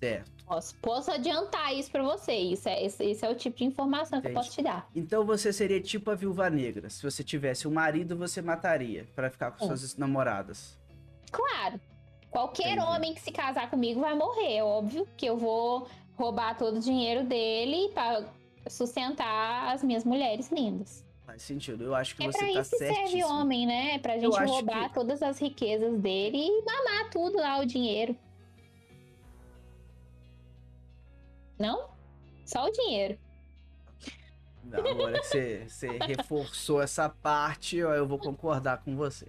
Certo. 0.00 0.44
Posso, 0.46 0.74
posso 0.76 1.10
adiantar 1.12 1.74
isso 1.74 1.90
para 1.90 2.02
você. 2.02 2.32
Isso 2.32 2.68
é, 2.68 2.82
esse, 2.84 3.04
esse, 3.04 3.24
é 3.24 3.30
o 3.30 3.34
tipo 3.34 3.58
de 3.58 3.64
informação 3.64 4.18
Entendi. 4.18 4.32
que 4.32 4.38
eu 4.38 4.42
posso 4.42 4.50
te 4.50 4.62
dar. 4.62 4.88
Então 4.96 5.24
você 5.24 5.52
seria 5.52 5.80
tipo 5.80 6.10
a 6.10 6.14
viúva 6.14 6.48
negra. 6.48 6.88
Se 6.88 7.02
você 7.02 7.22
tivesse 7.22 7.68
um 7.68 7.70
marido, 7.70 8.16
você 8.16 8.40
mataria 8.40 9.06
para 9.14 9.30
ficar 9.30 9.52
com 9.52 9.58
Sim. 9.58 9.76
suas 9.76 9.96
namoradas. 9.96 10.78
Claro. 11.30 11.78
Qualquer 12.30 12.72
Entendi. 12.72 12.86
homem 12.86 13.14
que 13.14 13.20
se 13.20 13.30
casar 13.30 13.70
comigo 13.70 14.00
vai 14.00 14.14
morrer. 14.14 14.56
É 14.56 14.64
óbvio 14.64 15.06
que 15.16 15.26
eu 15.26 15.36
vou 15.36 15.86
roubar 16.16 16.56
todo 16.56 16.78
o 16.78 16.80
dinheiro 16.80 17.24
dele 17.24 17.90
para 17.92 18.24
sustentar 18.68 19.72
as 19.72 19.84
minhas 19.84 20.04
mulheres 20.04 20.50
lindas. 20.50 21.04
Faz 21.26 21.42
sentido. 21.42 21.84
Eu 21.84 21.94
acho 21.94 22.16
que 22.16 22.24
é 22.24 22.26
você 22.26 22.52
tá 22.52 22.64
certo. 22.64 22.74
É 22.74 22.78
pra 22.78 22.94
isso 22.94 23.04
que 23.04 23.08
serve 23.10 23.24
homem, 23.24 23.66
né? 23.66 23.98
Pra 23.98 24.18
gente 24.18 24.36
roubar 24.36 24.88
que... 24.88 24.94
todas 24.94 25.22
as 25.22 25.38
riquezas 25.38 25.96
dele 25.98 26.38
e 26.38 26.64
mamar 26.64 27.10
tudo 27.10 27.38
lá, 27.38 27.60
o 27.60 27.66
dinheiro. 27.66 28.16
Não? 31.60 31.90
Só 32.46 32.66
o 32.66 32.72
dinheiro. 32.72 33.18
Não, 34.64 34.78
agora 34.78 35.20
que 35.20 35.26
você, 35.26 35.66
você 35.68 35.88
reforçou 35.98 36.80
essa 36.80 37.08
parte, 37.08 37.76
eu 37.76 38.08
vou 38.08 38.18
concordar 38.18 38.78
com 38.78 38.96
você. 38.96 39.26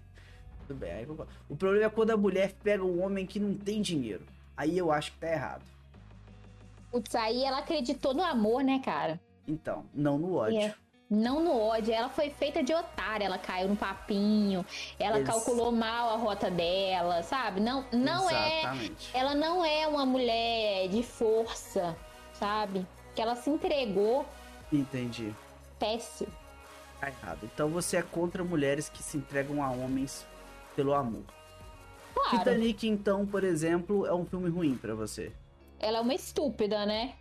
Tudo 0.66 0.80
bem. 0.80 1.06
O 1.50 1.56
problema 1.58 1.86
é 1.86 1.90
quando 1.90 2.12
a 2.12 2.18
mulher 2.18 2.54
pega 2.64 2.84
um 2.84 3.04
homem 3.04 3.26
que 3.26 3.40
não 3.40 3.54
tem 3.54 3.82
dinheiro. 3.82 4.26
Aí 4.56 4.78
eu 4.78 4.92
acho 4.92 5.12
que 5.12 5.18
tá 5.20 5.28
errado. 5.30 5.64
Putz, 6.90 7.14
aí 7.16 7.44
ela 7.44 7.60
acreditou 7.60 8.14
no 8.14 8.24
amor, 8.24 8.64
né, 8.64 8.80
cara? 8.84 9.20
Então, 9.48 9.86
não 9.94 10.18
no 10.18 10.36
ódio. 10.36 10.60
É. 10.60 10.76
Não 11.10 11.44
no 11.44 11.60
ódio, 11.60 11.94
ela 11.94 12.08
foi 12.08 12.30
feita 12.30 12.64
de 12.64 12.74
otária, 12.74 13.26
ela 13.26 13.38
caiu 13.38 13.68
no 13.68 13.76
papinho, 13.76 14.66
ela 14.98 15.18
Eles... 15.18 15.28
calculou 15.28 15.70
mal 15.70 16.12
a 16.12 16.16
rota 16.16 16.50
dela, 16.50 17.22
sabe? 17.22 17.60
Não, 17.60 17.86
não 17.92 18.30
é, 18.30 18.60
Exatamente. 18.60 19.12
é, 19.14 19.20
ela 19.20 19.36
não 19.36 19.66
é 19.66 19.86
uma 19.88 20.06
mulher 20.06 20.88
de 20.88 21.04
força, 21.04 21.98
sabe? 22.42 22.88
Que 23.14 23.22
ela 23.22 23.36
se 23.36 23.52
entregou. 23.52 24.26
Entendi. 24.74 25.32
Péssimo. 25.78 26.32
Tá 27.00 27.10
errado. 27.10 27.40
Então 27.44 27.70
você 27.70 27.98
é 27.98 28.02
contra 28.02 28.44
mulheres 28.44 28.90
que 28.90 29.04
se 29.04 29.18
entregam 29.18 29.64
a 29.64 29.70
homens 29.70 30.26
pelo 30.76 30.96
amor. 30.96 31.24
Claro. 32.16 32.38
Titanic, 32.40 32.88
então, 32.88 33.28
por 33.28 33.44
exemplo, 33.44 34.08
é 34.08 34.14
um 34.14 34.26
filme 34.26 34.50
ruim 34.50 34.76
para 34.76 34.96
você. 34.96 35.32
Ela 35.80 36.00
é 36.00 36.02
uma 36.02 36.16
estúpida, 36.16 36.84
né? 36.86 37.14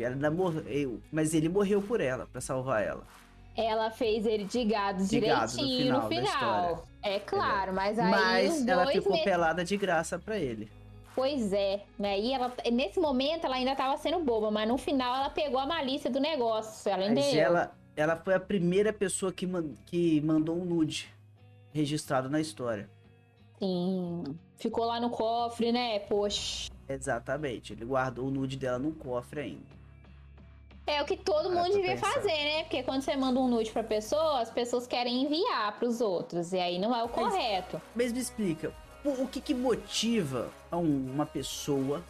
Ela 0.00 0.30
morreu, 0.30 1.00
mas 1.12 1.34
ele 1.34 1.48
morreu 1.48 1.80
por 1.80 2.00
ela, 2.00 2.26
para 2.26 2.40
salvar 2.40 2.82
ela. 2.82 3.04
Ela 3.56 3.90
fez 3.90 4.26
ele 4.26 4.44
de 4.44 4.64
gado 4.64 5.02
de 5.04 5.08
direitinho 5.08 5.92
gado 5.92 6.02
no 6.02 6.08
final. 6.08 6.30
No 6.30 6.66
final. 6.68 6.88
É 7.02 7.20
claro, 7.20 7.72
mas 7.72 7.98
aí. 7.98 8.10
Mas 8.10 8.66
ela 8.66 8.86
ficou 8.88 9.12
meses... 9.12 9.24
pelada 9.24 9.64
de 9.64 9.76
graça 9.76 10.18
para 10.18 10.36
ele. 10.36 10.68
Pois 11.18 11.52
é, 11.52 11.82
né? 11.98 12.16
E 12.20 12.32
ela, 12.32 12.54
nesse 12.72 13.00
momento 13.00 13.44
ela 13.44 13.56
ainda 13.56 13.74
tava 13.74 13.96
sendo 13.96 14.20
boba, 14.20 14.52
mas 14.52 14.68
no 14.68 14.78
final 14.78 15.16
ela 15.16 15.28
pegou 15.28 15.58
a 15.58 15.66
malícia 15.66 16.08
do 16.08 16.20
negócio. 16.20 16.88
Ela 16.88 17.10
mas 17.10 17.34
ela, 17.34 17.76
ela 17.96 18.14
foi 18.14 18.34
a 18.34 18.38
primeira 18.38 18.92
pessoa 18.92 19.32
que, 19.32 19.44
man, 19.44 19.74
que 19.84 20.20
mandou 20.20 20.56
um 20.56 20.64
nude 20.64 21.12
registrado 21.72 22.30
na 22.30 22.40
história. 22.40 22.88
Sim. 23.58 24.38
Ficou 24.58 24.84
lá 24.84 25.00
no 25.00 25.10
cofre, 25.10 25.72
né? 25.72 25.98
Poxa. 25.98 26.70
Exatamente. 26.88 27.72
Ele 27.72 27.84
guardou 27.84 28.28
o 28.28 28.30
nude 28.30 28.56
dela 28.56 28.78
no 28.78 28.92
cofre 28.92 29.40
ainda. 29.40 29.78
É 30.86 31.02
o 31.02 31.04
que 31.04 31.16
todo 31.16 31.50
mundo 31.50 31.72
devia 31.72 31.96
pensando. 31.96 32.12
fazer, 32.12 32.28
né? 32.28 32.62
Porque 32.62 32.84
quando 32.84 33.02
você 33.02 33.16
manda 33.16 33.40
um 33.40 33.48
nude 33.48 33.72
pra 33.72 33.82
pessoa, 33.82 34.40
as 34.40 34.52
pessoas 34.52 34.86
querem 34.86 35.24
enviar 35.24 35.80
pros 35.80 36.00
outros. 36.00 36.52
E 36.52 36.60
aí 36.60 36.78
não 36.78 36.94
é 36.94 37.02
o 37.02 37.08
correto. 37.08 37.82
Mas, 37.92 38.12
me 38.12 38.20
explica, 38.20 38.72
o 39.08 39.26
que, 39.26 39.40
que 39.40 39.54
motiva 39.54 40.50
uma 40.70 41.26
pessoa 41.26 42.02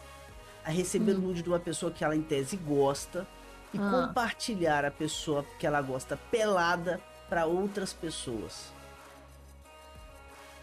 a 0.63 0.71
receber 0.71 1.13
hum. 1.13 1.19
nude 1.19 1.41
de 1.41 1.49
uma 1.49 1.59
pessoa 1.59 1.91
que 1.91 2.03
ela 2.03 2.15
em 2.15 2.21
tese 2.21 2.57
gosta 2.57 3.27
e 3.73 3.77
ah. 3.77 4.07
compartilhar 4.07 4.85
a 4.85 4.91
pessoa 4.91 5.45
que 5.57 5.65
ela 5.65 5.81
gosta 5.81 6.17
pelada 6.29 6.99
para 7.29 7.45
outras 7.45 7.93
pessoas? 7.93 8.71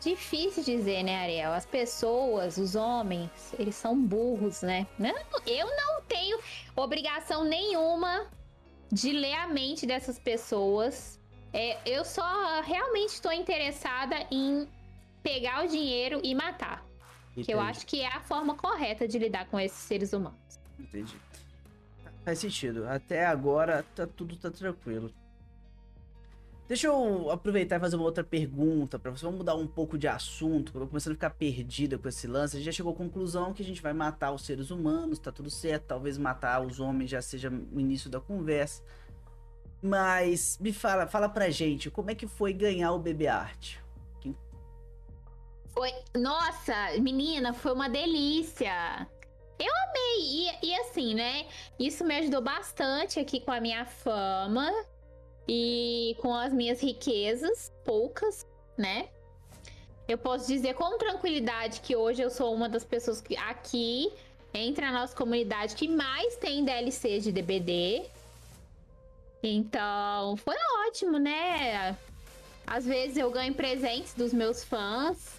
Difícil 0.00 0.62
dizer, 0.62 1.02
né, 1.02 1.22
Ariel? 1.22 1.52
As 1.52 1.66
pessoas, 1.66 2.58
os 2.58 2.76
homens, 2.76 3.30
eles 3.58 3.74
são 3.74 4.00
burros, 4.00 4.62
né? 4.62 4.86
Eu 5.46 5.66
não 5.66 6.02
tenho 6.02 6.38
obrigação 6.76 7.42
nenhuma 7.42 8.26
de 8.92 9.10
ler 9.12 9.34
a 9.34 9.48
mente 9.48 9.86
dessas 9.86 10.18
pessoas. 10.18 11.18
É, 11.52 11.78
eu 11.84 12.04
só 12.04 12.60
realmente 12.60 13.14
estou 13.14 13.32
interessada 13.32 14.16
em 14.30 14.68
pegar 15.26 15.64
o 15.64 15.68
dinheiro 15.68 16.20
e 16.22 16.34
matar. 16.34 16.86
Entendi. 17.32 17.46
Que 17.46 17.52
eu 17.52 17.60
acho 17.60 17.84
que 17.84 18.00
é 18.00 18.06
a 18.06 18.20
forma 18.20 18.54
correta 18.54 19.08
de 19.08 19.18
lidar 19.18 19.46
com 19.46 19.58
esses 19.58 19.78
seres 19.78 20.12
humanos. 20.12 20.38
Entendi. 20.78 21.16
Faz 22.24 22.38
sentido. 22.38 22.86
Até 22.88 23.26
agora 23.26 23.84
tá 23.94 24.06
tudo 24.06 24.36
tá 24.36 24.50
tranquilo. 24.50 25.12
Deixa 26.68 26.88
eu 26.88 27.30
aproveitar 27.30 27.76
e 27.76 27.80
fazer 27.80 27.96
uma 27.96 28.04
outra 28.04 28.24
pergunta 28.24 28.98
para 28.98 29.10
você. 29.10 29.24
Vamos 29.24 29.38
mudar 29.38 29.54
um 29.54 29.66
pouco 29.66 29.96
de 29.98 30.08
assunto, 30.08 30.72
eu 30.74 30.86
começando 30.86 31.12
a 31.12 31.14
ficar 31.14 31.30
perdida 31.30 31.96
com 31.98 32.08
esse 32.08 32.26
lance. 32.26 32.56
A 32.56 32.58
gente 32.58 32.66
já 32.66 32.72
chegou 32.72 32.92
à 32.92 32.96
conclusão 32.96 33.52
que 33.52 33.62
a 33.62 33.64
gente 33.64 33.82
vai 33.82 33.92
matar 33.92 34.32
os 34.32 34.44
seres 34.44 34.70
humanos, 34.70 35.18
tá 35.18 35.30
tudo 35.30 35.50
certo. 35.50 35.84
Talvez 35.84 36.18
matar 36.18 36.64
os 36.64 36.80
homens 36.80 37.10
já 37.10 37.22
seja 37.22 37.50
o 37.50 37.80
início 37.80 38.10
da 38.10 38.20
conversa. 38.20 38.82
Mas 39.80 40.58
me 40.60 40.72
fala, 40.72 41.06
fala 41.06 41.28
pra 41.28 41.50
gente, 41.50 41.90
como 41.90 42.10
é 42.10 42.14
que 42.14 42.26
foi 42.26 42.52
ganhar 42.52 42.92
o 42.92 42.98
Bebê 42.98 43.28
Arte? 43.28 43.85
Foi, 45.76 45.92
nossa, 46.16 46.74
menina, 47.02 47.52
foi 47.52 47.74
uma 47.74 47.86
delícia. 47.86 49.06
Eu 49.58 49.70
amei. 49.88 50.22
E, 50.22 50.68
e 50.68 50.74
assim, 50.80 51.14
né? 51.14 51.44
Isso 51.78 52.02
me 52.02 52.16
ajudou 52.16 52.40
bastante 52.40 53.20
aqui 53.20 53.40
com 53.40 53.52
a 53.52 53.60
minha 53.60 53.84
fama 53.84 54.72
e 55.46 56.16
com 56.22 56.34
as 56.34 56.50
minhas 56.50 56.80
riquezas, 56.80 57.70
poucas, 57.84 58.46
né? 58.78 59.10
Eu 60.08 60.16
posso 60.16 60.46
dizer 60.46 60.72
com 60.72 60.96
tranquilidade 60.96 61.82
que 61.82 61.94
hoje 61.94 62.22
eu 62.22 62.30
sou 62.30 62.54
uma 62.54 62.70
das 62.70 62.82
pessoas 62.82 63.20
que 63.20 63.36
aqui 63.36 64.10
entre 64.54 64.82
a 64.82 64.90
nossa 64.90 65.14
comunidade 65.14 65.76
que 65.76 65.88
mais 65.88 66.36
tem 66.36 66.64
DLC 66.64 67.18
de 67.18 67.30
DBD. 67.30 68.06
Então, 69.42 70.38
foi 70.38 70.56
ótimo, 70.86 71.18
né? 71.18 71.94
Às 72.66 72.86
vezes 72.86 73.18
eu 73.18 73.30
ganho 73.30 73.52
presentes 73.52 74.14
dos 74.14 74.32
meus 74.32 74.64
fãs. 74.64 75.35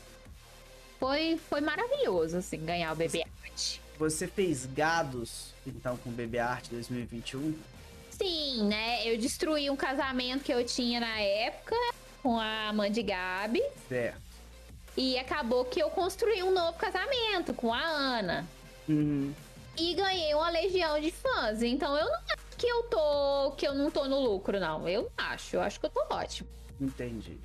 Foi, 1.00 1.40
foi 1.50 1.62
maravilhoso, 1.62 2.38
assim, 2.38 2.64
ganhar 2.66 2.94
o 2.94 2.96
BB 2.96 3.24
Art. 3.44 3.78
Você 4.00 4.28
fez 4.28 4.66
gados, 4.66 5.54
então, 5.66 5.98
com 5.98 6.10
o 6.10 6.14
BB 6.14 6.40
Art 6.40 6.68
2021? 6.70 7.56
Sim, 8.12 8.68
né? 8.68 9.08
Eu 9.08 9.18
destruí 9.18 9.70
um 9.70 9.76
casamento 9.76 10.44
que 10.44 10.54
eu 10.54 10.66
tinha 10.66 11.00
na 11.00 11.20
época 11.20 11.76
com 12.24 12.40
a 12.40 12.74
Mandy 12.74 13.04
Gabi. 13.04 13.62
Certo. 13.88 14.22
E 14.96 15.18
acabou 15.20 15.66
que 15.66 15.80
eu 15.80 15.90
construí 15.92 16.42
um 16.42 16.52
novo 16.52 16.78
casamento 16.78 17.54
com 17.54 17.72
a 17.72 17.82
Ana. 17.82 18.48
Uhum. 18.90 19.32
E 19.78 19.94
ganhei 19.94 20.34
uma 20.34 20.50
legião 20.50 21.00
de 21.00 21.12
fãs. 21.12 21.62
Então 21.62 21.96
eu 21.96 22.06
não 22.06 22.16
acho 22.16 22.58
que 22.58 22.68
eu 22.68 22.84
tô. 22.84 23.52
que 23.52 23.68
eu 23.68 23.76
não 23.76 23.92
tô 23.92 24.08
no 24.08 24.20
lucro, 24.20 24.60
não. 24.60 24.90
Eu 24.90 25.12
acho. 25.16 25.56
Eu 25.56 25.62
acho 25.62 25.80
que 25.80 25.86
eu 25.86 25.90
tô 25.92 26.04
ótimo. 26.10 26.50
Entendi. 26.82 27.38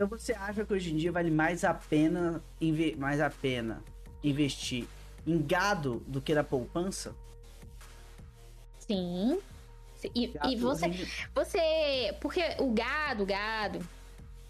Então 0.00 0.08
você 0.08 0.32
acha 0.32 0.64
que 0.64 0.72
hoje 0.72 0.94
em 0.94 0.96
dia 0.96 1.12
vale 1.12 1.30
mais 1.30 1.62
a 1.62 1.74
pena, 1.74 2.42
mais 2.96 3.20
a 3.20 3.28
pena 3.28 3.84
investir 4.24 4.88
em 5.26 5.42
gado 5.42 6.02
do 6.06 6.22
que 6.22 6.34
na 6.34 6.42
poupança? 6.42 7.14
Sim. 8.78 9.38
E, 10.14 10.32
e 10.48 10.56
você, 10.56 10.86
você. 11.34 12.16
Porque 12.18 12.40
o 12.60 12.72
gado, 12.72 13.24
o 13.24 13.26
gado, 13.26 13.86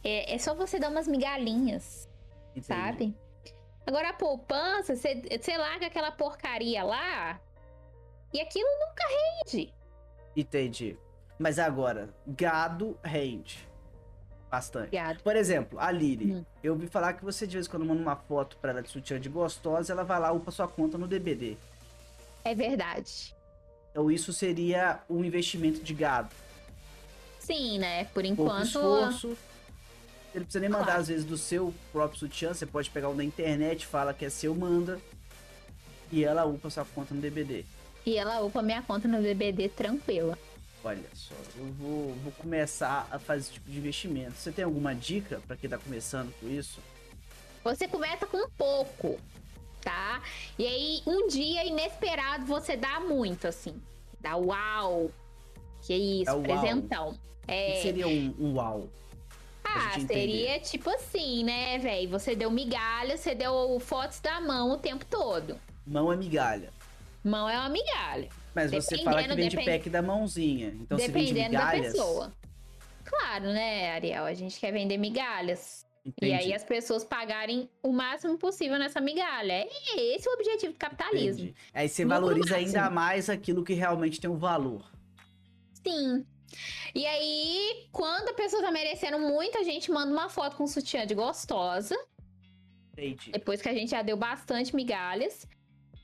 é, 0.05 0.37
é 0.37 0.39
só 0.39 0.55
você 0.55 0.79
dar 0.79 0.89
umas 0.89 1.09
migalhinhas, 1.09 2.09
Entendi. 2.51 2.67
sabe? 2.69 3.17
Agora 3.85 4.11
a 4.11 4.15
poupança, 4.15 4.95
você, 4.95 5.21
você 5.37 5.57
larga 5.57 5.89
aquela 5.89 6.13
porcaria 6.13 6.85
lá 6.85 7.41
e 8.33 8.41
aquilo 8.41 8.69
nunca 8.87 9.03
rende. 9.49 9.75
Entendi. 10.37 10.97
Mas 11.37 11.59
agora, 11.59 12.15
gado 12.25 12.97
rende. 13.03 13.69
Bastante. 14.51 14.91
Gado. 14.91 15.23
Por 15.23 15.37
exemplo, 15.37 15.79
a 15.79 15.91
Lili. 15.91 16.33
Hum. 16.33 16.45
Eu 16.63 16.73
ouvi 16.73 16.89
falar 16.89 17.13
que 17.13 17.25
você 17.25 17.47
de 17.47 17.55
vez 17.55 17.67
em 17.67 17.71
quando 17.71 17.85
manda 17.85 18.03
uma 18.03 18.17
foto 18.17 18.57
pra 18.57 18.71
ela 18.73 18.83
de 18.83 18.91
sutiã 18.91 19.21
de 19.21 19.29
gostosa, 19.29 19.93
ela 19.93 20.03
vai 20.03 20.19
lá 20.19 20.33
upa 20.33 20.51
sua 20.51 20.67
conta 20.67 20.99
no 20.99 21.07
DBD. 21.07 21.57
É 22.45 22.55
verdade. 22.55 23.35
Então 23.91 24.11
isso 24.11 24.33
seria 24.33 25.01
um 25.09 25.25
investimento 25.25 25.81
de 25.83 25.95
gado. 25.95 26.31
Sim, 27.39 27.79
né? 27.79 28.05
Por 28.07 28.25
enquanto. 28.25 28.51
Pouco 28.51 28.63
esforço. 28.63 29.29
Você 30.31 30.39
não 30.39 30.45
precisa 30.45 30.61
nem 30.61 30.69
mandar, 30.69 30.85
claro. 30.85 31.01
às 31.01 31.09
vezes, 31.09 31.25
do 31.25 31.37
seu 31.37 31.75
próprio 31.93 32.19
sutiã. 32.19 32.55
Você 32.55 32.65
pode 32.65 32.89
pegar 32.91 33.09
um 33.09 33.17
da 33.17 33.25
internet, 33.25 33.87
fala 33.87 34.15
que 34.15 34.25
é 34.25 34.31
seu, 34.31 34.55
manda. 34.55 35.01
E 36.13 36.25
ela 36.25 36.45
upa 36.45 36.71
sua 36.71 36.85
conta 36.85 37.15
no 37.15 37.21
DBD. 37.21 37.65
E 38.07 38.17
ela 38.17 38.41
upa 38.41 38.63
minha 38.63 38.83
conta 38.83 39.09
no 39.09 39.21
DBD 39.21 39.69
tranquila. 39.69 40.39
Olha 40.83 41.09
só, 41.15 41.35
eu 41.57 41.67
vou, 41.75 42.15
vou 42.23 42.33
começar 42.33 43.07
a 43.11 43.19
fazer 43.19 43.41
esse 43.41 43.53
tipo 43.53 43.71
de 43.71 43.79
investimento. 43.79 44.33
Você 44.37 44.51
tem 44.51 44.65
alguma 44.65 44.95
dica 44.95 45.41
para 45.47 45.57
quem 45.57 45.69
tá 45.69 45.77
começando 45.79 46.33
com 46.41 46.49
isso? 46.49 46.81
Você 47.63 47.87
começa 47.87 48.27
com 48.27 48.49
pouco, 48.57 49.21
tá? 49.83 50.23
E 50.59 50.67
aí, 50.67 51.03
um 51.07 51.29
dia 51.29 51.65
inesperado, 51.67 52.47
você 52.47 52.77
dá 52.79 52.99
muito, 53.01 53.47
assim. 53.47 53.81
Dá 54.21 54.37
uau! 54.37 55.11
Que 55.83 55.95
isso, 55.95 56.31
É 56.31 56.33
uau. 56.33 56.43
presentão. 56.43 57.09
O 57.11 57.47
que 57.47 57.53
É. 57.53 57.83
seria 57.83 58.09
um, 58.09 58.35
um 58.39 58.55
uau? 58.55 58.89
Ah, 59.63 59.99
seria 60.07 60.59
tipo 60.61 60.89
assim, 60.91 61.45
né, 61.45 61.79
velho? 61.79 62.09
Você 62.11 62.35
deu 62.35 62.51
migalha, 62.51 63.17
você 63.19 63.35
deu 63.35 63.79
fotos 63.81 64.19
da 64.21 64.41
mão 64.41 64.73
o 64.73 64.79
tempo 64.79 65.05
todo. 65.05 65.59
Mão 65.87 66.11
é 66.13 66.17
migalha. 66.17 66.71
Mão 67.23 67.49
é 67.49 67.59
uma 67.59 67.69
migalha. 67.69 68.29
Mas 68.55 68.71
você 68.71 68.99
fala 68.99 69.23
que 69.23 69.29
Dependendo, 69.29 69.37
vem 69.37 69.49
de 69.49 69.57
depend- 69.57 69.79
pack 69.79 69.91
da 69.91 70.03
mãozinha. 70.03 70.69
Então 70.81 70.99
se 70.99 71.09
vende 71.11 71.33
dependendo 71.33 71.53
da 71.59 71.67
migalhas. 71.67 71.93
pessoa. 71.93 72.33
Claro, 73.05 73.45
né, 73.47 73.93
Ariel? 73.93 74.25
A 74.25 74.35
gente 74.35 74.59
quer 74.59 74.73
vender 74.73 74.97
migalhas. 74.97 75.87
Entendi. 76.05 76.33
E 76.33 76.35
aí 76.35 76.55
as 76.55 76.65
pessoas 76.65 77.05
pagarem 77.05 77.69
o 77.83 77.93
máximo 77.93 78.39
possível 78.39 78.79
nessa 78.79 79.01
migalha. 79.01 79.53
É 79.53 80.15
esse 80.17 80.29
o 80.29 80.33
objetivo 80.33 80.73
do 80.73 80.79
capitalismo. 80.79 81.45
Entendi. 81.45 81.55
Aí 81.75 81.89
você 81.89 82.05
Lucro 82.05 82.21
valoriza 82.21 82.55
máximo. 82.57 82.67
ainda 82.79 82.91
mais 82.91 83.29
aquilo 83.31 83.63
que 83.65 83.75
realmente 83.75 84.21
tem 84.21 84.31
um 84.31 84.37
valor. 84.39 84.91
Sim. 85.87 86.25
E 86.95 87.07
aí, 87.07 87.87
quando 87.93 88.31
a 88.31 88.35
pessoa 88.35 88.61
tá 88.63 88.71
merecendo 88.73 89.19
muito, 89.21 89.57
a 89.59 89.63
gente 89.63 89.91
manda 89.91 90.11
uma 90.13 90.29
foto 90.29 90.57
com 90.57 90.67
sutiã 90.67 91.07
de 91.07 91.15
gostosa. 91.15 91.95
Entendi. 92.93 93.31
Depois 93.31 93.63
que 93.63 93.69
a 93.69 93.75
gente 93.75 93.91
já 93.91 94.03
deu 94.03 94.17
bastante 94.17 94.75
migalhas. 94.75 95.47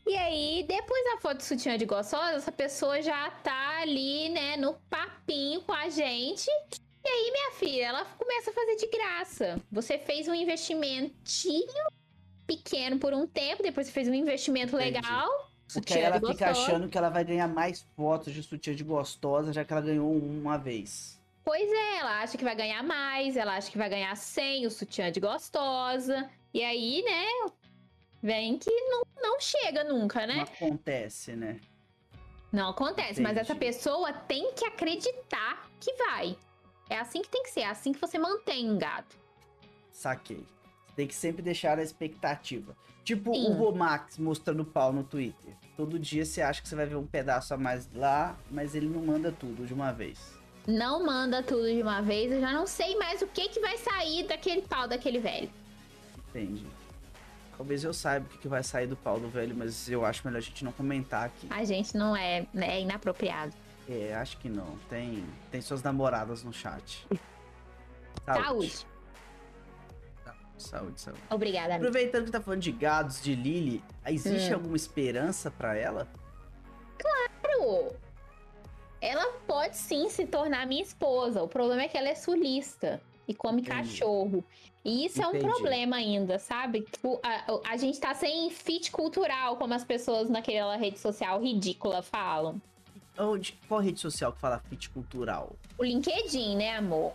E 0.07 0.17
aí, 0.17 0.65
depois 0.69 1.05
da 1.05 1.21
foto 1.21 1.39
de 1.39 1.45
sutiã 1.45 1.77
de 1.77 1.85
gostosa, 1.85 2.37
essa 2.37 2.53
pessoa 2.53 3.03
já 3.03 3.29
tá 3.43 3.81
ali, 3.81 4.29
né, 4.29 4.57
no 4.57 4.75
papinho 4.89 5.61
com 5.63 5.73
a 5.73 5.89
gente. 5.89 6.49
E 7.05 7.09
aí, 7.09 7.31
minha 7.33 7.53
filha, 7.53 7.87
ela 7.87 8.05
começa 8.05 8.51
a 8.51 8.55
fazer 8.55 8.77
de 8.77 8.87
graça. 8.87 9.61
Você 9.71 9.99
fez 9.99 10.29
um 10.29 10.35
investimentinho 10.35 11.89
pequeno 12.47 12.99
por 13.01 13.13
um 13.13 13.27
tempo, 13.27 13.65
depois 13.65 13.89
você 13.89 13.93
fez 13.93 14.09
um 14.09 14.15
investimento 14.15 14.77
Entendi. 14.77 14.93
legal. 14.95 15.29
Porque 15.73 15.93
sutiã 15.93 15.99
ela 15.99 16.21
fica 16.21 16.51
achando 16.51 16.89
que 16.89 16.97
ela 16.97 17.09
vai 17.09 17.25
ganhar 17.25 17.49
mais 17.49 17.85
fotos 17.97 18.33
de 18.33 18.45
sutiã 18.45 18.77
de 18.77 18.85
gostosa, 18.85 19.53
já 19.53 19.65
que 19.65 19.73
ela 19.73 19.83
ganhou 19.83 20.09
um 20.09 20.41
uma 20.41 20.57
vez. 20.57 21.21
Pois 21.45 21.69
é, 21.69 21.99
ela 21.99 22.23
acha 22.23 22.39
que 22.39 22.45
vai 22.45 22.55
ganhar 22.55 22.83
mais, 22.83 23.37
ela 23.37 23.57
acha 23.57 23.71
que 23.71 23.79
vai 23.79 23.89
ganhar 23.89 24.17
100 24.17 24.67
o 24.67 24.71
sutiã 24.71 25.11
de 25.11 25.19
gostosa. 25.19 26.29
E 26.55 26.63
aí, 26.63 27.03
né, 27.03 27.25
vem 28.27 28.59
que 28.59 28.71
não, 28.71 29.03
não 29.23 29.41
chega 29.41 29.85
nunca, 29.85 30.27
Não 30.27 30.35
né? 30.35 30.43
acontece, 30.43 31.37
né? 31.37 31.61
Não 32.53 32.71
acontece, 32.71 33.21
mas 33.21 33.33
Entendi. 33.33 33.51
essa 33.51 33.55
pessoa 33.55 34.13
tem 34.13 34.53
que 34.53 34.65
acreditar 34.65 35.71
que 35.81 35.93
vai. 35.95 36.37
É 36.91 36.99
assim 36.99 37.23
que 37.23 37.29
tem 37.29 37.43
que 37.45 37.51
ser, 37.51 37.61
é 37.61 37.67
assim 37.67 37.93
que 37.93 38.01
você 38.01 38.19
mantém 38.19 38.69
um 38.71 38.79
gato. 38.79 39.17
Saquei. 39.93 40.45
Tem 40.97 41.07
que 41.07 41.15
sempre 41.15 41.43
deixar 41.43 41.79
a 41.79 41.83
expectativa. 41.83 42.77
Tipo 43.05 43.33
Sim. 43.35 43.51
o 43.51 43.55
Vomax 43.55 44.19
mostrando 44.19 44.65
pau 44.65 44.93
no 44.93 45.05
Twitter. 45.05 45.55
Todo 45.77 45.99
dia 45.99 46.25
você 46.25 46.43
acha 46.43 46.61
que 46.61 46.69
você 46.69 46.75
vai 46.75 46.87
ver 46.87 46.97
um 46.97 47.07
pedaço 47.07 47.55
a 47.55 47.57
mais 47.57 47.89
lá, 47.93 48.37
mas 48.51 48.75
ele 48.75 48.89
não 48.89 49.03
manda 49.03 49.31
tudo 49.31 49.67
de 49.67 49.75
uma 49.75 49.93
vez. 49.93 50.35
Não 50.67 51.05
manda 51.05 51.43
tudo 51.43 51.71
de 51.71 51.81
uma 51.81 52.01
vez, 52.01 52.33
eu 52.33 52.41
já 52.41 52.53
não 52.53 52.67
sei 52.67 52.97
mais 52.97 53.23
o 53.23 53.27
que, 53.29 53.49
que 53.51 53.61
vai 53.61 53.77
sair 53.77 54.27
daquele 54.27 54.63
pau 54.63 54.89
daquele 54.89 55.21
velho. 55.21 55.51
Entendi. 56.31 56.67
Talvez 57.57 57.85
eu 57.85 57.95
saiba 57.95 58.27
o 58.27 58.29
que 58.29 58.39
que 58.39 58.49
vai 58.49 58.63
sair 58.63 58.87
do 58.87 58.97
pau 58.97 59.19
do 59.19 59.29
velho, 59.29 59.55
mas 59.57 59.89
eu 59.89 60.05
acho 60.05 60.23
melhor 60.27 60.39
a 60.39 60.43
gente 60.43 60.65
não 60.65 60.73
comentar 60.73 61.25
aqui. 61.25 61.47
A 61.51 61.65
gente 61.65 61.97
não 61.97 62.15
é, 62.15 62.47
né, 62.53 62.77
é 62.77 62.81
inapropriado. 62.83 63.55
É, 63.89 64.15
acho 64.15 64.37
que 64.39 64.49
não. 64.49 64.77
Tem, 64.91 65.25
tem 65.51 65.61
suas 65.63 65.83
namoradas 65.83 66.43
no 66.45 66.53
chat. 66.53 67.07
Saúde. 68.25 68.87
Saúde, 70.59 71.01
saúde. 71.01 71.21
Obrigada, 71.31 71.75
amiga. 71.75 71.89
Aproveitando 71.89 72.25
que 72.25 72.31
tá 72.31 72.41
falando 72.41 72.61
de 72.61 72.73
gados, 72.73 73.23
de 73.23 73.35
Lily, 73.35 73.83
existe 74.07 74.51
Hum. 74.51 74.55
alguma 74.55 74.77
esperança 74.77 75.51
pra 75.51 75.77
ela? 75.77 76.09
Claro! 76.99 77.95
Ela 79.01 79.33
pode 79.47 79.77
sim 79.77 80.09
se 80.09 80.27
tornar 80.27 80.67
minha 80.67 80.83
esposa. 80.83 81.43
O 81.43 81.49
problema 81.49 81.83
é 81.83 81.89
que 81.89 81.97
ela 81.97 82.09
é 82.09 82.15
sulista 82.15 83.01
e 83.29 83.35
come 83.35 83.61
Entendi. 83.61 83.77
cachorro. 83.77 84.43
E 84.87 85.05
isso 85.05 85.21
é 85.21 85.27
um 85.27 85.31
Entendi. 85.31 85.45
problema 85.45 85.97
ainda, 85.97 86.39
sabe? 86.39 86.83
Tipo, 86.83 87.19
a, 87.21 87.73
a 87.73 87.77
gente 87.77 87.99
tá 87.99 88.15
sem 88.15 88.49
fit 88.51 88.93
cultural, 88.93 89.57
como 89.57 89.75
as 89.75 89.83
pessoas 89.83 90.31
naquela 90.31 90.77
rede 90.77 91.01
social 91.01 91.41
ridícula 91.43 92.03
falam. 92.03 92.63
Onde, 93.19 93.59
qual 93.67 93.81
rede 93.81 93.99
social 93.99 94.33
que 94.33 94.39
fala 94.39 94.61
fit 94.71 94.89
cultural? 94.91 95.57
O 95.77 95.83
LinkedIn, 95.83 96.55
né, 96.55 96.77
amor? 96.77 97.15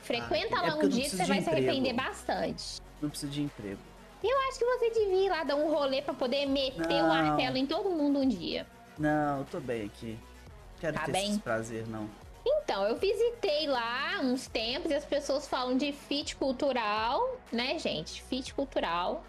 Frequenta 0.00 0.60
Ah, 0.60 0.66
é 0.66 0.70
lá 0.70 0.76
um 0.76 0.88
dia 0.88 1.02
que 1.02 1.10
você 1.10 1.24
vai 1.24 1.42
se 1.42 1.48
emprego. 1.50 1.66
arrepender 1.68 1.92
bastante. 1.92 2.80
Não 3.02 3.10
precisa 3.10 3.32
de 3.32 3.42
emprego. 3.42 3.80
Eu 4.22 4.38
acho 4.48 4.58
que 4.60 4.64
você 4.64 4.90
devia 4.90 5.26
ir 5.26 5.28
lá 5.28 5.42
dar 5.42 5.56
um 5.56 5.72
rolê 5.74 6.00
pra 6.00 6.14
poder 6.14 6.46
meter 6.46 6.86
o 6.86 6.88
Não. 6.88 7.08
martelo 7.08 7.56
em 7.56 7.66
todo 7.66 7.90
mundo 7.90 8.20
um 8.20 8.28
dia. 8.28 8.64
Não, 8.96 9.40
eu 9.40 9.44
tô 9.46 9.58
bem 9.58 9.86
aqui. 9.86 10.16
Quero 10.80 10.94
Tá 10.96 11.04
ter 11.06 11.12
bem? 11.12 11.30
esse 11.30 11.40
prazer, 11.40 11.84
não. 11.88 12.08
Então, 12.46 12.84
eu 12.84 12.96
visitei 12.96 13.66
lá 13.66 14.20
uns 14.22 14.46
tempos 14.46 14.90
e 14.90 14.94
as 14.94 15.04
pessoas 15.04 15.48
falam 15.48 15.76
de 15.76 15.92
fit 15.92 16.36
cultural, 16.36 17.36
né, 17.52 17.78
gente? 17.78 18.22
Fit 18.22 18.54
cultural. 18.54 19.22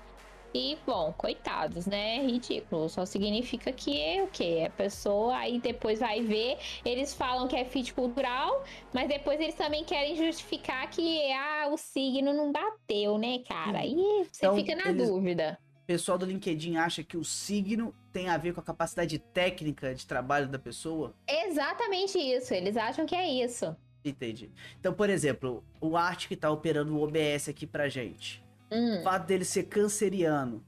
E, 0.51 0.79
bom, 0.83 1.13
coitados, 1.15 1.85
né? 1.85 2.17
Ridículo. 2.23 2.89
Só 2.89 3.05
significa 3.05 3.71
que 3.71 4.01
é 4.01 4.23
o 4.23 4.27
quê? 4.27 4.63
A 4.65 4.69
pessoa 4.71 5.35
aí 5.37 5.59
depois 5.59 5.99
vai 5.99 6.21
ver, 6.21 6.57
eles 6.83 7.13
falam 7.13 7.47
que 7.47 7.55
é 7.55 7.63
fit 7.65 7.93
cultural, 7.93 8.63
mas 8.91 9.07
depois 9.07 9.39
eles 9.39 9.53
também 9.53 9.83
querem 9.83 10.15
justificar 10.15 10.89
que 10.89 11.31
ah, 11.31 11.69
o 11.71 11.77
signo 11.77 12.33
não 12.33 12.51
bateu, 12.51 13.17
né, 13.19 13.39
cara? 13.47 13.85
E 13.85 13.93
você 14.31 14.47
Então, 14.47 14.55
fica 14.55 14.75
na 14.75 14.89
eles- 14.89 15.07
dúvida. 15.07 15.59
O 15.89 15.91
pessoal 15.91 16.19
do 16.19 16.25
LinkedIn 16.27 16.77
acha 16.77 17.03
que 17.03 17.17
o 17.17 17.25
signo 17.25 17.95
tem 18.13 18.29
a 18.29 18.37
ver 18.37 18.53
com 18.53 18.59
a 18.59 18.63
capacidade 18.63 19.17
técnica 19.17 19.95
de 19.95 20.05
trabalho 20.05 20.47
da 20.47 20.59
pessoa? 20.59 21.15
Exatamente 21.27 22.15
isso. 22.19 22.53
Eles 22.53 22.77
acham 22.77 23.07
que 23.07 23.15
é 23.15 23.27
isso. 23.43 23.75
Entendi. 24.05 24.51
Então, 24.79 24.93
por 24.93 25.09
exemplo, 25.09 25.63
o 25.81 25.97
Art 25.97 26.27
que 26.27 26.35
tá 26.35 26.51
operando 26.51 26.95
o 26.95 27.01
OBS 27.01 27.49
aqui 27.49 27.65
pra 27.65 27.89
gente. 27.89 28.45
Hum. 28.71 28.99
O 28.99 29.01
fato 29.01 29.25
dele 29.25 29.43
ser 29.43 29.63
canceriano. 29.63 30.63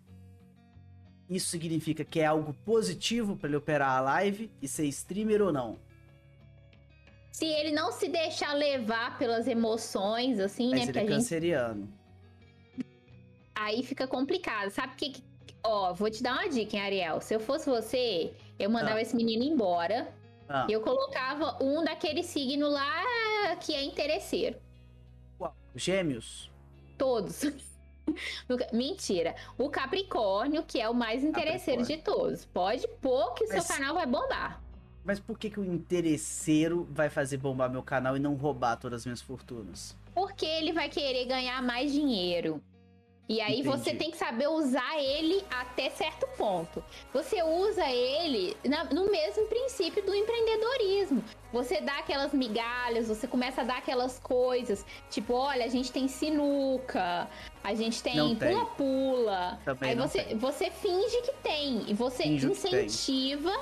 Isso 1.30 1.49
significa 1.49 2.03
que 2.03 2.19
é 2.19 2.26
algo 2.26 2.55
positivo 2.65 3.38
pra 3.38 3.47
ele 3.47 3.57
operar 3.57 3.91
a 3.91 4.01
live 4.01 4.49
e 4.59 4.67
ser 4.67 4.88
streamer 4.88 5.43
ou 5.43 5.53
não? 5.53 5.78
Se 7.32 7.45
ele 7.45 7.72
não 7.72 7.91
se 7.91 8.09
deixar 8.09 8.53
levar 8.53 9.19
pelas 9.19 9.47
emoções, 9.47 10.39
assim, 10.39 10.72
Mas 10.72 10.88
né? 10.88 10.89
ele 10.89 10.97
é 10.97 11.01
a 11.01 11.05
gente 11.05 11.15
canceriano. 11.15 12.01
Aí 13.56 13.84
fica 13.84 14.08
complicado. 14.08 14.70
Sabe 14.70 14.93
o 14.93 14.95
que, 14.95 15.10
que- 15.12 15.24
Ó, 15.64 15.93
vou 15.93 16.10
te 16.10 16.24
dar 16.24 16.34
uma 16.34 16.49
dica, 16.49 16.76
hein, 16.76 16.82
Ariel. 16.84 17.22
Se 17.22 17.36
eu 17.36 17.39
fosse 17.39 17.70
você, 17.70 18.34
eu 18.58 18.70
mandava 18.70 18.97
Ah. 18.97 19.02
esse 19.02 19.16
menino 19.16 19.43
embora 19.43 20.12
Ah, 20.49 20.66
e 20.68 20.74
eu 20.74 20.82
colocava 20.82 21.58
um 21.64 21.84
daquele 21.84 22.24
signo 22.24 22.68
lá 22.68 23.56
que 23.64 23.74
é 23.76 23.84
interesseiro. 23.84 24.58
qual? 25.38 25.56
Gêmeos? 25.76 26.49
Todos. 26.97 27.43
Mentira. 28.74 29.36
O 29.58 29.70
Capricórnio, 29.70 30.64
que 30.64 30.80
é 30.82 30.89
o 30.89 30.93
mais 30.93 31.24
interesseiro 31.24 31.84
de 31.84 31.97
todos. 31.97 32.43
Pode 32.45 32.88
pôr 32.99 33.34
que 33.36 33.43
o 33.45 33.47
Mas- 33.49 33.64
seu 33.64 33.76
canal 33.76 33.93
vai 33.95 34.06
bombar. 34.06 34.62
Mas 35.04 35.20
por 35.20 35.38
que, 35.38 35.49
que 35.49 35.60
o 35.60 35.66
interesseiro 35.66 36.88
vai 36.91 37.10
fazer 37.10 37.38
bombar 37.38 37.70
meu 37.72 37.82
canal 37.82 38.16
e 38.16 38.20
não 38.20 38.36
roubar 38.36 38.76
todas 38.78 39.02
as 39.02 39.06
minhas 39.06 39.22
fortunas? 39.22 39.95
Porque 40.14 40.45
ele 40.45 40.74
vai 40.74 40.89
querer 40.89 41.26
ganhar 41.26 41.62
mais 41.64 41.91
dinheiro. 41.91 42.62
E 43.30 43.39
aí 43.39 43.59
Entendi. 43.61 43.78
você 43.78 43.93
tem 43.95 44.11
que 44.11 44.17
saber 44.17 44.47
usar 44.49 44.99
ele 45.01 45.41
até 45.49 45.89
certo 45.89 46.28
ponto. 46.38 46.84
Você 47.13 47.41
usa 47.41 47.88
ele 47.89 48.57
na- 48.65 48.84
no 48.86 49.09
mesmo 49.09 49.45
princípio 49.47 50.03
do 50.05 50.13
empreendedorismo. 50.13 51.24
Você 51.53 51.80
dá 51.80 51.99
aquelas 51.99 52.34
migalhas, 52.34 53.07
você 53.07 53.28
começa 53.28 53.61
a 53.61 53.63
dar 53.63 53.78
aquelas 53.78 54.19
coisas. 54.19 54.86
Tipo, 55.09 55.34
olha, 55.36 55.63
a 55.63 55.69
gente 55.69 55.91
tem 55.93 56.09
sinuca, 56.09 57.30
a 57.63 57.74
gente 57.74 58.03
tem 58.03 58.36
pula-pula. 58.36 59.59
Aí 59.80 59.95
você, 59.95 60.24
tem. 60.24 60.38
você 60.38 60.69
finge 60.69 61.22
que 61.22 61.34
tem. 61.41 61.86
E 61.89 61.93
você 61.93 62.26
incentiva 62.26 63.53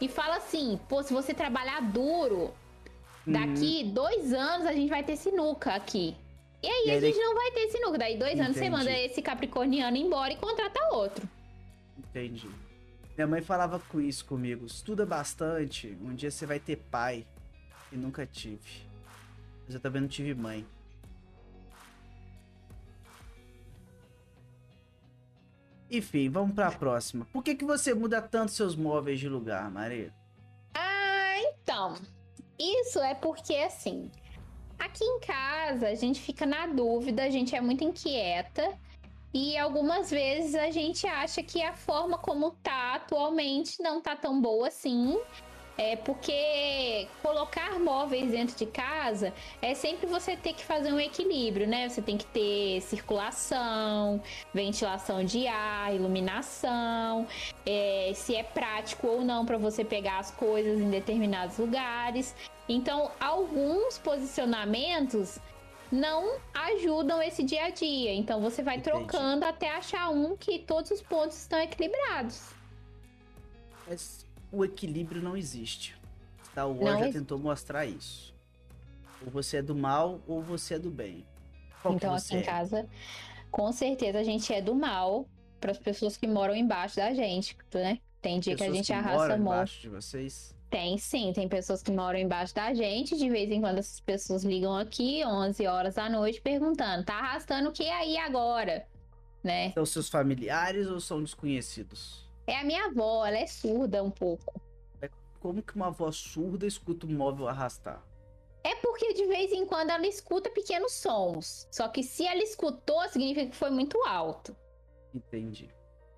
e 0.00 0.08
fala 0.08 0.36
assim: 0.36 0.80
pô, 0.88 1.02
se 1.02 1.12
você 1.12 1.34
trabalhar 1.34 1.82
duro. 1.82 2.52
Daqui 3.26 3.84
dois 3.84 4.32
anos 4.32 4.66
a 4.66 4.72
gente 4.72 4.88
vai 4.88 5.02
ter 5.02 5.16
sinuca 5.16 5.74
aqui. 5.74 6.16
E 6.62 6.66
aí 6.66 6.86
E 6.86 6.90
a 6.90 7.00
gente 7.00 7.18
não 7.18 7.34
vai 7.34 7.50
ter 7.52 7.68
sinuca. 7.68 7.98
Daí 7.98 8.18
dois 8.18 8.38
anos 8.38 8.56
você 8.56 8.66
Entendi. 8.66 8.70
manda 8.70 8.90
esse 8.90 9.22
capricorniano 9.22 9.96
embora 9.96 10.32
e 10.32 10.36
contrata 10.36 10.80
outro. 10.92 11.28
Entendi. 11.96 12.48
Minha 13.16 13.26
mãe 13.26 13.42
falava 13.42 13.78
com 13.78 14.00
isso 14.00 14.24
comigo. 14.24 14.66
Estuda 14.66 15.04
bastante. 15.06 15.96
Um 16.02 16.14
dia 16.14 16.30
você 16.30 16.46
vai 16.46 16.58
ter 16.58 16.76
pai. 16.76 17.26
E 17.92 17.96
nunca 17.96 18.26
tive. 18.26 18.86
Mas 19.64 19.74
eu 19.74 19.80
também 19.80 20.02
não 20.02 20.08
tive 20.08 20.34
mãe. 20.34 20.66
Enfim, 25.90 26.28
vamos 26.28 26.54
pra 26.54 26.70
próxima. 26.70 27.26
Por 27.32 27.42
que, 27.42 27.54
que 27.54 27.64
você 27.64 27.94
muda 27.94 28.20
tanto 28.20 28.52
seus 28.52 28.76
móveis 28.76 29.18
de 29.18 29.28
lugar, 29.28 29.70
Maria? 29.70 30.12
Ah, 30.74 31.34
então. 31.40 31.96
Isso 32.58 32.98
é 33.00 33.14
porque, 33.14 33.54
assim, 33.56 34.10
aqui 34.78 35.04
em 35.04 35.20
casa 35.20 35.88
a 35.88 35.94
gente 35.94 36.20
fica 36.20 36.46
na 36.46 36.66
dúvida, 36.66 37.24
a 37.24 37.30
gente 37.30 37.54
é 37.54 37.60
muito 37.60 37.84
inquieta. 37.84 38.78
E 39.32 39.58
algumas 39.58 40.10
vezes 40.10 40.54
a 40.54 40.70
gente 40.70 41.06
acha 41.06 41.42
que 41.42 41.62
a 41.62 41.74
forma 41.74 42.16
como 42.16 42.52
tá 42.62 42.94
atualmente 42.94 43.82
não 43.82 44.00
tá 44.00 44.16
tão 44.16 44.40
boa 44.40 44.68
assim. 44.68 45.18
É 45.80 45.94
porque 45.94 47.06
colocar 47.22 47.78
móveis 47.78 48.32
dentro 48.32 48.56
de 48.56 48.66
casa 48.66 49.32
é 49.62 49.74
sempre 49.74 50.08
você 50.08 50.36
ter 50.36 50.52
que 50.52 50.64
fazer 50.64 50.92
um 50.92 50.98
equilíbrio, 50.98 51.68
né? 51.68 51.88
Você 51.88 52.02
tem 52.02 52.16
que 52.16 52.26
ter 52.26 52.80
circulação, 52.80 54.20
ventilação 54.52 55.24
de 55.24 55.46
ar, 55.46 55.94
iluminação, 55.94 57.28
é, 57.64 58.10
se 58.12 58.34
é 58.34 58.42
prático 58.42 59.06
ou 59.06 59.24
não 59.24 59.46
para 59.46 59.56
você 59.56 59.84
pegar 59.84 60.18
as 60.18 60.32
coisas 60.32 60.80
em 60.80 60.90
determinados 60.90 61.58
lugares. 61.58 62.34
Então, 62.68 63.12
alguns 63.20 63.98
posicionamentos 63.98 65.38
não 65.92 66.38
ajudam 66.52 67.22
esse 67.22 67.42
dia 67.42 67.66
a 67.66 67.70
dia. 67.70 68.12
Então 68.14 68.40
você 68.40 68.62
vai 68.62 68.76
Entendi. 68.76 68.90
trocando 68.90 69.44
até 69.44 69.70
achar 69.70 70.10
um 70.10 70.36
que 70.36 70.58
todos 70.58 70.90
os 70.90 71.00
pontos 71.00 71.38
estão 71.38 71.58
equilibrados. 71.60 72.50
Mas 73.86 74.26
o 74.50 74.64
equilíbrio 74.64 75.22
não 75.22 75.36
existe. 75.36 75.96
Star 76.44 76.68
Wars 76.68 77.00
já 77.00 77.12
tentou 77.12 77.38
mostrar 77.38 77.86
isso. 77.86 78.34
Ou 79.24 79.30
você 79.30 79.58
é 79.58 79.62
do 79.62 79.74
mal 79.74 80.20
ou 80.26 80.42
você 80.42 80.74
é 80.74 80.78
do 80.78 80.90
bem. 80.90 81.24
Qual 81.82 81.94
então 81.94 82.14
aqui 82.14 82.34
em 82.34 82.38
é? 82.38 82.42
casa, 82.42 82.88
com 83.50 83.70
certeza 83.72 84.18
a 84.18 84.24
gente 84.24 84.52
é 84.52 84.60
do 84.60 84.74
mal 84.74 85.26
para 85.60 85.72
as 85.72 85.78
pessoas 85.78 86.16
que 86.16 86.26
moram 86.26 86.54
embaixo 86.54 86.96
da 86.96 87.12
gente, 87.12 87.56
né? 87.74 87.98
Tem 88.20 88.40
dia 88.40 88.54
pessoas 88.54 88.70
que 88.70 88.72
a 88.72 88.76
gente 88.76 88.86
que 88.86 88.92
arrasta 88.92 89.36
moram 89.36 89.40
embaixo 89.40 89.80
de 89.80 89.88
vocês. 89.88 90.54
Tem 90.70 90.98
sim, 90.98 91.32
tem 91.32 91.48
pessoas 91.48 91.82
que 91.82 91.90
moram 91.90 92.18
embaixo 92.18 92.54
da 92.54 92.74
gente. 92.74 93.16
De 93.16 93.30
vez 93.30 93.50
em 93.50 93.60
quando 93.60 93.78
essas 93.78 94.00
pessoas 94.00 94.44
ligam 94.44 94.76
aqui, 94.76 95.24
11 95.24 95.66
horas 95.66 95.94
da 95.94 96.10
noite, 96.10 96.40
perguntando: 96.40 97.04
tá 97.04 97.14
arrastando 97.14 97.70
o 97.70 97.72
que 97.72 97.88
aí 97.88 98.18
agora? 98.18 98.86
Né? 99.42 99.72
São 99.72 99.86
seus 99.86 100.08
familiares 100.08 100.88
ou 100.88 101.00
são 101.00 101.22
desconhecidos? 101.22 102.27
É 102.48 102.56
a 102.56 102.64
minha 102.64 102.86
avó, 102.86 103.26
ela 103.26 103.36
é 103.36 103.46
surda 103.46 104.02
um 104.02 104.10
pouco. 104.10 104.58
É 105.02 105.10
como 105.38 105.62
que 105.62 105.76
uma 105.76 105.88
avó 105.88 106.10
surda 106.10 106.66
escuta 106.66 107.06
um 107.06 107.10
móvel 107.10 107.46
arrastar? 107.46 108.02
É 108.64 108.74
porque 108.76 109.12
de 109.12 109.26
vez 109.26 109.52
em 109.52 109.66
quando 109.66 109.90
ela 109.90 110.06
escuta 110.06 110.48
pequenos 110.48 110.92
sons. 110.92 111.68
Só 111.70 111.88
que 111.88 112.02
se 112.02 112.26
ela 112.26 112.42
escutou, 112.42 113.06
significa 113.10 113.50
que 113.50 113.54
foi 113.54 113.68
muito 113.68 114.02
alto. 114.02 114.56
Entendi. 115.14 115.68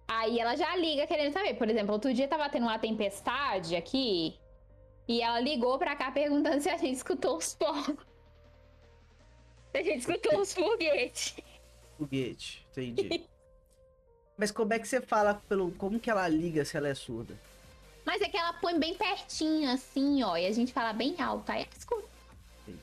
Aí 0.06 0.38
ela 0.38 0.54
já 0.54 0.76
liga 0.76 1.04
querendo 1.04 1.32
saber. 1.32 1.54
Por 1.54 1.68
exemplo, 1.68 1.92
outro 1.92 2.14
dia 2.14 2.28
tava 2.28 2.48
tendo 2.48 2.62
uma 2.62 2.78
tempestade 2.78 3.74
aqui. 3.74 4.38
E 5.08 5.22
ela 5.22 5.40
ligou 5.40 5.80
pra 5.80 5.96
cá 5.96 6.12
perguntando 6.12 6.60
se 6.62 6.70
a 6.70 6.76
gente 6.76 6.94
escutou 6.94 7.38
os 7.38 7.54
fogos. 7.54 8.06
Se 9.72 9.78
a 9.78 9.82
gente 9.82 9.98
escutou 9.98 10.40
os 10.40 10.54
foguetes. 10.54 11.36
Foguete, 11.98 12.64
entendi. 12.70 13.28
Mas 14.40 14.50
como 14.50 14.72
é 14.72 14.78
que 14.78 14.88
você 14.88 15.02
fala 15.02 15.34
pelo. 15.34 15.70
Como 15.72 16.00
que 16.00 16.08
ela 16.10 16.26
liga 16.26 16.64
se 16.64 16.74
ela 16.74 16.88
é 16.88 16.94
surda? 16.94 17.38
Mas 18.06 18.22
é 18.22 18.28
que 18.28 18.38
ela 18.38 18.54
põe 18.54 18.78
bem 18.78 18.94
pertinho, 18.94 19.70
assim, 19.70 20.22
ó. 20.22 20.34
E 20.34 20.46
a 20.46 20.52
gente 20.52 20.72
fala 20.72 20.94
bem 20.94 21.14
alto. 21.20 21.52
Aí 21.52 21.60
ela 21.60 21.68
escuta. 21.78 22.08
Entendi. 22.66 22.80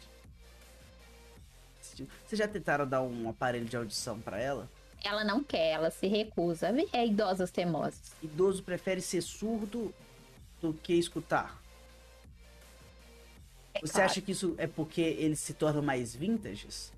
Vocês 2.27 2.37
já 2.37 2.47
tentaram 2.47 2.87
dar 2.87 3.01
um 3.01 3.27
aparelho 3.27 3.65
de 3.65 3.75
audição 3.75 4.19
para 4.19 4.39
ela? 4.39 4.69
Ela 5.03 5.23
não 5.23 5.43
quer, 5.43 5.71
ela 5.71 5.89
se 5.89 6.05
recusa. 6.05 6.67
É 6.93 7.07
idosas 7.07 7.49
teimosas. 7.49 8.11
Idoso 8.21 8.61
prefere 8.61 9.01
ser 9.01 9.21
surdo 9.21 9.91
do 10.61 10.75
que 10.75 10.93
escutar. 10.93 11.59
É 13.73 13.79
Você 13.79 13.93
claro. 13.93 14.11
acha 14.11 14.21
que 14.21 14.31
isso 14.31 14.53
é 14.59 14.67
porque 14.67 15.01
eles 15.01 15.39
se 15.39 15.55
tornam 15.55 15.81
mais 15.81 16.15
vintages? 16.15 16.93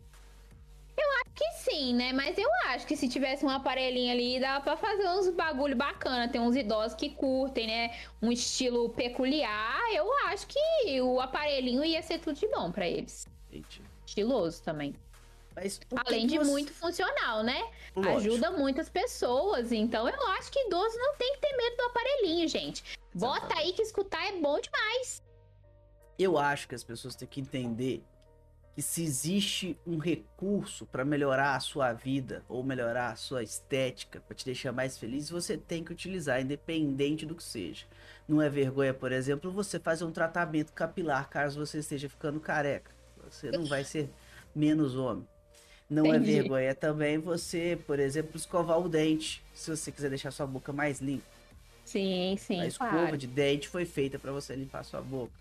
Eu 1.00 1.12
acho 1.22 1.34
que 1.34 1.52
sim, 1.72 1.94
né? 1.94 2.12
Mas 2.12 2.38
eu 2.38 2.50
acho 2.66 2.86
que 2.86 2.96
se 2.98 3.08
tivesse 3.08 3.46
um 3.46 3.50
aparelhinho 3.50 4.12
ali, 4.12 4.40
dava 4.40 4.62
pra 4.62 4.76
fazer 4.76 5.08
uns 5.08 5.30
bagulho 5.30 5.76
bacana. 5.76 6.28
Tem 6.28 6.42
uns 6.42 6.56
idosos 6.56 6.96
que 6.96 7.10
curtem, 7.10 7.68
né? 7.68 7.98
Um 8.22 8.32
estilo 8.32 8.90
peculiar. 8.90 9.82
Eu 9.94 10.12
acho 10.28 10.46
que 10.48 11.02
o 11.02 11.22
aparelhinho 11.22 11.84
ia 11.86 12.02
ser 12.02 12.20
tudo 12.20 12.38
de 12.38 12.48
bom 12.48 12.72
para 12.72 12.88
eles. 12.88 13.26
Entendi. 13.48 13.82
Estiloso 14.06 14.62
também. 14.62 14.94
Mas 15.56 15.80
Além 16.06 16.28
de 16.28 16.38
você... 16.38 16.50
muito 16.50 16.74
funcional, 16.74 17.44
né? 17.44 17.62
Lógico. 17.96 18.18
Ajuda 18.18 18.52
muitas 18.52 18.90
pessoas. 18.90 19.72
Então 19.72 20.08
eu 20.08 20.28
acho 20.30 20.52
que 20.52 20.60
idoso 20.68 20.98
não 20.98 21.16
tem 21.16 21.34
que 21.34 21.40
ter 21.40 21.56
medo 21.56 21.78
do 21.78 21.84
aparelhinho, 21.84 22.48
gente. 22.48 22.84
Exatamente. 23.16 23.42
Bota 23.42 23.58
aí 23.58 23.74
que 23.74 23.82
escutar 23.82 24.26
é 24.28 24.34
bom 24.34 24.60
demais. 24.60 25.24
Eu 26.18 26.38
acho 26.38 26.68
que 26.68 26.76
as 26.76 26.84
pessoas 26.84 27.16
têm 27.16 27.28
que 27.28 27.40
entender 27.40 28.04
se 28.82 29.04
existe 29.04 29.78
um 29.86 29.98
recurso 29.98 30.86
para 30.86 31.04
melhorar 31.04 31.56
a 31.56 31.60
sua 31.60 31.92
vida 31.92 32.44
ou 32.48 32.64
melhorar 32.64 33.12
a 33.12 33.16
sua 33.16 33.42
estética, 33.44 34.20
para 34.20 34.36
te 34.36 34.46
deixar 34.46 34.72
mais 34.72 34.98
feliz, 34.98 35.30
você 35.30 35.58
tem 35.58 35.84
que 35.84 35.92
utilizar, 35.92 36.42
independente 36.42 37.26
do 37.26 37.36
que 37.36 37.44
seja. 37.44 37.86
Não 38.28 38.42
é 38.42 38.50
vergonha, 38.50 38.94
por 38.94 39.12
exemplo, 39.12 39.52
você 39.52 39.80
fazer 39.80 40.06
um 40.06 40.12
tratamento 40.12 40.72
capilar 40.72 41.30
caso 41.30 41.66
você 41.66 41.80
esteja 41.80 42.08
ficando 42.08 42.40
careca. 42.40 42.92
Você 43.30 43.52
não 43.52 43.66
vai 43.66 43.84
ser 43.84 44.10
menos 44.56 44.96
homem. 44.96 45.28
Não 45.90 46.06
é 46.06 46.10
Entendi. 46.10 46.32
é 46.32 46.42
vergonha 46.42 46.76
também 46.76 47.18
você, 47.18 47.80
por 47.88 48.00
exemplo, 48.00 48.38
escovar 48.38 48.80
o 48.80 48.88
dente, 48.88 49.44
se 49.54 49.76
você 49.76 49.92
quiser 49.92 50.10
deixar 50.10 50.30
sua 50.30 50.46
boca 50.46 50.72
mais 50.72 51.02
limpa. 51.02 51.26
Sim, 51.84 52.38
sim. 52.38 52.62
A 52.62 52.68
escova 52.68 52.92
claro. 52.92 53.18
de 53.18 53.26
dente 53.26 53.68
foi 53.68 53.84
feita 53.84 54.20
para 54.20 54.32
você 54.32 54.56
limpar 54.56 54.84
sua 54.84 55.02
boca. 55.02 55.34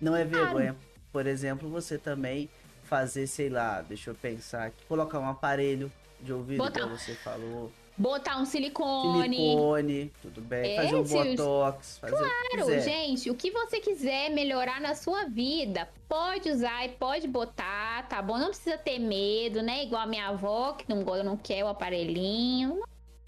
Não 0.00 0.14
é 0.14 0.24
vergonha, 0.24 0.76
por 1.12 1.26
exemplo, 1.26 1.68
você 1.68 1.98
também 1.98 2.48
fazer, 2.90 3.28
sei 3.28 3.48
lá, 3.48 3.80
deixa 3.82 4.10
eu 4.10 4.14
pensar 4.16 4.66
aqui, 4.66 4.84
colocar 4.86 5.20
um 5.20 5.28
aparelho 5.28 5.90
de 6.20 6.32
ouvido, 6.32 6.58
Botar... 6.58 6.80
como 6.80 6.98
você 6.98 7.14
falou. 7.14 7.72
Botar 7.96 8.38
um 8.38 8.46
silicone. 8.46 9.36
Silicone, 9.36 10.12
tudo 10.22 10.40
bem. 10.40 10.72
É, 10.72 10.76
fazer 10.76 10.94
um 10.96 11.02
botox. 11.04 11.98
Fazer 11.98 12.16
claro, 12.16 12.80
gente, 12.80 13.30
o 13.30 13.34
que 13.34 13.50
você 13.50 13.78
quiser 13.78 14.30
melhorar 14.30 14.80
na 14.80 14.94
sua 14.94 15.26
vida, 15.26 15.86
pode 16.08 16.50
usar 16.50 16.86
e 16.86 16.88
pode 16.88 17.28
botar, 17.28 18.08
tá 18.08 18.22
bom? 18.22 18.38
Não 18.38 18.48
precisa 18.48 18.78
ter 18.78 18.98
medo, 18.98 19.62
né? 19.62 19.84
Igual 19.84 20.02
a 20.02 20.06
minha 20.06 20.28
avó, 20.28 20.72
que 20.72 20.88
não, 20.88 21.02
não 21.22 21.36
quer 21.36 21.62
o 21.62 21.68
aparelhinho. 21.68 22.82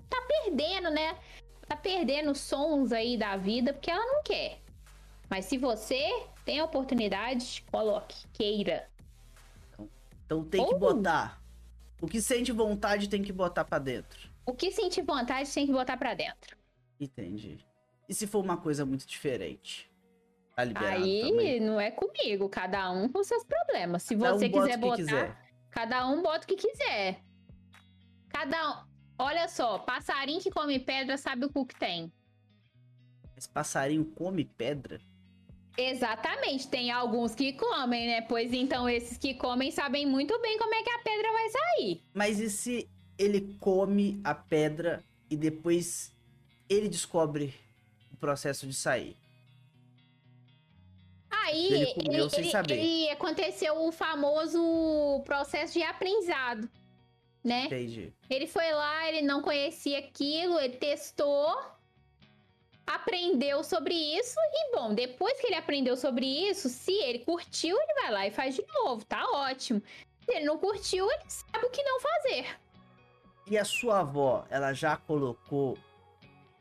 Tá 0.09 0.23
perdendo, 0.27 0.91
né? 0.91 1.17
Tá 1.69 1.77
perdendo 1.77 2.35
sons 2.35 2.93
aí 2.93 3.19
da 3.19 3.37
vida 3.37 3.75
porque 3.75 3.91
ela 3.91 4.07
não 4.07 4.23
quer. 4.23 4.59
Mas 5.29 5.45
se 5.45 5.59
você 5.59 6.25
tem 6.47 6.61
a 6.61 6.65
oportunidade, 6.65 7.63
coloque, 7.71 8.27
queira. 8.33 8.89
Então, 10.25 10.45
tem 10.45 10.67
que 10.67 10.75
botar. 10.75 11.43
O 12.01 12.07
que 12.07 12.21
sente 12.21 12.51
vontade 12.51 13.09
tem 13.09 13.23
que 13.23 13.33
botar 13.33 13.65
para 13.65 13.79
dentro. 13.79 14.29
O 14.45 14.53
que 14.53 14.73
sentir 14.73 15.03
vontade 15.03 15.53
tem 15.53 15.67
que 15.67 15.73
botar 15.73 15.97
para 15.97 16.15
dentro. 16.15 16.57
Entendi. 16.99 17.65
E 18.09 18.15
se 18.15 18.27
for 18.27 18.43
uma 18.43 18.57
coisa 18.57 18.85
muito 18.85 19.07
diferente? 19.07 19.91
Tá 20.55 20.63
Aí 20.63 21.23
também. 21.23 21.61
não 21.61 21.81
é 21.81 21.91
comigo, 21.91 22.49
cada 22.49 22.91
um 22.91 23.09
com 23.09 23.23
seus 23.25 23.45
problemas. 23.45 24.03
Se 24.03 24.17
cada 24.17 24.35
você 24.35 24.47
um 24.47 24.53
quiser 24.53 24.77
botar, 24.77 24.97
quiser. 24.97 25.37
cada 25.71 26.07
um 26.09 26.23
bota 26.23 26.45
o 26.45 26.49
que 26.49 26.57
quiser. 26.57 27.23
Cada 28.29 28.81
um. 28.83 28.93
Olha 29.19 29.49
só, 29.49 29.79
passarinho 29.79 30.41
que 30.41 30.51
come 30.51 30.79
pedra 30.79 31.17
sabe 31.17 31.47
o 31.47 31.51
cu 31.51 31.65
que 31.65 31.79
tem. 31.79 32.13
Mas 33.35 33.47
passarinho 33.47 34.05
come 34.05 34.45
pedra? 34.45 35.01
Exatamente, 35.77 36.69
tem 36.69 36.91
alguns 36.91 37.35
que 37.35 37.53
comem, 37.55 38.07
né? 38.07 38.23
Pois 38.23 38.53
então 38.53 38.89
esses 38.89 39.17
que 39.17 39.35
comem 39.35 39.71
sabem 39.71 40.07
muito 40.07 40.39
bem 40.41 40.59
como 40.59 40.75
é 40.75 40.83
que 40.83 40.91
a 40.91 40.99
pedra 40.99 41.33
vai 41.33 41.49
sair. 41.49 42.03
Mas 42.13 42.39
e 42.39 42.51
se 42.51 42.89
ele 43.19 43.57
come 43.59 44.21
a 44.23 44.35
pedra 44.35 45.03
e 45.31 45.37
depois 45.37 46.13
ele 46.69 46.89
descobre 46.89 47.55
o 48.13 48.17
processo 48.17 48.67
de 48.67 48.75
sair. 48.75 49.17
Aí 51.31 51.73
ele, 51.73 51.95
comeu 51.95 52.25
ele, 52.25 52.31
sem 52.31 52.51
saber. 52.51 52.75
ele 52.75 53.11
aconteceu 53.11 53.85
o 53.85 53.91
famoso 53.91 55.23
processo 55.25 55.73
de 55.73 55.83
aprendizado, 55.83 56.69
né? 57.43 57.65
Entendi. 57.65 58.13
Ele 58.31 58.47
foi 58.47 58.71
lá, 58.73 59.09
ele 59.09 59.23
não 59.23 59.43
conhecia 59.43 59.99
aquilo, 59.99 60.59
ele 60.61 60.77
testou, 60.77 61.57
aprendeu 62.87 63.63
sobre 63.63 63.95
isso 63.95 64.39
e 64.39 64.77
bom, 64.77 64.95
depois 64.95 65.41
que 65.41 65.47
ele 65.47 65.57
aprendeu 65.57 65.97
sobre 65.97 66.27
isso, 66.27 66.69
se 66.69 66.93
ele 66.93 67.21
curtiu, 67.21 67.77
ele 67.77 67.95
vai 68.03 68.11
lá 68.11 68.27
e 68.27 68.31
faz 68.31 68.55
de 68.55 68.65
novo, 68.75 69.05
tá 69.05 69.25
ótimo. 69.33 69.83
Se 70.25 70.37
ele 70.37 70.45
não 70.45 70.59
curtiu, 70.59 71.11
ele 71.11 71.25
sabe 71.29 71.67
o 71.67 71.71
que 71.71 71.83
não 71.83 72.01
fazer. 72.01 72.47
E 73.47 73.59
a 73.59 73.65
sua 73.65 74.01
avó, 74.01 74.47
ela 74.51 74.73
já 74.73 74.97
colocou 74.97 75.77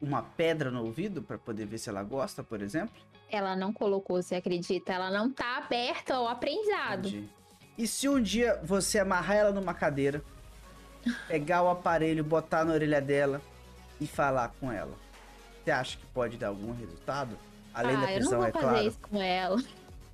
uma 0.02 0.24
pedra 0.24 0.72
no 0.72 0.84
ouvido 0.84 1.22
para 1.22 1.38
poder 1.38 1.66
ver 1.66 1.78
se 1.78 1.90
ela 1.90 2.04
gosta, 2.04 2.44
por 2.44 2.62
exemplo? 2.62 2.96
Ela 3.30 3.56
não 3.56 3.72
colocou, 3.72 4.22
você 4.22 4.36
acredita? 4.36 4.92
Ela 4.92 5.12
não 5.12 5.32
tá 5.32 5.58
aberta 5.58 6.16
ao 6.16 6.28
aprendizado. 6.28 7.08
Entendi. 7.08 7.30
E 7.78 7.88
se 7.88 8.10
um 8.10 8.22
dia 8.22 8.60
você 8.64 9.00
amarrar 9.00 9.38
ela 9.38 9.52
numa 9.52 9.74
cadeira, 9.74 10.24
pegar 11.28 11.62
o 11.64 11.70
aparelho, 11.70 12.24
botar 12.24 12.66
na 12.66 12.74
orelha 12.74 13.00
dela 13.00 13.42
e 14.00 14.08
falar 14.08 14.50
com 14.60 14.72
ela, 14.72 14.94
você 15.64 15.72
acha 15.72 15.98
que 15.98 16.06
pode 16.08 16.38
dar 16.38 16.48
algum 16.48 16.74
resultado? 16.74 17.38
Além 17.74 17.96
ah, 17.96 18.02
da 18.02 18.08
prisão, 18.08 18.44
é 18.44 18.52
claro. 18.52 18.68
eu 18.68 18.70
não 18.70 18.70
vou 18.70 18.78
fazer 18.78 18.88
isso 18.88 19.00
com 19.00 19.22
ela. 19.22 19.64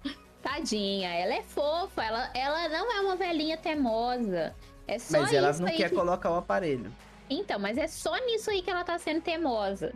Tadinha, 0.43 1.09
ela 1.09 1.33
é 1.33 1.43
fofa, 1.43 2.03
ela, 2.03 2.29
ela 2.33 2.69
não 2.69 2.91
é 2.91 3.01
uma 3.01 3.15
velhinha 3.15 3.57
teimosa. 3.57 4.53
É 4.87 4.99
só 4.99 5.19
Mas 5.19 5.33
ela 5.33 5.51
não 5.53 5.67
quer 5.67 5.89
que- 5.89 5.95
colocar 5.95 6.31
o 6.31 6.35
aparelho. 6.35 6.91
Então, 7.29 7.59
mas 7.59 7.77
é 7.77 7.87
só 7.87 8.15
nisso 8.25 8.49
aí 8.49 8.61
que 8.61 8.69
ela 8.69 8.83
tá 8.85 8.97
sendo 8.97 9.21
teimosa. 9.21 9.93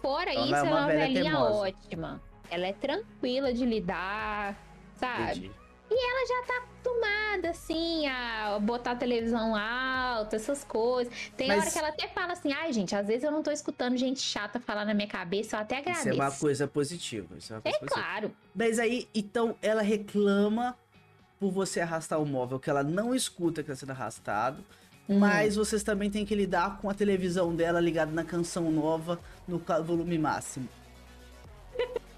Fora 0.00 0.32
Ela 0.32 0.44
isso, 0.46 0.54
é 0.54 0.58
ela 0.58 0.68
é 0.68 0.72
uma 0.72 0.86
velhinha 0.86 1.22
teimosa. 1.22 1.54
ótima. 1.54 2.22
Ela 2.50 2.66
é 2.66 2.72
tranquila 2.72 3.52
de 3.52 3.64
lidar, 3.66 4.56
sabe? 4.96 5.22
Entendi. 5.22 5.50
Ela 5.94 6.26
já 6.26 6.46
tá 6.46 6.62
acostumada, 6.62 7.50
assim, 7.50 8.06
a 8.06 8.58
botar 8.60 8.92
a 8.92 8.96
televisão 8.96 9.54
alta, 9.56 10.36
essas 10.36 10.64
coisas. 10.64 11.12
Tem 11.36 11.48
Mas- 11.48 11.60
hora 11.62 11.70
que 11.70 11.78
ela 11.78 11.88
até 11.88 12.08
fala 12.08 12.32
assim, 12.32 12.52
ai, 12.52 12.72
gente, 12.72 12.94
às 12.94 13.06
vezes 13.06 13.24
eu 13.24 13.30
não 13.30 13.42
tô 13.42 13.50
escutando 13.50 13.96
gente 13.96 14.20
chata 14.20 14.60
falar 14.60 14.84
na 14.84 14.94
minha 14.94 15.08
cabeça, 15.08 15.56
eu 15.56 15.60
até 15.60 15.80
Isso 15.80 15.88
agradeço. 15.90 16.08
é 16.08 16.24
uma 16.24 16.30
coisa 16.30 16.66
positiva. 16.68 17.36
Isso 17.36 17.52
é 17.52 17.56
uma 17.56 17.62
coisa 17.62 17.76
É 17.76 17.80
positiva. 17.80 18.04
claro. 18.06 18.36
Mas 18.54 18.78
aí, 18.78 19.08
então, 19.14 19.56
ela 19.62 19.82
reclama 19.82 20.76
por 21.38 21.50
você 21.50 21.80
arrastar 21.80 22.20
o 22.20 22.26
móvel, 22.26 22.58
que 22.60 22.70
ela 22.70 22.82
não 22.84 23.14
escuta 23.14 23.62
que 23.62 23.70
está 23.70 23.80
sendo 23.80 23.90
arrastado. 23.90 24.62
Hum. 25.08 25.18
Mas 25.18 25.56
vocês 25.56 25.82
também 25.82 26.08
têm 26.08 26.24
que 26.24 26.34
lidar 26.34 26.78
com 26.80 26.88
a 26.88 26.94
televisão 26.94 27.54
dela 27.54 27.80
ligada 27.80 28.12
na 28.12 28.22
canção 28.24 28.70
nova 28.70 29.18
no 29.48 29.58
volume 29.84 30.16
máximo. 30.16 30.68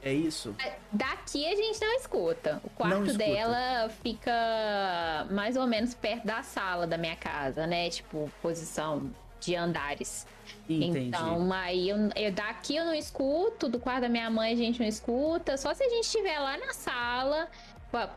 É 0.05 0.13
isso? 0.13 0.55
Daqui 0.93 1.47
a 1.51 1.57
gente 1.57 1.81
não 1.81 1.97
escuta. 1.97 2.61
O 2.63 2.69
quarto 2.71 3.07
escuta. 3.07 3.19
dela 3.25 3.89
fica 4.03 5.27
mais 5.31 5.57
ou 5.57 5.67
menos 5.67 5.95
perto 5.95 6.27
da 6.27 6.43
sala 6.43 6.87
da 6.87 6.99
minha 6.99 7.17
casa, 7.17 7.67
né? 7.67 7.89
Tipo, 7.89 8.31
posição 8.43 9.11
de 9.41 9.57
andares. 9.57 10.27
Entendi. 10.69 11.09
Então, 11.09 11.51
aí 11.53 11.89
eu, 11.89 11.97
eu- 12.17 12.33
daqui 12.33 12.77
eu 12.77 12.85
não 12.85 12.95
escuto, 12.95 13.69
do 13.69 13.79
quarto 13.81 14.03
da 14.03 14.09
minha 14.09 14.29
mãe 14.31 14.53
a 14.53 14.57
gente 14.57 14.79
não 14.81 14.87
escuta. 14.87 15.57
Só 15.57 15.73
se 15.73 15.83
a 15.83 15.89
gente 15.89 16.05
estiver 16.05 16.39
lá 16.39 16.57
na 16.59 16.73
sala, 16.75 17.49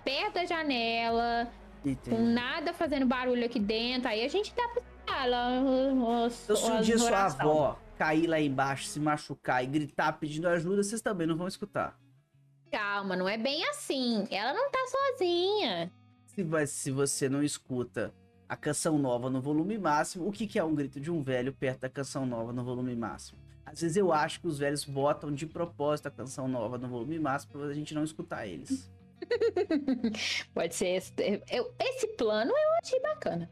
perto 0.03 0.33
da 0.35 0.45
janela, 0.45 1.47
com 1.83 1.89
Entendi. 1.89 2.21
nada 2.21 2.73
fazendo 2.73 3.05
barulho 3.05 3.45
aqui 3.45 3.59
dentro, 3.59 4.09
aí 4.09 4.25
a 4.25 4.29
gente 4.29 4.53
dá 4.55 4.67
pra 4.67 4.81
escutar 4.81 5.29
lá. 5.29 5.47
os- 6.25 6.43
Então, 6.43 6.55
se 6.57 6.71
um 6.71 6.81
dia 6.81 6.97
sua 6.97 7.25
avó 7.25 7.77
cair 7.97 8.27
lá 8.27 8.39
embaixo, 8.39 8.85
se 8.87 8.99
machucar 8.99 9.63
e 9.63 9.67
gritar 9.67 10.13
pedindo 10.13 10.47
ajuda, 10.47 10.83
vocês 10.83 11.01
também 11.01 11.25
não 11.27 11.35
vão 11.37 11.47
escutar. 11.47 11.97
Calma, 12.71 13.15
não 13.15 13.27
é 13.27 13.37
bem 13.37 13.67
assim. 13.69 14.27
Ela 14.29 14.53
não 14.53 14.69
tá 14.69 14.79
sozinha. 14.87 15.91
Se, 16.27 16.43
vai- 16.43 16.67
se 16.67 16.91
você 16.91 17.27
não 17.29 17.41
escuta 17.41 18.13
a 18.47 18.55
canção 18.55 18.97
nova 18.97 19.29
no 19.29 19.41
volume 19.41 19.77
máximo, 19.77 20.27
o 20.27 20.31
que, 20.31 20.45
que 20.47 20.59
é 20.59 20.63
um 20.63 20.75
grito 20.75 20.99
de 20.99 21.09
um 21.11 21.21
velho 21.23 21.51
perto 21.53 21.81
da 21.81 21.89
canção 21.89 22.25
nova 22.25 22.53
no 22.53 22.63
volume 22.63 22.95
máximo? 22.95 23.39
Às 23.65 23.81
vezes 23.81 23.97
eu 23.97 24.13
acho 24.13 24.39
que 24.39 24.47
os 24.47 24.57
velhos 24.59 24.85
botam 24.85 25.33
de 25.33 25.45
propósito 25.45 26.07
a 26.07 26.11
canção 26.11 26.47
nova 26.47 26.77
no 26.77 26.87
volume 26.87 27.19
máximo 27.19 27.53
pra 27.53 27.63
a 27.67 27.73
gente 27.73 27.93
não 27.93 28.03
escutar 28.03 28.47
eles. 28.47 28.89
Pode 30.53 30.75
ser. 30.75 30.87
Esse, 30.89 31.13
eu- 31.51 31.73
esse 31.79 32.07
plano 32.15 32.51
eu 32.51 32.69
achei 32.83 32.99
bacana. 33.01 33.49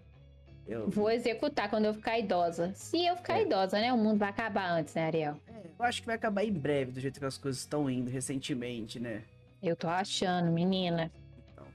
Eu, 0.68 0.90
Vou 0.90 1.12
executar 1.12 1.70
quando 1.70 1.86
eu 1.86 1.94
ficar 1.94 2.18
idosa. 2.18 2.72
Se 2.74 3.06
eu 3.06 3.16
ficar 3.16 3.38
É. 3.40 3.44
idosa, 3.44 3.80
né? 3.80 3.94
O 3.94 3.98
mundo 3.98 4.18
vai 4.18 4.30
acabar 4.30 4.72
antes, 4.72 4.94
né, 4.96 5.06
Ariel? 5.06 5.40
é, 5.48 5.62
eu 5.78 5.86
acho 5.86 6.02
que 6.02 6.08
vai 6.08 6.16
acabar 6.16 6.44
em 6.44 6.52
breve, 6.52 6.92
do 6.92 7.00
jeito 7.00 7.20
que 7.20 7.26
as 7.26 7.38
coisas 7.38 7.62
estão 7.62 7.90
indo 7.90 8.10
recentemente, 8.10 9.00
né? 9.00 9.22
Eu 9.62 9.76
tô 9.76 9.88
achando, 9.88 10.52
menina. 10.52 11.12
Então. 11.54 11.66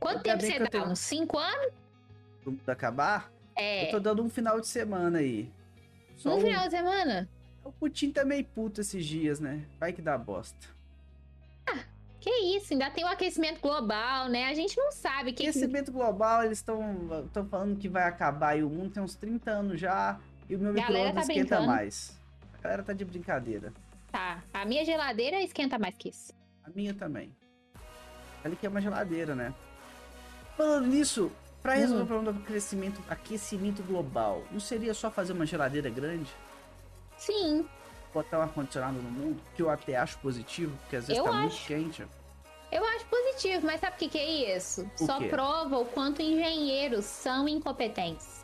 Quanto 0.00 0.22
tempo 0.22 0.42
você 0.42 0.58
dá? 0.58 0.66
tenho- 0.66 0.86
Uns 0.88 0.98
5 0.98 1.38
anos? 1.38 1.72
Do 2.44 2.50
mundo 2.52 2.68
acabar, 2.68 3.30
É. 3.54 3.86
eu 3.86 3.90
tô 3.92 4.00
dando 4.00 4.22
um 4.24 4.28
final 4.28 4.60
de 4.60 4.66
semana 4.66 5.18
aí. 5.18 5.50
Só 6.16 6.30
No 6.30 6.36
um- 6.36 6.40
final 6.40 6.64
de 6.64 6.70
semana? 6.70 7.28
O 7.64 7.70
Putin 7.72 8.10
tá 8.12 8.24
meio 8.24 8.44
puto 8.44 8.80
esses 8.80 9.04
dias, 9.04 9.38
né? 9.40 9.64
Vai 9.78 9.92
que 9.92 10.00
dá 10.02 10.16
bosta. 10.18 10.68
Que 12.26 12.56
isso, 12.56 12.72
ainda 12.72 12.90
tem 12.90 13.04
o 13.04 13.06
aquecimento 13.06 13.60
global, 13.60 14.28
né? 14.28 14.46
A 14.48 14.54
gente 14.54 14.76
não 14.76 14.90
sabe 14.90 15.32
que. 15.32 15.44
Aquecimento 15.44 15.92
global, 15.92 16.42
eles 16.42 16.58
estão 16.58 16.82
falando 17.48 17.78
que 17.78 17.88
vai 17.88 18.02
acabar 18.02 18.58
e 18.58 18.64
o 18.64 18.68
mundo 18.68 18.90
tem 18.94 19.00
uns 19.02 19.14
30 19.14 19.48
anos 19.48 19.78
já 19.80 20.18
e 20.48 20.56
o 20.56 20.58
meu 20.58 20.74
Galera 20.74 20.88
micro-ondas 20.92 21.14
tá 21.14 21.20
esquenta 21.32 21.56
brincando. 21.56 21.66
mais. 21.68 22.20
A 22.58 22.62
galera 22.62 22.82
tá 22.82 22.92
de 22.92 23.04
brincadeira. 23.04 23.72
Tá. 24.10 24.42
A 24.52 24.64
minha 24.64 24.84
geladeira 24.84 25.40
esquenta 25.40 25.78
mais 25.78 25.94
que 25.96 26.08
isso. 26.08 26.32
A 26.64 26.70
minha 26.70 26.92
também. 26.92 27.30
Ali 28.44 28.56
que 28.56 28.66
é 28.66 28.68
uma 28.68 28.80
geladeira, 28.80 29.36
né? 29.36 29.54
Falando 30.56 30.88
nisso, 30.88 31.30
pra 31.62 31.74
resolver 31.74 32.00
Hum. 32.02 32.04
o 32.04 32.08
problema 32.08 32.32
do 32.32 32.44
crescimento, 32.44 33.00
aquecimento 33.08 33.84
global, 33.84 34.42
não 34.50 34.58
seria 34.58 34.94
só 34.94 35.12
fazer 35.12 35.32
uma 35.32 35.46
geladeira 35.46 35.88
grande? 35.88 36.30
Sim, 37.16 37.64
Botar 38.16 38.38
um 38.38 38.42
ar-condicionado 38.42 38.96
no 38.96 39.10
mundo? 39.10 39.42
Que 39.54 39.60
eu 39.60 39.68
até 39.68 39.94
acho 39.94 40.16
positivo, 40.20 40.74
porque 40.78 40.96
às 40.96 41.06
vezes 41.06 41.18
Eu 41.18 41.24
tá 41.24 41.32
muito 41.34 41.52
acho. 41.52 41.66
quente. 41.66 42.02
eu 42.72 42.82
acho 42.82 43.04
positivo, 43.04 43.66
mas 43.66 43.78
sabe 43.78 43.94
o 43.94 43.98
que, 43.98 44.08
que 44.08 44.16
é 44.16 44.56
isso? 44.56 44.90
O 44.98 45.04
Só 45.04 45.18
quê? 45.18 45.28
prova 45.28 45.78
o 45.78 45.84
quanto 45.84 46.22
engenheiros 46.22 47.04
são 47.04 47.46
incompetentes. 47.46 48.42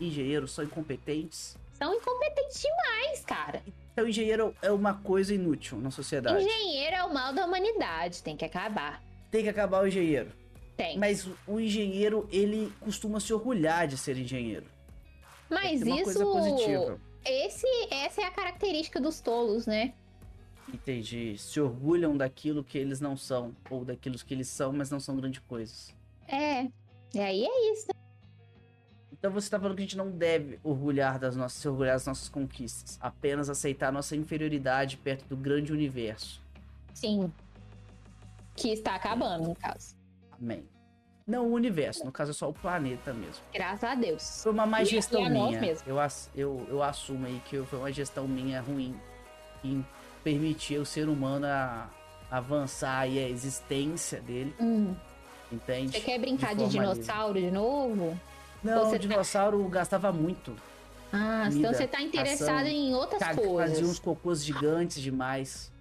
Engenheiros 0.00 0.50
são 0.52 0.64
incompetentes. 0.64 1.58
São 1.74 1.92
incompetentes 1.94 2.62
demais, 2.62 3.22
cara. 3.26 3.62
Então, 3.92 4.08
engenheiro 4.08 4.54
é 4.62 4.70
uma 4.70 4.94
coisa 4.94 5.34
inútil 5.34 5.76
na 5.76 5.90
sociedade. 5.90 6.42
Engenheiro 6.42 6.96
é 6.96 7.04
o 7.04 7.12
mal 7.12 7.34
da 7.34 7.44
humanidade, 7.44 8.22
tem 8.22 8.34
que 8.34 8.46
acabar. 8.46 9.02
Tem 9.30 9.42
que 9.42 9.50
acabar 9.50 9.82
o 9.84 9.86
engenheiro. 9.86 10.32
Tem. 10.74 10.96
Mas 10.96 11.28
o 11.46 11.60
engenheiro, 11.60 12.26
ele 12.32 12.72
costuma 12.80 13.20
se 13.20 13.34
orgulhar 13.34 13.86
de 13.86 13.98
ser 13.98 14.16
engenheiro. 14.16 14.64
Mas 15.50 15.82
uma 15.82 16.00
isso. 16.00 17.00
Esse, 17.26 17.66
essa 17.90 18.22
é 18.22 18.24
a 18.24 18.30
característica 18.30 19.00
dos 19.00 19.20
tolos, 19.20 19.66
né? 19.66 19.92
Entendi. 20.72 21.36
Se 21.38 21.60
orgulham 21.60 22.16
daquilo 22.16 22.62
que 22.62 22.78
eles 22.78 23.00
não 23.00 23.16
são. 23.16 23.54
Ou 23.68 23.84
daquilo 23.84 24.16
que 24.16 24.32
eles 24.32 24.48
são, 24.48 24.72
mas 24.72 24.90
não 24.90 25.00
são 25.00 25.16
grandes 25.16 25.40
coisas. 25.40 25.94
É. 26.28 26.68
E 27.12 27.20
aí 27.20 27.44
é 27.44 27.72
isso. 27.72 27.88
Então 29.12 29.32
você 29.32 29.50
tá 29.50 29.58
falando 29.58 29.76
que 29.76 29.82
a 29.82 29.86
gente 29.86 29.96
não 29.96 30.10
deve 30.10 30.60
orgulhar 30.62 31.18
das 31.18 31.34
nossas, 31.34 31.58
se 31.58 31.68
orgulhar 31.68 31.94
das 31.94 32.06
nossas 32.06 32.28
conquistas. 32.28 32.98
Apenas 33.00 33.48
aceitar 33.48 33.92
nossa 33.92 34.14
inferioridade 34.14 34.96
perto 34.96 35.26
do 35.26 35.36
grande 35.36 35.72
universo. 35.72 36.40
Sim. 36.94 37.32
Que 38.54 38.68
está 38.68 38.94
acabando, 38.94 39.48
no 39.48 39.54
caso. 39.54 39.96
Amém. 40.32 40.64
Não 41.26 41.46
o 41.48 41.52
universo, 41.54 42.04
no 42.04 42.12
caso 42.12 42.30
é 42.30 42.34
só 42.34 42.48
o 42.48 42.52
planeta 42.52 43.12
mesmo. 43.12 43.42
Graças 43.52 43.82
a 43.82 43.94
Deus. 43.96 44.42
Foi 44.44 44.52
uma 44.52 44.64
má 44.64 44.82
E- 44.82 44.84
gestão 44.84 45.24
a 45.24 45.28
minha. 45.28 45.60
mesmo. 45.60 45.82
Eu, 45.88 45.96
eu, 46.36 46.66
eu 46.68 46.82
assumo 46.84 47.26
aí 47.26 47.42
que 47.46 47.60
foi 47.64 47.78
uma 47.80 47.90
gestão 47.92 48.28
minha 48.28 48.60
ruim 48.60 48.94
em 49.64 49.84
permitir 50.22 50.78
o 50.78 50.86
ser 50.86 51.08
humano 51.08 51.46
a 51.46 51.88
avançar 52.30 53.00
aí 53.00 53.18
a 53.18 53.28
existência 53.28 54.20
dele, 54.20 54.54
Hum. 54.60 54.94
entende? 55.50 55.92
Você 55.98 56.00
quer 56.00 56.18
brincar 56.20 56.54
de, 56.54 56.62
forma 56.64 56.68
dinossauro 56.70 57.40
de 57.40 57.50
novo? 57.50 58.20
Não, 58.62 58.86
o 58.88 58.90
tá- 58.92 58.96
dinossauro 58.96 59.68
gastava 59.68 60.12
muito. 60.12 60.54
Ah, 61.12 61.44
Comida, 61.48 61.58
então 61.58 61.72
você 61.74 61.86
tá 61.88 62.00
interessado 62.02 62.56
ação, 62.66 62.66
em 62.68 62.94
outras 62.94 63.36
coisas. 63.36 63.70
Fazia 63.78 63.86
uns 63.90 63.98
cocôs 63.98 64.44
gigantes 64.44 65.00
demais. 65.02 65.72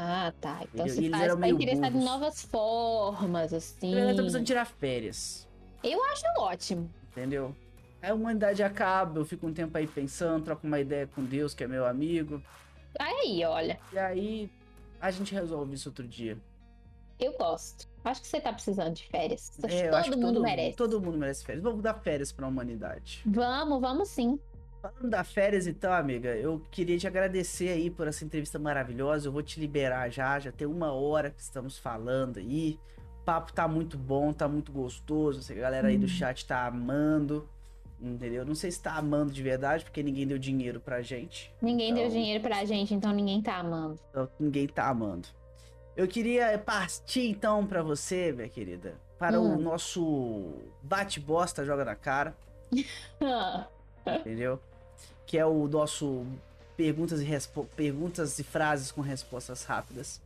Ah, 0.00 0.32
tá. 0.40 0.60
Então 0.72 0.86
Eles- 0.86 0.94
você 0.96 1.10
tá, 1.10 1.36
tá 1.36 1.48
interessado 1.48 1.86
em 1.88 1.90
burros. 1.92 2.04
novas 2.04 2.42
formas, 2.42 3.52
assim. 3.52 3.94
Eu 3.94 4.10
tô 4.10 4.16
precisando 4.22 4.46
tirar 4.46 4.64
férias, 4.64 5.46
Eu 5.82 6.02
acho 6.04 6.22
ótimo. 6.38 6.88
entendeu? 7.10 7.54
Aí 8.00 8.10
a 8.10 8.14
humanidade 8.14 8.62
acaba, 8.62 9.18
eu 9.18 9.24
fico 9.24 9.46
um 9.46 9.52
tempo 9.52 9.76
aí 9.76 9.86
pensando, 9.88 10.44
troco 10.44 10.64
uma 10.66 10.78
ideia 10.78 11.06
com 11.08 11.24
Deus, 11.24 11.52
que 11.52 11.64
é 11.64 11.66
meu 11.66 11.84
amigo. 11.84 12.40
Aí, 12.98 13.44
olha, 13.44 13.78
E 13.92 13.98
aí 13.98 14.50
a 15.00 15.10
gente 15.10 15.34
resolve 15.34 15.74
isso 15.74 15.88
outro 15.88 16.06
dia. 16.06 16.38
eu 17.18 17.36
gosto. 17.36 17.88
Acho 18.04 18.22
que 18.22 18.28
você 18.28 18.40
tá 18.40 18.52
precisando 18.52 18.94
de 18.94 19.04
férias. 19.08 19.50
Acho 19.62 19.74
É, 19.74 19.88
todo 19.88 19.94
acho 19.96 20.10
que 20.10 20.16
mundo 20.16 20.34
todo, 20.34 20.42
merece. 20.42 20.76
Todo 20.76 21.00
mundo 21.00 21.18
merece 21.18 21.44
férias. 21.44 21.64
Vamos 21.64 21.82
dar 21.82 21.94
férias 21.94 22.30
pra 22.30 22.46
humanidade. 22.46 23.20
Vamos, 23.26 23.80
vamos 23.80 24.08
sim. 24.08 24.38
Falando 24.80 25.10
da 25.10 25.24
férias 25.24 25.66
então, 25.66 25.92
amiga, 25.92 26.30
eu 26.36 26.62
queria 26.70 26.96
te 26.96 27.06
agradecer 27.06 27.68
aí 27.70 27.90
por 27.90 28.06
essa 28.06 28.24
entrevista 28.24 28.58
maravilhosa. 28.58 29.26
Eu 29.26 29.32
vou 29.32 29.42
te 29.42 29.58
liberar 29.58 30.08
já, 30.08 30.38
já 30.38 30.52
tem 30.52 30.66
uma 30.68 30.92
hora 30.92 31.30
que 31.30 31.42
estamos 31.42 31.76
falando 31.78 32.38
aí. 32.38 32.78
O 33.20 33.24
papo 33.24 33.52
tá 33.52 33.66
muito 33.66 33.98
bom, 33.98 34.32
tá 34.32 34.46
muito 34.48 34.70
gostoso. 34.70 35.52
A 35.52 35.54
galera 35.56 35.88
aí 35.88 35.98
do 35.98 36.06
Hum. 36.06 36.08
chat 36.08 36.46
tá 36.46 36.64
amando. 36.66 37.48
Entendeu? 38.00 38.44
Não 38.46 38.54
sei 38.54 38.70
se 38.70 38.80
tá 38.80 38.94
amando 38.94 39.32
de 39.32 39.42
verdade, 39.42 39.82
porque 39.84 40.00
ninguém 40.04 40.24
deu 40.24 40.38
dinheiro 40.38 40.78
pra 40.78 41.02
gente. 41.02 41.52
Ninguém 41.60 41.92
deu 41.92 42.04
Então- 42.04 42.16
dinheiro 42.16 42.40
pra 42.44 42.64
gente, 42.64 42.94
então 42.94 43.10
ninguém 43.12 43.42
tá 43.42 43.56
amando. 43.56 43.98
Então 44.10 44.28
ninguém 44.38 44.68
tá 44.68 44.88
amando. 44.88 45.26
Eu 45.96 46.06
queria 46.06 46.56
partir 46.56 47.28
então 47.28 47.66
pra 47.66 47.82
você, 47.82 48.30
minha 48.30 48.48
querida, 48.48 48.94
para 49.18 49.40
o 49.40 49.44
Hum. 49.44 49.58
nosso 49.58 50.54
bate-bosta 50.80 51.64
joga 51.64 51.84
na 51.84 51.96
cara. 51.96 52.36
entendeu? 54.06 54.60
Que 55.28 55.38
é 55.38 55.46
o 55.46 55.68
nosso 55.68 56.26
perguntas 56.76 57.20
e, 57.20 57.24
respo- 57.24 57.68
perguntas 57.76 58.36
e 58.40 58.42
frases 58.42 58.90
com 58.90 59.00
respostas 59.00 59.62
rápidas. 59.64 60.20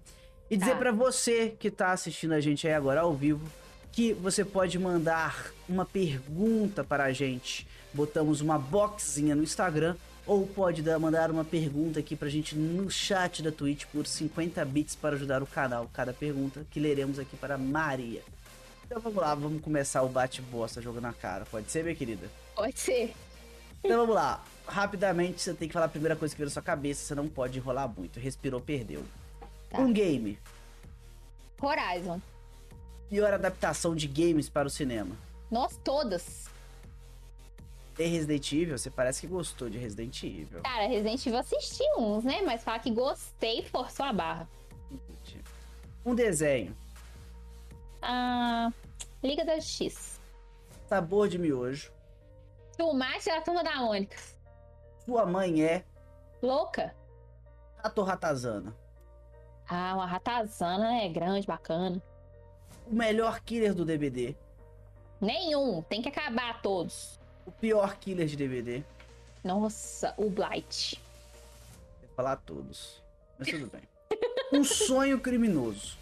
E 0.51 0.57
dizer 0.57 0.73
Tá. 0.73 0.77
pra 0.79 0.93
você 0.93 1.51
que 1.59 1.71
tá 1.71 1.93
assistindo 1.93 2.33
a 2.33 2.41
gente 2.41 2.67
aí 2.67 2.73
agora 2.75 3.01
ao 3.03 3.13
vivo 3.15 3.47
que 3.91 4.15
você 4.15 4.43
pode 4.45 4.79
mandar 4.79 5.51
uma 5.69 5.85
pergunta 5.85 6.83
para 6.85 7.05
a 7.05 7.13
gente. 7.13 7.67
Botamos 7.93 8.41
uma 8.41 8.59
boxinha 8.59 9.35
no 9.35 9.43
Instagram 9.43 9.97
ou 10.27 10.47
pode 10.47 10.81
dar, 10.83 10.99
mandar 10.99 11.31
uma 11.31 11.45
pergunta 11.45 11.99
aqui 12.01 12.15
pra 12.17 12.29
gente 12.31 12.55
no 12.57 12.89
chat 12.91 13.43
da 13.43 13.51
Twitch 13.53 13.85
por 13.93 14.07
50 14.07 14.65
bits 14.65 14.95
para 14.97 15.15
ajudar 15.17 15.43
o 15.43 15.47
canal. 15.47 15.91
Cada 15.93 16.13
pergunta 16.15 16.65
que 16.71 16.79
leremos 16.81 17.19
aqui 17.19 17.37
para 17.37 17.59
Maria. 17.59 18.23
Então 18.87 19.01
vamos 19.01 19.21
lá, 19.23 19.35
vamos 19.35 19.61
começar 19.63 20.03
o 20.03 20.09
bate-bosta 20.09 20.81
jogando 20.81 21.03
na 21.05 21.13
cara. 21.13 21.45
Pode 21.51 21.71
ser, 21.71 21.83
minha 21.83 21.97
querida? 21.97 22.29
Pode 22.55 22.79
ser. 22.79 23.13
Então 23.83 23.99
vamos 23.99 24.15
lá. 24.15 24.43
Rapidamente, 24.67 25.43
você 25.43 25.53
tem 25.53 25.69
que 25.69 25.75
falar 25.75 25.87
a 25.87 25.89
primeira 25.89 26.15
coisa 26.15 26.35
que 26.35 26.39
veio 26.39 26.47
na 26.49 26.53
sua 26.53 26.63
cabeça. 26.63 27.05
Você 27.05 27.15
não 27.15 27.29
pode 27.29 27.59
enrolar 27.59 27.89
muito. 27.89 28.21
Respirou, 28.21 28.61
perdeu. 28.61 29.05
Tá. 29.69 29.79
Um 29.79 29.93
game. 29.93 30.39
Horizon. 31.61 32.21
Pior 33.09 33.35
adaptação 33.35 33.95
de 33.95 34.07
games 34.07 34.49
para 34.49 34.67
o 34.67 34.71
cinema. 34.71 35.17
Nós 35.51 35.79
todas. 35.85 36.47
Tem 37.95 38.11
Resident 38.11 38.51
Evil? 38.53 38.79
Você 38.79 38.91
parece 38.91 39.21
que 39.21 39.27
gostou 39.27 39.69
de 39.69 39.77
Resident 39.77 40.23
Evil. 40.23 40.63
Cara, 40.63 40.87
Resident 40.87 41.27
Evil 41.27 41.39
assisti 41.39 41.85
uns, 41.99 42.25
né? 42.25 42.41
Mas 42.43 42.65
falar 42.65 42.79
que 42.79 42.91
gostei 42.91 43.63
forçou 43.65 44.07
a 44.07 44.13
barra. 44.13 44.49
Um 46.05 46.15
desenho. 46.15 46.75
Ah, 48.01 48.73
Liga 49.23 49.45
da 49.45 49.57
Justiça. 49.57 50.19
Sabor 50.89 51.29
de 51.29 51.39
miojo. 51.39 51.92
Tomate 52.83 53.27
da 53.27 53.41
turma 53.41 53.63
da 53.63 53.77
Mônica. 53.77 54.17
Sua 55.05 55.25
mãe 55.25 55.63
é 55.63 55.85
Louca. 56.43 56.93
Rato 57.77 58.03
Ratazana. 58.03 58.77
Ah, 59.69 59.95
uma 59.95 60.05
ratazana, 60.05 60.89
né? 60.91 61.09
Grande, 61.09 61.47
bacana. 61.47 62.03
O 62.85 62.93
melhor 62.93 63.39
killer 63.43 63.73
do 63.73 63.85
DVD. 63.85 64.35
Nenhum. 65.21 65.81
Tem 65.83 66.03
que 66.03 66.09
acabar 66.09 66.61
todos. 66.61 67.21
O 67.47 67.53
pior 67.53 67.97
killer 67.99 68.27
de 68.27 68.37
DVD. 68.37 68.83
Nossa, 69.45 70.13
o 70.17 70.29
Blight. 70.29 71.01
Vou 72.01 72.11
falar 72.17 72.35
todos. 72.39 73.01
Mas 73.39 73.49
tudo 73.49 73.71
bem. 73.71 73.83
Um 74.53 74.65
sonho 74.65 75.21
criminoso. 75.21 75.97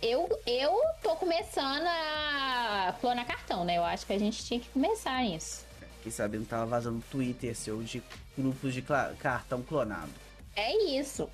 Eu, 0.00 0.28
eu 0.46 0.80
tô 1.02 1.16
começando 1.16 1.84
a 1.86 2.94
clonar 3.00 3.26
cartão, 3.26 3.64
né? 3.64 3.76
Eu 3.78 3.84
acho 3.84 4.06
que 4.06 4.12
a 4.12 4.18
gente 4.18 4.44
tinha 4.44 4.60
que 4.60 4.68
começar 4.68 5.22
nisso. 5.22 5.64
Fiquei 5.96 6.12
sabendo 6.12 6.44
que 6.44 6.50
tava 6.50 6.66
vazando 6.66 7.02
Twitter 7.10 7.54
seu 7.56 7.82
de 7.82 8.02
grupos 8.36 8.72
de 8.72 8.82
cartão 9.18 9.60
clonado. 9.62 10.10
É 10.54 10.72
isso. 10.98 11.28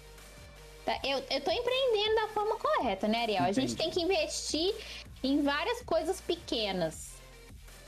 Tá, 0.84 0.98
Eu, 1.04 1.18
eu 1.30 1.40
tô 1.42 1.50
empreendendo 1.50 2.14
da 2.16 2.28
forma 2.28 2.56
correta, 2.56 3.06
né, 3.06 3.22
Ariel? 3.22 3.42
A 3.44 3.52
gente 3.52 3.72
Entendi. 3.74 3.76
tem 3.76 3.90
que 3.90 4.00
investir 4.00 4.74
em 5.22 5.42
várias 5.42 5.82
coisas 5.82 6.20
pequenas. 6.20 7.12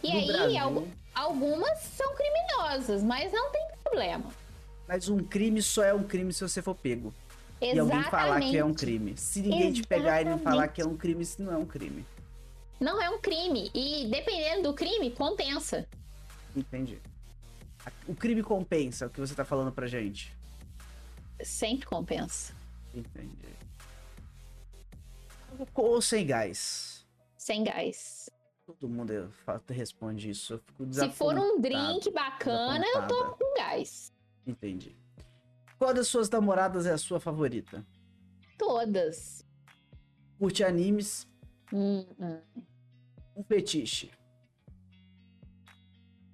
E 0.02 0.12
No 0.12 0.42
aí, 0.44 0.58
algu- 0.58 0.88
algumas 1.14 1.78
são 1.80 2.14
criminosas, 2.14 3.02
mas 3.02 3.32
não 3.32 3.50
tem 3.50 3.66
problema. 3.82 4.30
Mas 4.86 5.08
um 5.08 5.18
crime 5.24 5.62
só 5.62 5.82
é 5.82 5.92
um 5.94 6.02
crime 6.04 6.32
se 6.32 6.42
você 6.46 6.60
for 6.62 6.74
pego. 6.74 7.14
E 7.60 7.78
alguém 7.78 8.02
falar 8.04 8.40
que 8.40 8.56
é 8.56 8.64
um 8.64 8.74
crime. 8.74 9.16
Se 9.16 9.40
ninguém 9.40 9.72
te 9.72 9.82
pegar 9.82 10.20
e 10.22 10.24
não 10.24 10.38
falar 10.38 10.68
que 10.68 10.80
é 10.82 10.86
um 10.86 10.96
crime, 10.96 11.22
isso 11.22 11.42
não 11.42 11.52
é 11.52 11.56
um 11.56 11.66
crime. 11.66 12.04
Não 12.78 13.00
é 13.00 13.08
um 13.08 13.18
crime. 13.18 13.70
E 13.74 14.06
dependendo 14.10 14.64
do 14.64 14.74
crime, 14.74 15.10
compensa. 15.10 15.88
Entendi. 16.54 17.00
O 18.06 18.14
crime 18.14 18.42
compensa 18.42 19.06
o 19.06 19.10
que 19.10 19.20
você 19.20 19.34
tá 19.34 19.44
falando 19.44 19.72
pra 19.72 19.86
gente. 19.86 20.36
Sempre 21.42 21.86
compensa. 21.86 22.54
Entendi. 22.94 23.56
Com 25.72 25.82
ou 25.82 26.02
sem 26.02 26.26
gás? 26.26 27.06
Sem 27.36 27.64
gás. 27.64 28.28
Todo 28.66 28.88
mundo 28.88 29.12
é- 29.12 29.72
responde 29.72 30.28
isso. 30.30 30.54
Eu 30.54 30.58
fico 30.58 30.92
Se 30.92 31.08
for 31.10 31.38
um 31.38 31.60
drink 31.60 32.10
bacana, 32.10 32.84
eu 32.84 33.06
tô 33.06 33.36
com 33.36 33.54
gás. 33.56 34.12
Entendi. 34.46 34.96
Qual 35.78 35.92
das 35.92 36.08
suas 36.08 36.28
namoradas 36.30 36.86
é 36.86 36.92
a 36.92 36.98
sua 36.98 37.20
favorita? 37.20 37.84
Todas. 38.58 39.44
Curte 40.38 40.64
animes? 40.64 41.28
Hum, 41.72 42.06
hum. 42.18 42.40
Um 43.36 43.42
fetiche? 43.44 44.10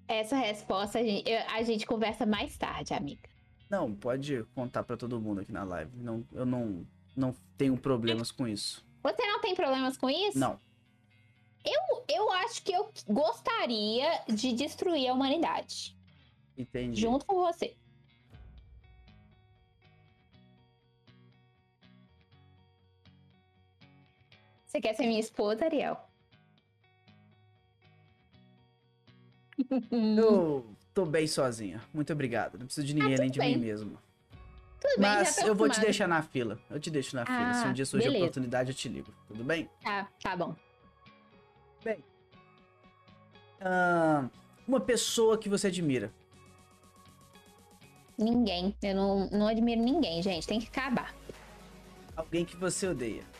Essa 0.07 0.37
resposta 0.37 0.99
a 0.99 1.03
gente, 1.03 1.29
eu- 1.29 1.41
a 1.51 1.63
gente 1.63 1.87
conversa 1.87 2.27
mais 2.27 2.57
tarde, 2.57 2.93
amiga. 2.95 3.29
Não, 3.71 3.95
pode 3.95 4.45
contar 4.55 4.83
pra 4.85 4.97
todo 4.97 5.21
mundo 5.21 5.41
aqui 5.41 5.51
na 5.51 5.65
live. 5.65 5.91
Não, 5.97 6.25
eu 6.33 6.45
não, 6.45 6.87
não 7.17 7.35
tenho 7.57 7.77
problemas 7.77 8.31
com 8.31 8.47
isso. 8.47 8.85
Você 9.03 9.27
não 9.27 9.41
tem 9.41 9.55
problemas 9.55 9.97
com 9.97 10.09
isso? 10.11 10.39
Não. 10.39 10.61
Eu 12.09 12.31
acho 12.33 12.63
que 12.63 12.73
eu 12.73 12.93
gostaria 13.09 14.23
de 14.29 14.53
destruir 14.53 15.09
a 15.09 15.15
humanidade. 15.15 15.97
Entendi. 16.59 17.01
Junto 17.01 17.25
com 17.25 17.37
você. 17.37 17.77
Você 24.73 24.81
quer 24.81 24.95
ser 24.95 25.07
minha 25.07 25.21
esposa, 25.21 25.67
Ariel? 25.67 26.01
Eu 30.17 30.65
tô 30.95 31.05
bem 31.05 31.27
sozinha. 31.27 31.83
Muito 31.93 32.11
obrigado. 32.11 32.59
Não 32.59 32.65
preciso 32.65 32.87
de 32.87 32.95
ninguém 32.95 33.15
além 33.15 33.31
de 33.31 33.39
Ah, 33.39 33.43
bem. 33.45 33.59
mim 33.59 33.67
mesmo. 33.67 33.99
Tudo 34.81 34.93
bem, 34.99 35.11
Mas 35.11 35.37
tô 35.37 35.47
eu 35.47 35.55
vou 35.55 35.69
te 35.69 35.79
deixar 35.79 36.09
na 36.09 36.23
fila. 36.23 36.59
Eu 36.71 36.81
te 36.81 36.91
deixo 36.91 37.15
na 37.15 37.27
fila. 37.27 37.53
Se 37.53 37.67
um 37.67 37.69
Ah, 37.69 37.73
dia 37.75 37.85
surgir 37.85 38.07
a 38.07 38.09
beleza. 38.09 38.25
oportunidade, 38.25 38.71
eu 38.71 38.75
te 38.75 38.89
ligo. 38.89 39.13
Tudo 39.29 39.45
bem? 39.45 39.69
Tá, 39.83 40.09
tá 40.23 40.35
bom. 40.35 40.57
Ah, 43.61 44.31
uma 44.67 44.81
pessoa 44.81 45.37
que 45.37 45.51
você 45.51 45.67
admira. 45.67 46.11
Ninguém. 48.17 48.75
Eu 48.83 48.95
não, 48.95 49.29
não 49.29 49.47
admiro 49.49 49.83
ninguém, 49.83 50.23
gente. 50.23 50.47
Tem 50.47 50.59
que 50.59 50.69
acabar. 50.69 51.15
Alguém 52.17 52.47
que 52.47 52.57
você 52.57 52.87
odeia. 52.89 53.32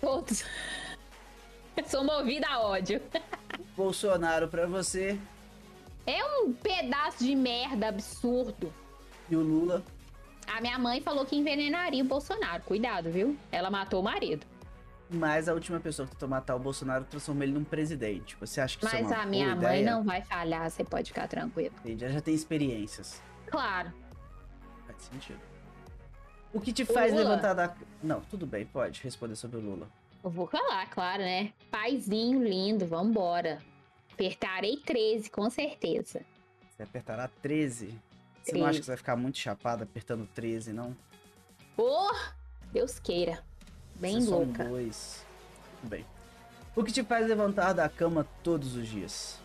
Todos. 0.00 0.44
Sou 1.86 2.04
movida 2.04 2.46
a 2.48 2.60
ódio. 2.60 3.00
Bolsonaro 3.76 4.48
pra 4.48 4.66
você 4.66 5.18
É 6.06 6.22
um 6.24 6.52
pedaço 6.52 7.24
de 7.24 7.34
merda 7.34 7.88
absurdo. 7.88 8.72
e 9.30 9.36
o 9.36 9.40
Lula. 9.40 9.82
A 10.46 10.60
minha 10.60 10.78
mãe 10.78 11.00
falou 11.00 11.24
que 11.24 11.36
envenenaria 11.36 12.02
o 12.02 12.06
Bolsonaro. 12.06 12.62
Cuidado, 12.64 13.10
viu? 13.10 13.36
Ela 13.52 13.70
matou 13.70 14.00
o 14.00 14.02
marido. 14.02 14.44
Mas 15.08 15.48
a 15.48 15.54
última 15.54 15.80
pessoa 15.80 16.06
que 16.06 16.12
tentou 16.14 16.28
matar 16.28 16.54
o 16.54 16.58
Bolsonaro 16.58 17.04
transformou 17.04 17.42
ele 17.44 17.52
num 17.52 17.64
presidente. 17.64 18.36
Você 18.40 18.60
acha 18.60 18.78
que 18.78 18.84
isso 18.86 18.94
é 18.96 19.02
Mas 19.02 19.10
uma 19.10 19.22
a 19.22 19.26
minha 19.26 19.48
mãe 19.48 19.56
ideia? 19.80 19.90
não 19.90 20.04
vai 20.04 20.22
falhar, 20.22 20.70
você 20.70 20.84
pode 20.84 21.08
ficar 21.10 21.26
tranquilo. 21.28 21.74
Entendi, 21.80 22.04
ela 22.04 22.14
já 22.14 22.20
tem 22.20 22.34
experiências. 22.34 23.20
Claro. 23.46 23.92
Faz 24.86 25.02
sentido. 25.02 25.40
O 26.52 26.60
que 26.60 26.72
te 26.72 26.84
faz 26.84 27.12
Lula? 27.12 27.24
levantar 27.24 27.54
da. 27.54 27.74
Não, 28.02 28.20
tudo 28.22 28.46
bem, 28.46 28.66
pode 28.66 29.00
responder 29.02 29.36
sobre 29.36 29.58
o 29.58 29.60
Lula. 29.60 29.88
Eu 30.22 30.30
vou 30.30 30.46
falar, 30.46 30.88
claro, 30.90 31.22
né? 31.22 31.52
Paizinho 31.70 32.42
lindo, 32.42 32.86
vambora. 32.86 33.58
Apertarei 34.12 34.76
13, 34.78 35.30
com 35.30 35.48
certeza. 35.48 36.20
Você 36.76 36.82
apertará 36.82 37.28
13. 37.40 37.94
Você 38.42 38.58
não 38.58 38.66
acha 38.66 38.78
que 38.80 38.84
você 38.84 38.90
vai 38.90 38.96
ficar 38.96 39.16
muito 39.16 39.38
chapada 39.38 39.84
apertando 39.84 40.26
13, 40.34 40.72
não? 40.72 40.94
Oh, 41.76 42.10
Deus 42.72 42.98
queira. 42.98 43.42
Bem 43.94 44.20
Você 44.20 44.30
louca. 44.30 44.64
dois. 44.64 45.24
Tudo 45.80 45.90
bem. 45.90 46.04
O 46.74 46.82
que 46.84 46.92
te 46.92 47.02
faz 47.02 47.26
levantar 47.26 47.72
da 47.72 47.88
cama 47.88 48.26
todos 48.42 48.76
os 48.76 48.86
dias? 48.88 49.38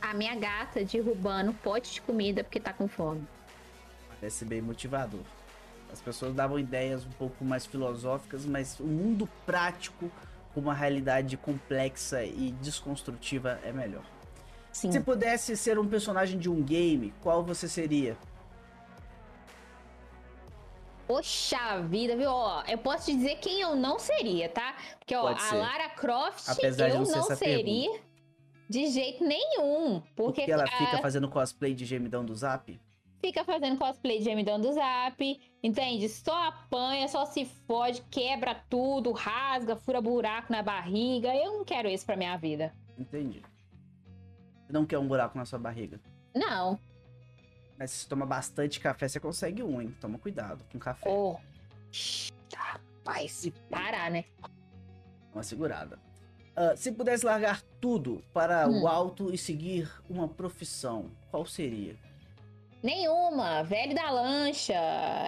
A 0.00 0.14
minha 0.14 0.34
gata 0.36 0.84
derrubando 0.84 1.52
pote 1.54 1.92
de 1.94 2.00
comida 2.00 2.44
porque 2.44 2.60
tá 2.60 2.72
com 2.72 2.86
fome. 2.86 3.26
Parece 4.20 4.44
bem 4.44 4.60
motivador. 4.60 5.20
As 5.92 6.00
pessoas 6.00 6.34
davam 6.34 6.58
ideias 6.58 7.04
um 7.04 7.10
pouco 7.10 7.44
mais 7.44 7.64
filosóficas, 7.64 8.44
mas 8.44 8.80
o 8.80 8.84
mundo 8.84 9.28
prático, 9.44 10.10
com 10.52 10.60
uma 10.60 10.74
realidade 10.74 11.36
complexa 11.36 12.24
e 12.24 12.52
desconstrutiva, 12.60 13.60
é 13.62 13.72
melhor. 13.72 14.04
Sim. 14.72 14.92
Se 14.92 15.00
pudesse 15.00 15.56
ser 15.56 15.78
um 15.78 15.86
personagem 15.86 16.38
de 16.38 16.50
um 16.50 16.62
game, 16.62 17.14
qual 17.22 17.42
você 17.42 17.68
seria? 17.68 18.16
Poxa 21.06 21.80
vida, 21.82 22.16
viu? 22.16 22.30
Ó, 22.30 22.62
eu 22.66 22.78
posso 22.78 23.06
te 23.06 23.16
dizer 23.16 23.36
quem 23.36 23.60
eu 23.60 23.76
não 23.76 23.98
seria, 23.98 24.48
tá? 24.48 24.76
Porque, 24.98 25.14
ó, 25.14 25.22
Pode 25.22 25.40
a 25.40 25.44
ser. 25.44 25.56
Lara 25.56 25.88
Croft 25.90 26.48
Apesar 26.48 26.90
eu 26.90 27.06
não 27.06 27.22
seria 27.22 28.00
de 28.68 28.86
jeito 28.88 29.24
nenhum. 29.24 30.02
Porque, 30.16 30.40
Porque 30.40 30.52
ela 30.52 30.64
ah, 30.64 30.78
fica 30.78 30.98
fazendo 30.98 31.28
cosplay 31.28 31.74
de 31.74 31.84
gemidão 31.84 32.24
do 32.24 32.34
Zap? 32.34 32.78
Fica 33.20 33.44
fazendo 33.44 33.78
cosplay 33.78 34.18
de 34.18 34.24
gemidão 34.24 34.60
do 34.60 34.72
zap, 34.72 35.40
entende? 35.62 36.08
Só 36.08 36.48
apanha, 36.48 37.08
só 37.08 37.24
se 37.26 37.44
fode, 37.44 38.02
quebra 38.10 38.54
tudo, 38.68 39.12
rasga, 39.12 39.76
fura 39.76 40.00
buraco 40.00 40.52
na 40.52 40.62
barriga. 40.62 41.34
Eu 41.34 41.58
não 41.58 41.64
quero 41.64 41.88
isso 41.88 42.04
pra 42.06 42.16
minha 42.16 42.36
vida. 42.36 42.72
Entendi. 42.98 43.42
Você 44.66 44.72
não 44.72 44.84
quer 44.86 44.98
um 44.98 45.06
buraco 45.06 45.36
na 45.36 45.44
sua 45.44 45.58
barriga. 45.58 46.00
Não. 46.34 46.78
Mas 47.78 47.90
se 47.90 47.98
você 47.98 48.08
toma 48.08 48.26
bastante 48.26 48.80
café, 48.80 49.06
você 49.08 49.20
consegue 49.20 49.62
um, 49.62 49.80
hein? 49.80 49.94
Toma 50.00 50.18
cuidado 50.18 50.64
com 50.72 50.78
café. 50.78 51.08
Oh. 51.08 51.36
Rapaz, 52.54 53.50
parar, 53.70 54.10
né? 54.10 54.24
Uma 55.32 55.42
segurada. 55.42 55.98
Ah, 56.56 56.74
se 56.74 56.90
pudesse 56.90 57.24
largar 57.26 57.60
tudo 57.80 58.24
para 58.32 58.66
Hum. 58.66 58.82
o 58.82 58.88
alto 58.88 59.32
e 59.32 59.36
seguir 59.36 59.90
uma 60.08 60.26
profissão, 60.26 61.10
qual 61.30 61.44
seria? 61.44 61.94
Nenhuma. 62.86 63.64
Velho 63.64 63.94
da 63.96 64.08
lancha, 64.10 64.72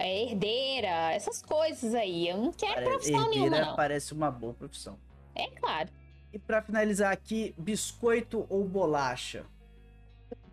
é 0.01 0.23
herdeira, 0.23 1.13
essas 1.13 1.43
coisas 1.43 1.93
aí. 1.93 2.29
Eu 2.29 2.37
não 2.37 2.53
quero 2.53 2.75
Pare- 2.75 2.87
profissão 2.87 3.25
herdeira 3.25 3.51
nenhuma, 3.51 3.61
não. 3.71 3.77
parece 3.77 4.13
uma 4.13 4.31
boa 4.31 4.55
profissão. 4.55 4.97
É 5.35 5.49
claro. 5.49 5.89
E 6.33 6.39
pra 6.39 6.63
finalizar 6.63 7.13
aqui, 7.13 7.53
biscoito 7.59 8.47
ou 8.49 8.63
bolacha? 8.63 9.45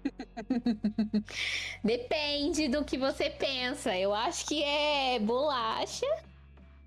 Depende 1.84 2.68
do 2.68 2.84
que 2.84 2.97
você 2.97 3.30
pensa. 3.30 3.95
Eu 3.95 4.12
acho 4.14 4.47
que 4.47 4.64
é 4.64 5.20
bolacha, 5.20 6.08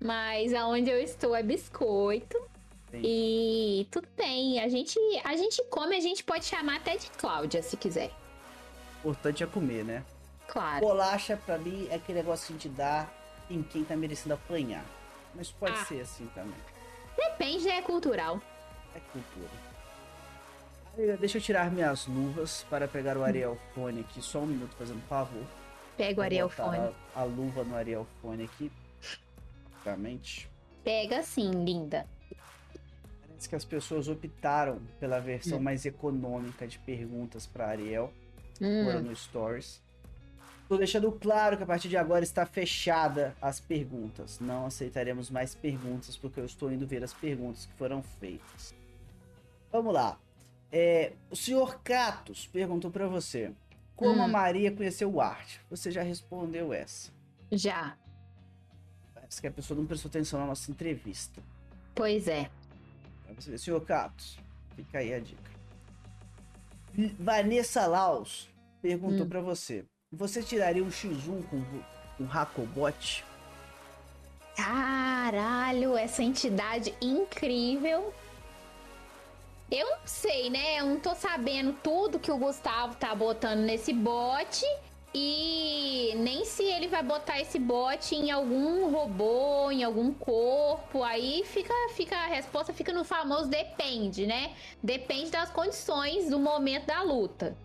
mas 0.03 0.53
aonde 0.53 0.89
eu 0.89 0.99
estou 0.99 1.33
é 1.35 1.41
biscoito. 1.43 2.37
Sim. 2.91 3.01
E 3.03 3.87
tudo 3.91 4.07
bem. 4.17 4.59
A 4.59 4.67
gente, 4.67 4.99
a 5.23 5.37
gente 5.37 5.63
come, 5.69 5.95
a 5.95 5.99
gente 6.01 6.23
pode 6.25 6.43
chamar 6.45 6.77
até 6.77 6.97
de 6.97 7.09
Cláudia, 7.11 7.61
se 7.61 7.77
quiser. 7.77 8.11
Importante 8.99 9.43
é 9.43 9.47
comer, 9.47 9.83
né? 9.83 10.03
Claro. 10.47 10.81
Bolacha, 10.81 11.37
pra 11.37 11.57
mim, 11.57 11.87
é 11.89 11.95
aquele 11.95 12.19
negócio 12.19 12.51
gente 12.53 12.67
dá 12.69 13.07
em 13.49 13.61
quem 13.63 13.83
tá 13.83 13.95
merecendo 13.95 14.33
apanhar. 14.33 14.83
Mas 15.35 15.51
pode 15.51 15.73
Ah. 15.79 15.85
ser 15.85 16.01
assim 16.01 16.25
também. 16.35 16.55
Depende, 17.15 17.65
né? 17.65 17.77
É 17.77 17.81
cultural. 17.81 18.41
É 18.95 18.99
cultura. 18.99 19.69
Deixa 21.17 21.37
eu 21.37 21.41
tirar 21.41 21.71
minhas 21.71 22.07
luvas 22.07 22.65
para 22.69 22.87
pegar 22.87 23.15
o 23.15 23.23
Ariel 23.23 23.57
Fone 23.73 24.01
aqui. 24.01 24.21
Só 24.21 24.39
um 24.39 24.45
minuto, 24.47 24.75
fazendo 24.75 25.01
favor. 25.07 25.43
Pega 25.95 26.11
o 26.13 26.15
Vou 26.15 26.23
Ariel 26.23 26.49
botar 26.49 26.65
Fone. 26.65 26.77
A, 27.15 27.21
a 27.21 27.23
luva 27.23 27.63
no 27.63 27.75
Ariel 27.75 28.05
Fone 28.21 28.43
aqui. 28.43 28.71
Realmente. 29.85 30.49
Pega 30.83 31.21
sim, 31.23 31.51
linda. 31.63 32.05
Parece 33.27 33.47
que 33.47 33.55
as 33.55 33.63
pessoas 33.63 34.07
optaram 34.09 34.81
pela 34.99 35.19
versão 35.19 35.57
Hum. 35.57 35.61
mais 35.61 35.85
econômica 35.85 36.67
de 36.67 36.77
perguntas 36.79 37.45
para 37.45 37.67
Ariel. 37.67 38.11
Hum, 38.61 38.81
Agora 38.81 39.01
no 39.01 39.15
Stories. 39.15 39.81
Tô 40.67 40.77
deixando 40.77 41.11
claro 41.11 41.57
que 41.57 41.63
a 41.63 41.65
partir 41.65 41.89
de 41.89 41.97
agora 41.97 42.23
está 42.23 42.45
fechada 42.45 43.35
as 43.41 43.59
perguntas. 43.59 44.39
Não 44.39 44.67
aceitaremos 44.67 45.29
mais 45.31 45.55
perguntas 45.55 46.15
porque 46.15 46.39
eu 46.39 46.45
estou 46.45 46.71
indo 46.71 46.85
ver 46.85 47.03
as 47.03 47.13
perguntas 47.13 47.65
que 47.65 47.73
foram 47.73 48.03
feitas. 48.03 48.73
Vamos 49.71 49.93
lá. 49.93 50.19
É, 50.71 51.13
o 51.31 51.35
senhor 51.35 51.79
Catos 51.83 52.45
perguntou 52.45 52.91
para 52.91 53.07
você: 53.07 53.51
Como 53.95 54.19
Hum. 54.19 54.23
a 54.23 54.27
Maria 54.27 54.71
conheceu 54.71 55.11
o 55.11 55.19
arte? 55.19 55.59
Você 55.71 55.89
já 55.91 56.03
respondeu 56.03 56.71
essa. 56.71 57.11
já. 57.51 57.97
Parece 59.15 59.41
que 59.41 59.47
a 59.47 59.51
pessoa 59.51 59.77
não 59.79 59.87
prestou 59.87 60.09
atenção 60.09 60.39
na 60.39 60.45
nossa 60.45 60.69
entrevista. 60.71 61.41
Pois 61.95 62.27
é. 62.27 62.49
Senhor 63.57 63.81
Catos, 63.81 64.37
fica 64.75 64.99
aí 64.99 65.13
a 65.13 65.19
dica. 65.19 65.49
Vanessa 67.19 67.85
Laus 67.87 68.48
perguntou 68.81 69.25
Hum. 69.25 69.29
pra 69.29 69.41
você: 69.41 69.85
Você 70.11 70.41
tiraria 70.43 70.83
um 70.83 70.89
X1 70.89 71.43
com 71.49 71.57
um 72.23 72.31
Hakobot? 72.31 73.23
Caralho, 74.55 75.95
essa 75.97 76.21
entidade 76.23 76.93
incrível. 77.01 78.13
Eu 79.71 79.87
não 79.87 79.99
sei, 80.05 80.49
né? 80.49 80.79
Eu 80.79 80.87
não 80.87 80.99
tô 80.99 81.13
sabendo 81.15 81.73
tudo 81.83 82.19
que 82.19 82.31
o 82.31 82.37
Gustavo 82.37 82.95
tá 82.95 83.13
botando 83.13 83.59
nesse 83.59 83.93
bot. 83.93 84.65
E 85.13 86.13
nem 86.17 86.45
se 86.45 86.63
ele 86.63 86.87
vai 86.87 87.01
botar 87.01 87.39
esse 87.39 87.57
bot 87.57 88.13
em 88.15 88.29
algum 88.29 88.91
robô, 88.91 89.71
em 89.71 89.83
algum 89.83 90.13
corpo. 90.13 91.03
Aí 91.03 91.43
fica, 91.45 91.73
fica 91.95 92.15
a 92.15 92.27
resposta 92.27 92.73
fica 92.73 92.93
no 92.93 93.03
famoso 93.03 93.47
depende, 93.47 94.27
né? 94.27 94.53
Depende 94.83 95.31
das 95.31 95.49
condições 95.49 96.29
do 96.29 96.37
momento 96.39 96.85
da 96.85 97.01
luta. 97.01 97.55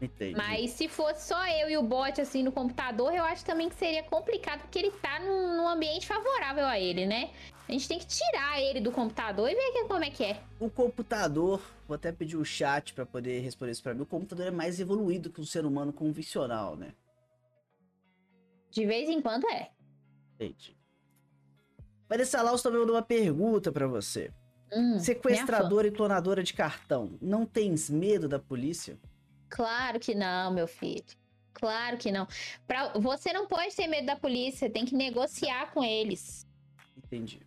Entendi. 0.00 0.36
Mas 0.36 0.70
se 0.70 0.86
fosse 0.88 1.26
só 1.26 1.46
eu 1.48 1.68
e 1.68 1.76
o 1.76 1.82
bot 1.82 2.20
assim 2.20 2.42
no 2.42 2.52
computador, 2.52 3.12
eu 3.12 3.24
acho 3.24 3.44
também 3.44 3.68
que 3.68 3.74
seria 3.74 4.02
complicado, 4.04 4.60
porque 4.60 4.78
ele 4.78 4.90
tá 4.92 5.18
num, 5.18 5.56
num 5.56 5.68
ambiente 5.68 6.06
favorável 6.06 6.64
a 6.66 6.78
ele, 6.78 7.04
né? 7.04 7.30
A 7.68 7.72
gente 7.72 7.88
tem 7.88 7.98
que 7.98 8.06
tirar 8.06 8.60
ele 8.62 8.80
do 8.80 8.92
computador 8.92 9.50
e 9.50 9.54
ver 9.54 9.72
que- 9.72 9.84
como 9.88 10.04
é 10.04 10.10
que 10.10 10.24
é. 10.24 10.40
O 10.60 10.70
computador, 10.70 11.60
vou 11.86 11.96
até 11.96 12.12
pedir 12.12 12.36
o 12.36 12.44
chat 12.44 12.94
pra 12.94 13.04
poder 13.04 13.40
responder 13.40 13.72
isso 13.72 13.82
pra 13.82 13.92
mim. 13.92 14.02
O 14.02 14.06
computador 14.06 14.46
é 14.46 14.50
mais 14.50 14.78
evoluído 14.80 15.30
que 15.30 15.40
um 15.40 15.44
ser 15.44 15.66
humano 15.66 15.92
convencional, 15.92 16.76
né? 16.76 16.92
De 18.70 18.86
vez 18.86 19.08
em 19.08 19.20
quando 19.20 19.46
é. 19.50 19.70
Entendi. 20.36 20.76
Vanessa 22.08 22.40
Laus 22.40 22.62
também 22.62 22.78
mandou 22.80 22.94
uma 22.94 23.02
pergunta 23.02 23.72
pra 23.72 23.86
você. 23.86 24.30
Hum, 24.72 24.98
Sequestradora 24.98 25.88
e 25.88 25.90
clonadora 25.90 26.42
de 26.42 26.54
cartão, 26.54 27.18
não 27.20 27.44
tens 27.44 27.90
medo 27.90 28.28
da 28.28 28.38
polícia? 28.38 28.98
Claro 29.48 29.98
que 29.98 30.14
não, 30.14 30.52
meu 30.52 30.66
filho. 30.66 31.04
Claro 31.52 31.96
que 31.96 32.12
não. 32.12 32.26
Pra... 32.66 32.92
Você 32.98 33.32
não 33.32 33.46
pode 33.46 33.74
ter 33.74 33.86
medo 33.86 34.06
da 34.06 34.16
polícia, 34.16 34.70
tem 34.70 34.84
que 34.84 34.94
negociar 34.94 35.72
com 35.72 35.82
eles. 35.82 36.46
Entendi. 36.96 37.40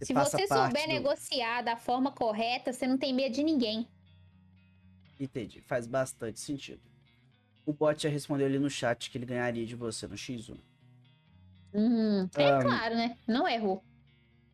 Se 0.00 0.14
passa 0.14 0.38
você 0.38 0.46
souber 0.46 0.86
do- 0.86 0.92
negociar 0.92 1.62
da 1.62 1.76
forma 1.76 2.12
correta, 2.12 2.72
você 2.72 2.86
não 2.86 2.96
tem 2.96 3.12
medo 3.12 3.34
de 3.34 3.42
ninguém. 3.42 3.86
Entendi, 5.18 5.60
faz 5.60 5.86
bastante 5.86 6.40
sentido. 6.40 6.80
O 7.66 7.72
bot 7.72 8.02
já 8.02 8.08
respondeu 8.08 8.46
ali 8.46 8.58
no 8.58 8.70
chat 8.70 9.10
que 9.10 9.18
ele 9.18 9.26
ganharia 9.26 9.66
de 9.66 9.76
você 9.76 10.06
no 10.06 10.14
X1. 10.14 10.56
Hum, 11.74 12.28
é 12.34 12.50
Ahn. 12.50 12.62
claro, 12.62 12.94
né? 12.94 13.18
Não 13.26 13.46
errou. 13.46 13.84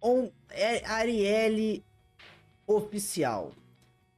On, 0.03 0.29
é 0.51 0.85
Arielle 0.85 1.85
Oficial. 2.67 3.53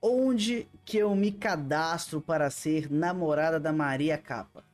Onde 0.00 0.68
que 0.84 0.98
eu 0.98 1.14
me 1.14 1.32
cadastro 1.32 2.20
para 2.20 2.50
ser 2.50 2.90
namorada 2.90 3.58
da 3.58 3.72
Maria 3.72 4.16
Capa? 4.16 4.64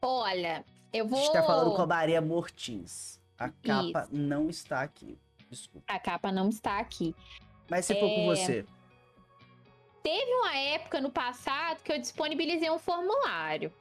Olha, 0.00 0.64
eu 0.92 1.04
A 1.04 1.08
vou. 1.08 1.18
gente 1.20 1.32
tá 1.32 1.42
falando 1.42 1.74
com 1.74 1.82
a 1.82 1.86
Maria 1.86 2.20
Mortins. 2.20 3.20
A 3.38 3.48
capa 3.50 4.08
não 4.12 4.48
está 4.48 4.80
aqui. 4.82 5.18
Desculpa. 5.50 5.92
A 5.92 5.98
capa 5.98 6.30
não 6.30 6.48
está 6.48 6.78
aqui. 6.78 7.14
Mas 7.68 7.84
se 7.84 7.94
for 7.94 8.08
com 8.08 8.22
É. 8.32 8.36
você, 8.36 8.66
Teve 10.02 10.30
uma 10.34 10.56
época 10.56 11.00
no 11.00 11.10
passado 11.10 11.82
que 11.82 11.92
eu 11.92 11.98
disponibilizei 11.98 12.70
um 12.70 12.78
formulário. 12.78 13.72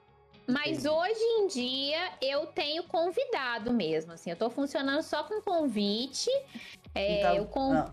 Mas 0.47 0.79
Entendi. 0.79 0.89
hoje 0.89 1.19
em 1.23 1.47
dia 1.47 2.13
eu 2.19 2.47
tenho 2.47 2.81
convidado 2.85 3.71
mesmo, 3.71 4.11
assim, 4.11 4.31
eu 4.31 4.35
tô 4.35 4.49
funcionando 4.49 5.03
só 5.03 5.23
com 5.23 5.39
convite. 5.43 6.31
É, 6.95 7.19
então- 7.19 7.35
eu 7.35 7.45
con- 7.45 7.73
não, 7.73 7.91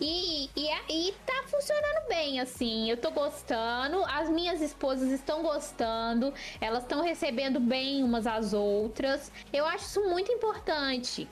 e, 0.00 0.50
e, 0.56 1.08
e 1.08 1.12
tá 1.24 1.44
funcionando 1.46 2.08
bem, 2.08 2.40
assim, 2.40 2.90
eu 2.90 2.96
tô 2.96 3.10
gostando, 3.10 4.04
as 4.06 4.28
minhas 4.28 4.60
esposas 4.60 5.10
estão 5.10 5.42
gostando, 5.42 6.32
elas 6.60 6.82
estão 6.82 7.02
recebendo 7.02 7.60
bem 7.60 8.02
umas 8.02 8.26
às 8.26 8.52
outras. 8.52 9.30
Eu 9.52 9.64
acho 9.66 9.84
isso 9.84 10.08
muito 10.08 10.32
importante. 10.32 11.28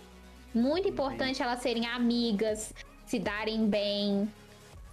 Muito 0.55 0.89
importante 0.89 1.43
elas 1.43 1.60
serem 1.60 1.86
amigas, 1.86 2.74
se 3.06 3.18
darem 3.18 3.66
bem, 3.66 4.30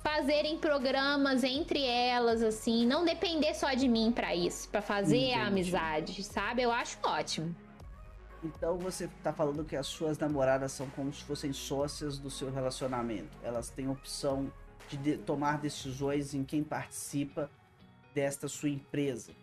fazerem 0.02 0.58
programas 0.58 1.44
entre 1.44 1.84
elas, 1.86 2.42
assim, 2.42 2.86
não 2.86 3.04
depender 3.04 3.54
só 3.54 3.74
de 3.74 3.88
mim 3.88 4.12
pra 4.12 4.34
isso, 4.34 4.70
pra 4.70 4.82
fazer 4.82 5.18
Entendi. 5.18 5.34
a 5.34 5.48
amizade, 5.48 6.24
sabe? 6.24 6.62
Eu 6.62 6.72
acho 6.72 6.98
ótimo. 7.04 7.54
Então 8.44 8.78
você 8.78 9.10
tá 9.22 9.34
falando 9.34 9.66
que 9.66 9.76
as 9.76 9.88
suas 9.88 10.18
namoradas 10.18 10.72
são 10.72 10.90
como 10.92 11.12
se 11.14 11.24
fossem 11.24 11.52
sócias 11.52 12.18
do 12.18 12.30
seu 12.30 12.50
relacionamento. 12.52 13.38
Elas 13.44 13.70
têm 13.70 13.90
opção 13.90 14.52
de, 14.88 14.98
de- 14.98 15.18
tomar 15.18 15.58
decisões 15.60 16.34
em 16.34 16.44
quem 16.44 16.64
participa 16.64 17.50
desta 18.14 18.48
sua 18.48 18.70
empresa. 18.70 19.34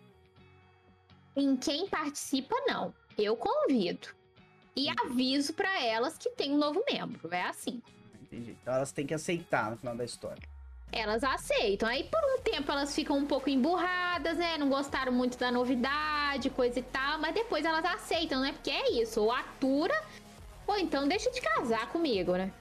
Em 1.35 1.55
quem 1.55 1.87
participa, 1.87 2.55
não. 2.67 2.93
Eu 3.17 3.37
convido. 3.37 4.07
E 4.75 4.87
aviso 5.05 5.53
pra 5.53 5.83
elas 5.83 6.17
que 6.17 6.29
tem 6.31 6.51
um 6.53 6.57
novo 6.57 6.83
membro. 6.91 7.31
É 7.33 7.43
assim. 7.43 7.81
Entendi. 8.21 8.57
Então 8.61 8.73
elas 8.73 8.91
têm 8.91 9.05
que 9.05 9.13
aceitar 9.13 9.69
no 9.71 9.77
final 9.77 9.95
da 9.95 10.03
história. 10.05 10.41
Elas 10.91 11.23
aceitam. 11.23 11.87
Aí 11.87 12.03
por 12.05 12.19
um 12.23 12.41
tempo 12.41 12.71
elas 12.71 12.95
ficam 12.95 13.17
um 13.17 13.25
pouco 13.25 13.49
emburradas, 13.49 14.37
né? 14.37 14.57
Não 14.57 14.69
gostaram 14.69 15.11
muito 15.11 15.37
da 15.37 15.51
novidade, 15.51 16.49
coisa 16.49 16.79
e 16.79 16.83
tal. 16.83 17.19
Mas 17.19 17.33
depois 17.33 17.65
elas 17.65 17.83
aceitam, 17.85 18.41
né? 18.41 18.53
Porque 18.53 18.71
é 18.71 18.91
isso. 18.91 19.21
Ou 19.21 19.31
atura, 19.31 19.93
ou 20.65 20.77
então 20.77 21.07
deixa 21.07 21.29
de 21.31 21.41
casar 21.41 21.89
comigo, 21.89 22.35
né? 22.35 22.51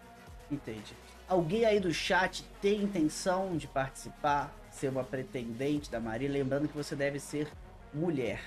Entendi. 0.50 0.94
Alguém 1.28 1.64
aí 1.64 1.80
do 1.80 1.92
chat 1.92 2.44
tem 2.60 2.82
intenção 2.82 3.56
de 3.56 3.66
participar, 3.66 4.54
ser 4.70 4.88
uma 4.88 5.02
pretendente 5.02 5.90
da 5.90 5.98
Maria? 5.98 6.30
Lembrando 6.30 6.68
que 6.68 6.76
você 6.76 6.94
deve 6.94 7.18
ser 7.18 7.50
mulher. 7.92 8.40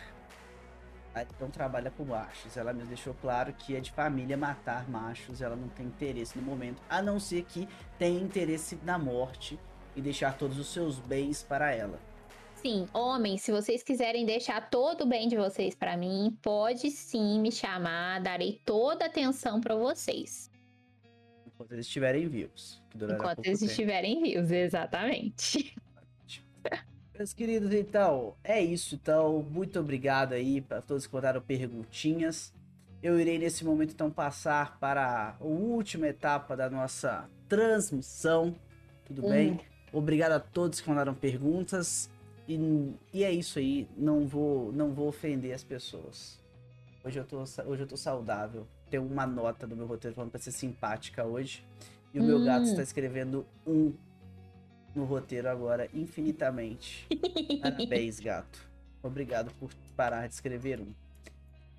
Ah, 1.13 1.23
Então 1.23 1.49
trabalha 1.49 1.91
com 1.91 2.05
machos. 2.05 2.55
Ela 2.55 2.71
me 2.71 2.83
deixou 2.85 3.13
claro 3.15 3.51
que 3.53 3.75
é 3.75 3.81
de 3.81 3.91
família 3.91 4.37
matar 4.37 4.87
machos. 4.89 5.41
Ela 5.41 5.55
não 5.55 5.67
tem 5.67 5.87
interesse 5.87 6.37
no 6.37 6.43
momento, 6.43 6.81
a 6.89 7.01
não 7.01 7.19
ser 7.19 7.43
que 7.43 7.67
tenha 7.97 8.19
interesse 8.21 8.79
na 8.83 8.97
morte 8.97 9.59
e 9.95 10.01
deixar 10.01 10.37
todos 10.37 10.57
os 10.57 10.67
seus 10.67 10.99
bens 10.99 11.43
para 11.43 11.73
ela. 11.73 11.99
Sim, 12.61 12.87
homens, 12.93 13.41
se 13.41 13.51
vocês 13.51 13.81
quiserem 13.81 14.25
deixar 14.25 14.69
todo 14.69 15.03
o 15.03 15.07
bem 15.07 15.29
de 15.29 15.37
vocês 15.37 15.73
pra 15.73 15.95
mim, 15.95 16.37
pode 16.41 16.91
sim 16.91 17.39
me 17.39 17.51
chamar. 17.51 18.21
Darei 18.21 18.61
toda 18.65 19.05
a 19.05 19.07
atenção 19.07 19.61
pra 19.61 19.75
vocês. 19.75 20.51
Enquanto 21.47 21.71
eles 21.71 21.85
estiverem 21.85 22.27
vivos. 22.27 22.81
Enquanto 22.93 23.45
eles 23.45 23.59
tempo. 23.59 23.71
estiverem 23.71 24.21
vivos, 24.21 24.51
exatamente. 24.51 25.73
Meus 27.17 27.33
queridos, 27.33 27.73
então, 27.73 28.35
é 28.43 28.61
isso. 28.61 28.95
Então, 28.95 29.41
muito 29.41 29.79
obrigado 29.79 30.33
aí 30.33 30.59
para 30.59 30.81
todos 30.81 31.07
que 31.07 31.13
mandaram 31.13 31.41
perguntinhas. 31.41 32.53
Eu 33.01 33.17
irei 33.19 33.39
nesse 33.39 33.63
momento 33.63 33.91
então 33.91 34.11
passar 34.11 34.77
para 34.79 35.37
a 35.39 35.43
última 35.43 36.07
etapa 36.07 36.57
da 36.57 36.69
nossa 36.69 37.29
transmissão. 37.47 38.53
Tudo 39.05 39.25
hum. 39.25 39.29
bem? 39.29 39.59
Obrigado 39.91 40.33
a 40.33 40.39
todos 40.39 40.81
que 40.81 40.89
mandaram 40.89 41.13
perguntas. 41.13 42.09
E, 42.47 42.93
e, 43.13 43.23
é 43.23 43.31
isso 43.31 43.59
aí. 43.59 43.87
Não 43.97 44.27
vou, 44.27 44.71
não 44.71 44.91
vou 44.93 45.07
ofender 45.07 45.53
as 45.53 45.63
pessoas. 45.63 46.39
Hoje 47.03 47.19
eu 47.19 47.25
tô, 47.25 47.41
hoje 47.65 47.83
eu 47.83 47.87
tô 47.87 47.97
saudável. 47.97 48.67
Tem 48.89 48.99
uma 48.99 49.25
nota 49.25 49.67
no 49.67 49.75
meu 49.75 49.85
roteiro 49.85 50.15
falando 50.15 50.31
pra 50.31 50.39
ser 50.39 50.51
simpática 50.51 51.23
hoje. 51.23 51.63
E 52.13 52.19
o 52.19 52.23
hum. 52.23 52.25
meu 52.25 52.43
gato 52.43 52.65
está 52.65 52.81
escrevendo 52.81 53.45
um 53.65 53.93
no 54.95 55.05
roteiro 55.05 55.47
agora, 55.47 55.87
infinitamente. 55.93 57.07
Parabéns, 57.61 58.19
gato. 58.19 58.67
Obrigado 59.01 59.53
por 59.59 59.71
parar 59.95 60.27
de 60.27 60.33
escrever 60.33 60.79
um. 60.79 60.93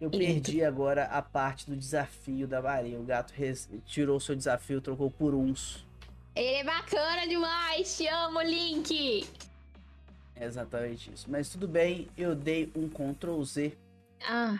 Eu 0.01 0.11
perdi 0.11 0.65
agora 0.65 1.05
a 1.05 1.21
parte 1.21 1.69
do 1.69 1.77
desafio 1.77 2.49
da 2.49 2.63
Maria. 2.63 2.99
O 2.99 3.03
gato 3.03 3.35
tirou 3.85 4.17
o 4.17 4.21
seu 4.21 4.35
desafio, 4.35 4.81
trocou 4.81 5.11
por 5.11 5.35
uns. 5.35 5.87
Ele 6.41 6.57
é 6.57 6.65
bacana 6.65 7.29
demais, 7.29 7.99
te 7.99 8.07
amo, 8.07 8.41
Link! 8.41 9.29
É 10.35 10.47
exatamente 10.47 11.13
isso. 11.13 11.27
Mas 11.31 11.51
tudo 11.51 11.69
bem, 11.69 12.09
eu 12.17 12.35
dei 12.35 12.73
um 12.75 12.89
Ctrl 12.89 13.43
Z. 13.43 13.77
Ah. 14.27 14.59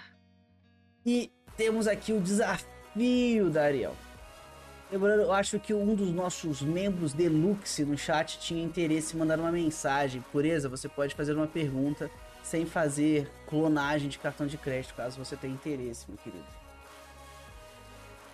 E 1.07 1.33
temos 1.57 1.87
aqui 1.87 2.13
o 2.13 2.21
desafio 2.21 3.49
da 3.49 3.63
Ariel. 3.63 3.97
Lembrando, 4.93 5.23
eu 5.23 5.33
acho 5.33 5.59
que 5.59 5.73
um 5.73 5.95
dos 5.95 6.11
nossos 6.13 6.61
membros 6.61 7.15
deluxe 7.15 7.83
no 7.83 7.97
chat 7.97 8.39
tinha 8.41 8.63
interesse 8.63 9.17
em 9.17 9.19
mandar 9.19 9.39
uma 9.39 9.51
mensagem. 9.51 10.23
Pureza, 10.31 10.69
você 10.69 10.87
pode 10.87 11.15
fazer 11.15 11.33
uma 11.33 11.47
pergunta 11.47 12.11
sem 12.43 12.67
fazer 12.67 13.27
clonagem 13.47 14.11
de 14.11 14.19
cartão 14.19 14.47
de 14.47 14.59
crédito, 14.59 14.93
caso 14.93 15.17
você 15.17 15.35
tenha 15.35 15.55
interesse, 15.55 16.05
meu 16.11 16.19
querido. 16.19 16.45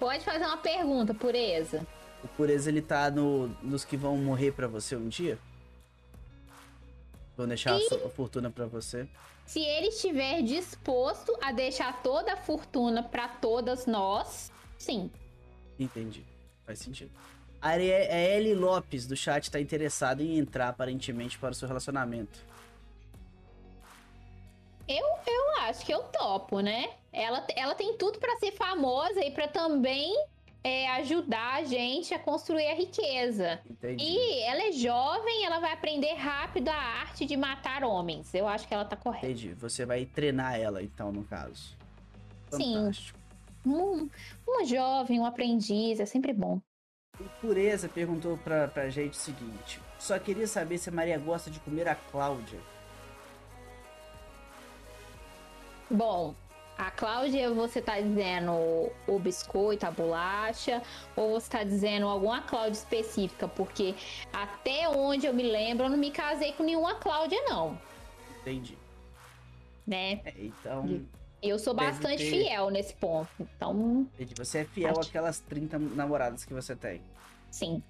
Pode 0.01 0.25
fazer 0.25 0.47
uma 0.47 0.57
pergunta, 0.57 1.15
Pureza. 1.15 1.87
O 2.27 2.29
Pureza, 2.37 2.69
ele 2.69 2.83
tá 2.83 3.09
no, 3.09 3.47
nos 3.63 3.85
que 3.85 3.97
vão 3.97 4.17
morrer 4.17 4.51
para 4.51 4.67
você 4.67 4.97
um 4.97 5.09
dia? 5.09 5.39
Vão 7.37 7.47
deixar 7.47 7.79
e... 7.79 7.87
a 8.05 8.09
fortuna 8.11 8.51
para 8.51 8.67
você? 8.67 9.07
Se 9.47 9.61
ele 9.61 9.89
estiver 9.89 10.43
disposto 10.43 11.39
a 11.41 11.53
deixar 11.53 12.03
toda 12.03 12.33
a 12.33 12.37
fortuna 12.37 13.01
para 13.01 13.29
todas 13.29 13.87
nós, 13.87 14.51
sim. 14.77 15.09
Entendi. 15.79 16.25
Faz 16.67 16.81
sentido. 16.81 17.13
A 17.63 17.69
Arielle 17.69 18.55
Lopes 18.55 19.07
do 19.07 19.17
chat 19.17 19.49
tá 19.49 19.61
interessada 19.61 20.21
em 20.21 20.37
entrar 20.37 20.69
aparentemente 20.71 21.39
para 21.39 21.53
o 21.53 21.55
seu 21.55 21.69
relacionamento. 21.69 22.41
Eu, 24.89 25.07
eu 25.29 25.57
acho 25.61 25.87
que 25.87 25.95
eu 25.95 26.03
topo, 26.03 26.59
né? 26.59 26.91
Ela, 27.13 27.47
ela 27.55 27.77
tem 27.77 27.97
tudo 27.97 28.19
para 28.19 28.37
ser 28.39 28.51
famosa 28.51 29.25
e 29.25 29.31
para 29.31 29.47
também 29.47 30.13
é, 30.67 30.91
ajudar 30.97 31.59
a 31.59 31.63
gente 31.63 32.13
a 32.13 32.19
construir 32.19 32.67
a 32.67 32.75
riqueza. 32.75 33.61
Entendi. 33.71 34.05
E 34.05 34.43
ela 34.43 34.65
é 34.65 34.73
jovem, 34.73 35.45
ela 35.45 35.61
vai 35.61 35.73
aprender 35.73 36.13
rápido 36.15 36.69
a 36.71 36.75
arte 36.75 37.25
de 37.25 37.37
matar 37.37 37.85
homens. 37.85 38.35
Eu 38.35 38.49
acho 38.49 38.67
que 38.67 38.75
ela 38.75 38.85
tá 38.85 38.97
correta. 38.97 39.27
Entendi. 39.27 39.55
Você 39.55 39.87
vai 39.87 40.05
treinar 40.05 40.59
ela, 40.59 40.83
então, 40.83 41.13
no 41.13 41.23
caso. 41.23 41.77
Fantástico. 42.51 43.17
Sim. 43.65 43.71
Um, 43.71 44.11
uma 44.45 44.65
jovem, 44.65 45.21
um 45.21 45.25
aprendiz, 45.25 46.01
é 46.01 46.07
sempre 46.07 46.33
bom. 46.33 46.61
O 47.21 47.25
Pureza 47.41 47.89
perguntou 47.89 48.37
pra, 48.37 48.67
pra 48.67 48.91
gente 48.91 49.13
o 49.13 49.17
seguinte: 49.17 49.81
só 50.01 50.19
queria 50.19 50.49
saber 50.49 50.79
se 50.79 50.89
a 50.89 50.93
Maria 50.93 51.17
gosta 51.17 51.49
de 51.49 51.61
comer 51.61 51.87
a 51.87 51.95
Cláudia. 51.95 52.59
Bom, 55.89 56.35
a 56.79 56.91
Cláudia, 56.91 57.51
você 57.53 57.81
tá 57.81 58.01
dizendo 58.01 58.53
o 59.07 59.19
biscoito, 59.19 59.87
a 59.87 59.91
bolacha, 59.91 60.83
ou 61.15 61.41
você 61.41 61.51
tá 61.51 61.65
dizendo 61.65 62.07
alguma 62.07 62.43
Cláudia 62.43 62.73
específica? 62.73 63.49
Porque 63.49 63.95
até 64.33 64.89
onde 64.89 65.27
eu 65.27 65.33
me 65.33 65.43
lembro, 65.43 65.87
eu 65.87 65.91
não 65.91 65.97
me 65.97 66.11
casei 66.11 66.53
com 66.53 66.63
nenhuma 66.63 66.97
Cláudia, 66.97 67.39
não. 67.45 67.79
Entendi. 68.41 68.77
Né? 69.87 70.21
É, 70.25 70.35
então. 70.39 71.07
Eu 71.43 71.59
sou 71.59 71.75
bastante 71.75 72.19
ter... 72.25 72.31
fiel 72.31 72.71
nesse 72.71 72.95
ponto. 72.95 73.29
Então. 73.41 74.07
Entendi. 74.15 74.35
Você 74.37 74.59
é 74.59 74.65
fiel 74.65 74.99
acho... 74.99 75.09
àquelas 75.09 75.39
30 75.41 75.79
namoradas 75.79 76.45
que 76.45 76.53
você 76.53 76.75
tem. 76.75 77.01
Sim. 77.51 77.83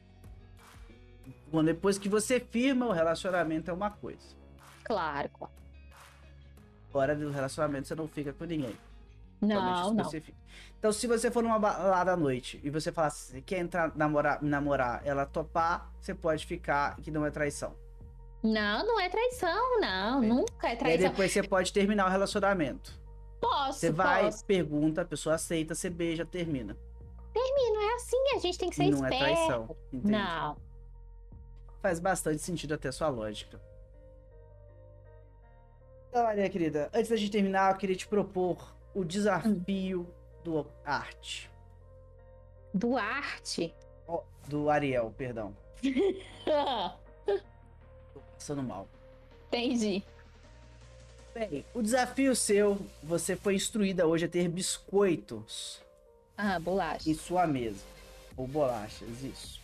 Bom, 1.50 1.64
depois 1.64 1.98
que 1.98 2.08
você 2.08 2.38
firma, 2.38 2.86
o 2.86 2.92
relacionamento 2.92 3.70
é 3.70 3.74
uma 3.74 3.90
coisa. 3.90 4.36
Claro, 4.84 5.28
claro 5.30 5.65
fora 6.96 7.14
do 7.14 7.30
relacionamento 7.30 7.86
você 7.88 7.94
não 7.94 8.08
fica 8.08 8.32
com 8.32 8.44
ninguém. 8.46 8.74
Não, 9.38 9.92
não. 9.92 10.10
Então, 10.78 10.90
se 10.90 11.06
você 11.06 11.30
for 11.30 11.42
numa 11.42 11.58
balada 11.58 12.12
à 12.12 12.16
noite 12.16 12.58
e 12.64 12.70
você 12.70 12.90
falar 12.90 13.08
assim, 13.08 13.42
quer 13.42 13.58
entrar, 13.58 13.94
namorar, 13.94 14.42
namorar, 14.42 15.02
ela 15.04 15.26
topar, 15.26 15.92
você 16.00 16.14
pode 16.14 16.46
ficar, 16.46 16.96
que 16.96 17.10
não 17.10 17.26
é 17.26 17.30
traição. 17.30 17.74
Não, 18.42 18.86
não 18.86 18.98
é 18.98 19.10
traição, 19.10 19.78
não. 19.78 20.22
É. 20.22 20.26
Nunca 20.26 20.68
é 20.68 20.76
traição. 20.76 20.88
E 20.88 20.92
aí 20.92 20.98
depois 20.98 21.30
você 21.30 21.42
pode 21.42 21.70
terminar 21.70 22.06
o 22.06 22.10
relacionamento. 22.10 22.98
Posso, 23.38 23.78
Você 23.78 23.90
vai, 23.90 24.24
posso. 24.24 24.42
pergunta, 24.46 25.02
a 25.02 25.04
pessoa 25.04 25.34
aceita, 25.34 25.74
você 25.74 25.90
beija, 25.90 26.24
termina. 26.24 26.74
Termina, 27.34 27.92
é 27.92 27.94
assim, 27.96 28.16
a 28.34 28.38
gente 28.38 28.58
tem 28.58 28.70
que 28.70 28.76
ser 28.76 28.84
não 28.84 28.92
esperto. 28.92 29.10
Não 29.10 29.26
é 29.26 29.34
traição, 29.34 29.76
entende? 29.92 30.12
Não. 30.12 30.56
Faz 31.82 32.00
bastante 32.00 32.40
sentido 32.40 32.72
até 32.72 32.90
sua 32.90 33.08
lógica. 33.08 33.60
Então, 36.16 36.34
minha 36.34 36.48
querida, 36.48 36.88
antes 36.94 37.10
da 37.10 37.16
gente 37.16 37.30
terminar, 37.30 37.72
eu 37.72 37.76
queria 37.76 37.94
te 37.94 38.08
propor 38.08 38.74
o 38.94 39.04
desafio 39.04 40.00
hum. 40.00 40.06
do 40.42 40.66
arte. 40.82 41.50
Do 42.72 42.96
arte? 42.96 43.74
Oh, 44.08 44.22
do 44.48 44.70
Ariel, 44.70 45.12
perdão. 45.18 45.54
Tô 48.14 48.20
passando 48.32 48.62
mal. 48.62 48.88
Entendi. 49.48 50.02
Bem, 51.34 51.66
o 51.74 51.82
desafio 51.82 52.34
seu, 52.34 52.78
você 53.02 53.36
foi 53.36 53.54
instruída 53.54 54.06
hoje 54.06 54.24
a 54.24 54.28
ter 54.28 54.48
biscoitos. 54.48 55.82
Ah, 56.34 56.58
bolachas. 56.58 57.06
Em 57.06 57.12
sua 57.12 57.46
mesa. 57.46 57.84
Ou 58.38 58.46
bolachas, 58.46 59.22
isso. 59.22 59.60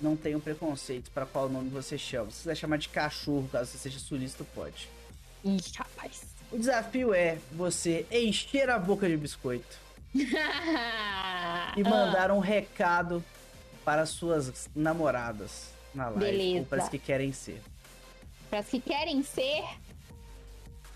Não 0.00 0.16
tenho 0.16 0.38
preconceito 0.38 1.10
para 1.10 1.26
qual 1.26 1.48
nome 1.48 1.70
você 1.70 1.98
chama. 1.98 2.30
Se 2.30 2.42
quiser 2.42 2.54
chamar 2.54 2.76
de 2.76 2.88
cachorro, 2.88 3.48
caso 3.50 3.72
você 3.72 3.78
seja 3.78 3.98
sulista, 3.98 4.44
pode. 4.54 4.88
Ih, 5.44 5.60
rapaz. 5.76 6.22
O 6.50 6.58
desafio 6.58 7.14
é 7.14 7.38
você 7.50 8.06
encher 8.10 8.68
a 8.70 8.78
boca 8.78 9.08
de 9.08 9.16
biscoito 9.16 9.78
e 10.14 11.82
mandar 11.82 12.30
um 12.30 12.38
recado 12.38 13.24
para 13.84 14.06
suas 14.06 14.68
namoradas 14.74 15.72
na 15.94 16.08
live. 16.10 16.20
Beleza. 16.20 16.60
Ou 16.60 16.66
para 16.66 16.82
as 16.82 16.88
que 16.88 16.98
querem 16.98 17.32
ser. 17.32 17.60
Para 18.48 18.60
as 18.60 18.68
que 18.68 18.80
querem 18.80 19.22
ser. 19.22 19.64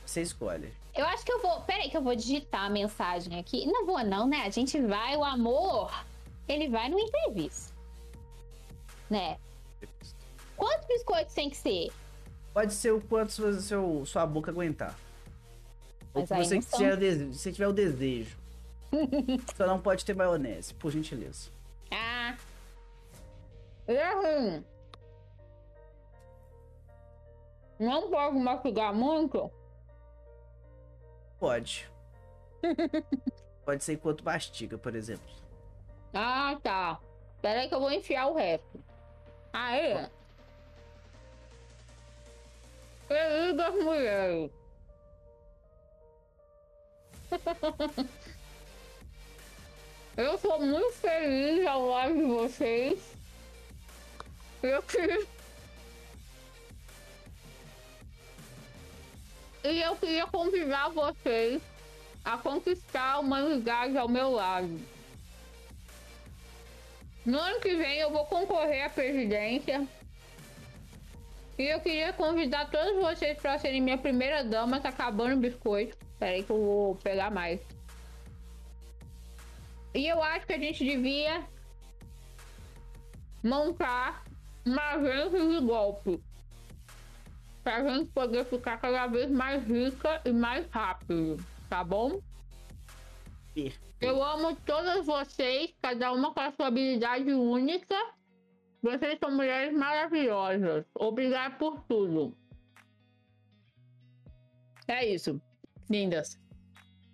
Você 0.04 0.22
escolhe. 0.22 0.72
Eu 0.94 1.04
acho 1.06 1.24
que 1.24 1.32
eu 1.32 1.42
vou. 1.42 1.60
Pera 1.62 1.82
aí 1.82 1.90
que 1.90 1.96
eu 1.96 2.02
vou 2.02 2.14
digitar 2.14 2.64
a 2.64 2.70
mensagem 2.70 3.38
aqui. 3.38 3.66
Não 3.66 3.84
vou, 3.84 4.02
não, 4.04 4.26
né? 4.26 4.42
A 4.46 4.50
gente 4.50 4.80
vai, 4.80 5.16
o 5.16 5.24
amor, 5.24 5.92
ele 6.46 6.68
vai 6.68 6.88
no 6.88 6.98
imprevisto. 6.98 7.74
Né? 9.10 9.38
Quantos 10.56 10.86
biscoitos 10.86 11.34
tem 11.34 11.50
que 11.50 11.56
ser? 11.56 11.90
Pode 12.56 12.72
ser 12.72 12.90
o 12.90 13.02
quanto 13.02 13.32
seu, 13.60 14.06
sua 14.06 14.26
boca 14.26 14.50
aguentar. 14.50 14.98
Ou 16.14 16.26
se 16.26 16.34
você, 16.34 16.62
são... 16.62 16.78
tiver, 16.78 17.34
se 17.34 17.52
tiver 17.52 17.68
o 17.68 17.72
desejo. 17.74 18.34
Só 19.54 19.66
não 19.66 19.78
pode 19.78 20.02
ter 20.06 20.16
maionese, 20.16 20.72
por 20.72 20.90
gentileza. 20.90 21.50
Ah. 21.90 22.34
Ruim. 23.86 24.64
Não 27.78 28.10
pode 28.10 28.38
mastigar 28.38 28.94
muito? 28.94 29.50
Pode. 31.38 31.86
pode 33.66 33.84
ser 33.84 33.92
enquanto 33.92 34.24
mastiga, 34.24 34.78
por 34.78 34.94
exemplo. 34.96 35.28
Ah, 36.14 36.58
tá. 36.62 37.00
Espera 37.34 37.60
aí 37.60 37.68
que 37.68 37.74
eu 37.74 37.80
vou 37.80 37.92
enfiar 37.92 38.28
o 38.28 38.34
resto. 38.34 38.82
Aí. 39.52 40.08
Feliz 43.06 43.56
das 43.56 43.74
mulheres. 43.74 44.50
Eu 50.16 50.38
sou 50.38 50.58
muito 50.60 50.92
feliz 50.94 51.66
ao 51.66 51.86
lado 51.88 52.14
de 52.14 52.24
vocês. 52.24 52.98
Eu 54.62 54.82
queria... 54.82 55.26
E 59.64 59.80
eu 59.80 59.96
queria 59.96 60.26
convidar 60.26 60.88
vocês 60.90 61.60
a 62.24 62.38
conquistar 62.38 63.12
a 63.12 63.18
humanidade 63.18 63.96
ao 63.98 64.08
meu 64.08 64.30
lado. 64.30 64.80
No 67.24 67.38
ano 67.38 67.60
que 67.60 67.74
vem 67.74 67.98
eu 67.98 68.10
vou 68.10 68.24
concorrer 68.26 68.86
à 68.86 68.90
presidência 68.90 69.86
E 71.58 71.64
eu 71.64 71.80
queria 71.80 72.12
convidar 72.12 72.70
todos 72.70 72.96
vocês 72.96 73.38
para 73.40 73.58
serem 73.58 73.80
minha 73.80 73.96
primeira 73.96 74.44
dama. 74.44 74.80
Tá 74.80 74.90
acabando 74.90 75.36
o 75.36 75.40
biscoito. 75.40 75.96
Peraí 76.18 76.42
que 76.42 76.50
eu 76.50 76.58
vou 76.58 76.94
pegar 76.96 77.30
mais. 77.30 77.60
E 79.94 80.06
eu 80.06 80.22
acho 80.22 80.46
que 80.46 80.52
a 80.52 80.58
gente 80.58 80.84
devia 80.84 81.46
montar 83.42 84.24
uma 84.66 84.82
agência 84.92 85.48
de 85.48 85.64
golpe. 85.64 86.22
Pra 87.64 87.82
gente 87.82 88.10
poder 88.10 88.44
ficar 88.44 88.78
cada 88.78 89.06
vez 89.06 89.30
mais 89.30 89.66
rica 89.66 90.20
e 90.24 90.32
mais 90.32 90.66
rápido. 90.70 91.42
Tá 91.70 91.82
bom? 91.82 92.20
Eu 94.00 94.22
amo 94.22 94.54
todas 94.66 95.06
vocês, 95.06 95.72
cada 95.80 96.12
uma 96.12 96.32
com 96.34 96.40
a 96.40 96.52
sua 96.52 96.66
habilidade 96.66 97.32
única. 97.32 97.96
Vocês 98.86 99.18
são 99.18 99.32
mulheres 99.32 99.76
maravilhosas. 99.76 100.84
Obrigada 100.94 101.56
por 101.56 101.82
tudo. 101.88 102.32
É 104.86 105.04
isso. 105.04 105.42
Lindas. 105.90 106.38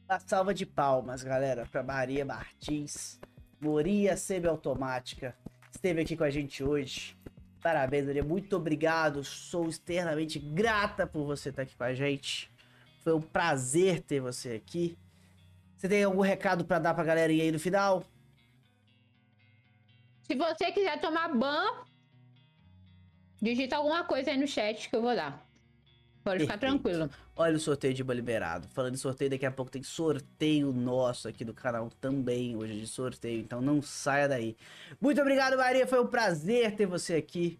Uma 0.06 0.20
salva 0.20 0.52
de 0.52 0.66
palmas, 0.66 1.22
galera, 1.22 1.64
para 1.64 1.82
Maria 1.82 2.26
Martins, 2.26 3.18
Moria 3.58 4.18
Semiautomática. 4.18 5.34
Esteve 5.70 6.02
aqui 6.02 6.14
com 6.14 6.24
a 6.24 6.30
gente 6.30 6.62
hoje. 6.62 7.16
Parabéns, 7.62 8.04
Maria. 8.04 8.22
Muito 8.22 8.54
obrigado. 8.54 9.24
Sou 9.24 9.66
extremamente 9.66 10.38
grata 10.38 11.06
por 11.06 11.24
você 11.24 11.48
estar 11.48 11.62
aqui 11.62 11.74
com 11.74 11.84
a 11.84 11.94
gente. 11.94 12.50
Foi 13.02 13.14
um 13.14 13.20
prazer 13.22 14.02
ter 14.02 14.20
você 14.20 14.50
aqui. 14.50 14.98
Você 15.78 15.88
tem 15.88 16.04
algum 16.04 16.20
recado 16.20 16.66
para 16.66 16.78
dar 16.78 16.92
pra 16.92 17.02
galera 17.02 17.32
aí 17.32 17.50
no 17.50 17.58
final? 17.58 18.04
Se 20.22 20.34
você 20.34 20.72
quiser 20.72 21.00
tomar 21.00 21.28
ban, 21.34 21.84
digita 23.40 23.76
alguma 23.76 24.04
coisa 24.04 24.30
aí 24.30 24.38
no 24.38 24.46
chat 24.46 24.88
que 24.88 24.96
eu 24.96 25.02
vou 25.02 25.14
dar. 25.14 25.46
Pode 26.22 26.40
ficar 26.40 26.58
tranquilo. 26.58 27.10
Olha 27.34 27.56
o 27.56 27.60
sorteio 27.60 27.92
de 27.92 28.04
ban 28.04 28.14
liberado. 28.14 28.68
Falando 28.68 28.94
em 28.94 28.98
sorteio, 28.98 29.30
daqui 29.30 29.44
a 29.44 29.50
pouco 29.50 29.70
tem 29.70 29.82
sorteio 29.82 30.72
nosso 30.72 31.26
aqui 31.26 31.44
do 31.44 31.52
canal 31.52 31.90
também, 32.00 32.54
hoje 32.56 32.78
de 32.78 32.86
sorteio. 32.86 33.40
Então 33.40 33.60
não 33.60 33.82
saia 33.82 34.28
daí. 34.28 34.56
Muito 35.00 35.20
obrigado, 35.20 35.56
Maria. 35.56 35.86
Foi 35.86 36.00
um 36.00 36.06
prazer 36.06 36.76
ter 36.76 36.86
você 36.86 37.16
aqui. 37.16 37.58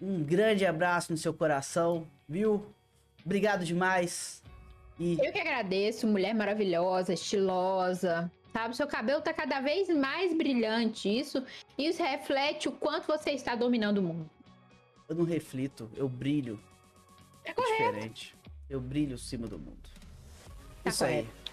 Um 0.00 0.22
grande 0.22 0.64
abraço 0.64 1.10
no 1.10 1.18
seu 1.18 1.34
coração, 1.34 2.06
viu? 2.28 2.64
Obrigado 3.24 3.64
demais. 3.64 4.42
E... 5.00 5.18
Eu 5.22 5.32
que 5.32 5.40
agradeço, 5.40 6.06
mulher 6.06 6.34
maravilhosa, 6.34 7.12
estilosa, 7.12 8.30
sabe? 8.56 8.74
Seu 8.74 8.86
cabelo 8.86 9.20
tá 9.20 9.34
cada 9.34 9.60
vez 9.60 9.88
mais 9.88 10.34
brilhante. 10.34 11.08
Isso, 11.08 11.44
isso 11.76 12.02
reflete 12.02 12.68
o 12.68 12.72
quanto 12.72 13.06
você 13.06 13.32
está 13.32 13.54
dominando 13.54 13.98
o 13.98 14.02
mundo. 14.02 14.30
Eu 15.06 15.14
não 15.14 15.24
reflito, 15.24 15.90
eu 15.94 16.08
brilho. 16.08 16.58
É 17.44 17.52
correto. 17.52 17.92
Diferente. 17.92 18.34
Eu 18.68 18.80
brilho 18.80 19.14
em 19.14 19.18
cima 19.18 19.46
do 19.46 19.58
mundo. 19.58 19.76
Tá 20.82 20.90
isso 20.90 21.04
correto. 21.04 21.28
aí. 21.28 21.52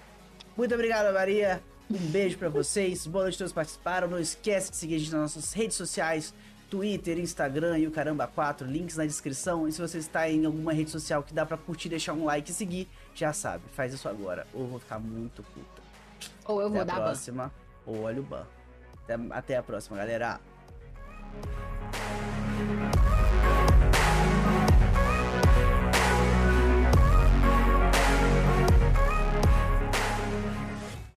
Muito 0.55 0.73
obrigado, 0.73 1.13
Maria. 1.13 1.61
Um 1.91 1.97
beijo 1.97 2.38
para 2.38 2.47
vocês. 2.47 3.05
Boa 3.05 3.25
noite 3.25 3.35
a 3.35 3.38
todos 3.39 3.51
que 3.51 3.55
participaram. 3.55 4.07
Não 4.07 4.19
esquece 4.19 4.71
de 4.71 4.77
seguir 4.77 4.95
a 4.95 4.99
gente 4.99 5.11
nas 5.11 5.35
nossas 5.35 5.51
redes 5.51 5.75
sociais. 5.75 6.34
Twitter, 6.69 7.19
Instagram 7.19 7.77
e 7.80 7.85
o 7.85 7.91
Caramba 7.91 8.25
4, 8.25 8.65
links 8.65 8.95
na 8.95 9.05
descrição. 9.05 9.67
E 9.67 9.71
se 9.73 9.80
você 9.80 9.97
está 9.99 10.27
em 10.30 10.45
alguma 10.45 10.73
rede 10.73 10.89
social 10.89 11.21
que 11.21 11.34
dá 11.34 11.45
para 11.45 11.57
curtir, 11.57 11.89
deixar 11.89 12.13
um 12.13 12.23
like 12.23 12.49
e 12.49 12.53
seguir, 12.53 12.88
já 13.13 13.31
sabe, 13.34 13.63
faz 13.73 13.93
isso 13.93 14.07
agora. 14.07 14.47
Ou 14.53 14.65
vou 14.65 14.80
ficar 14.80 14.97
muito 14.97 15.43
puta. 15.43 15.82
Ou 16.45 16.62
eu 16.62 16.68
até 16.68 16.78
vou 16.78 16.86
dar 16.86 16.95
próxima, 16.95 17.44
ban. 17.45 17.52
Ou 17.86 18.04
olha 18.04 18.20
o 18.20 18.24
ban. 18.24 18.45
Até, 19.04 19.18
até 19.32 19.58
a 19.58 19.64
próxima, 19.64 19.98
galera. 19.98 20.40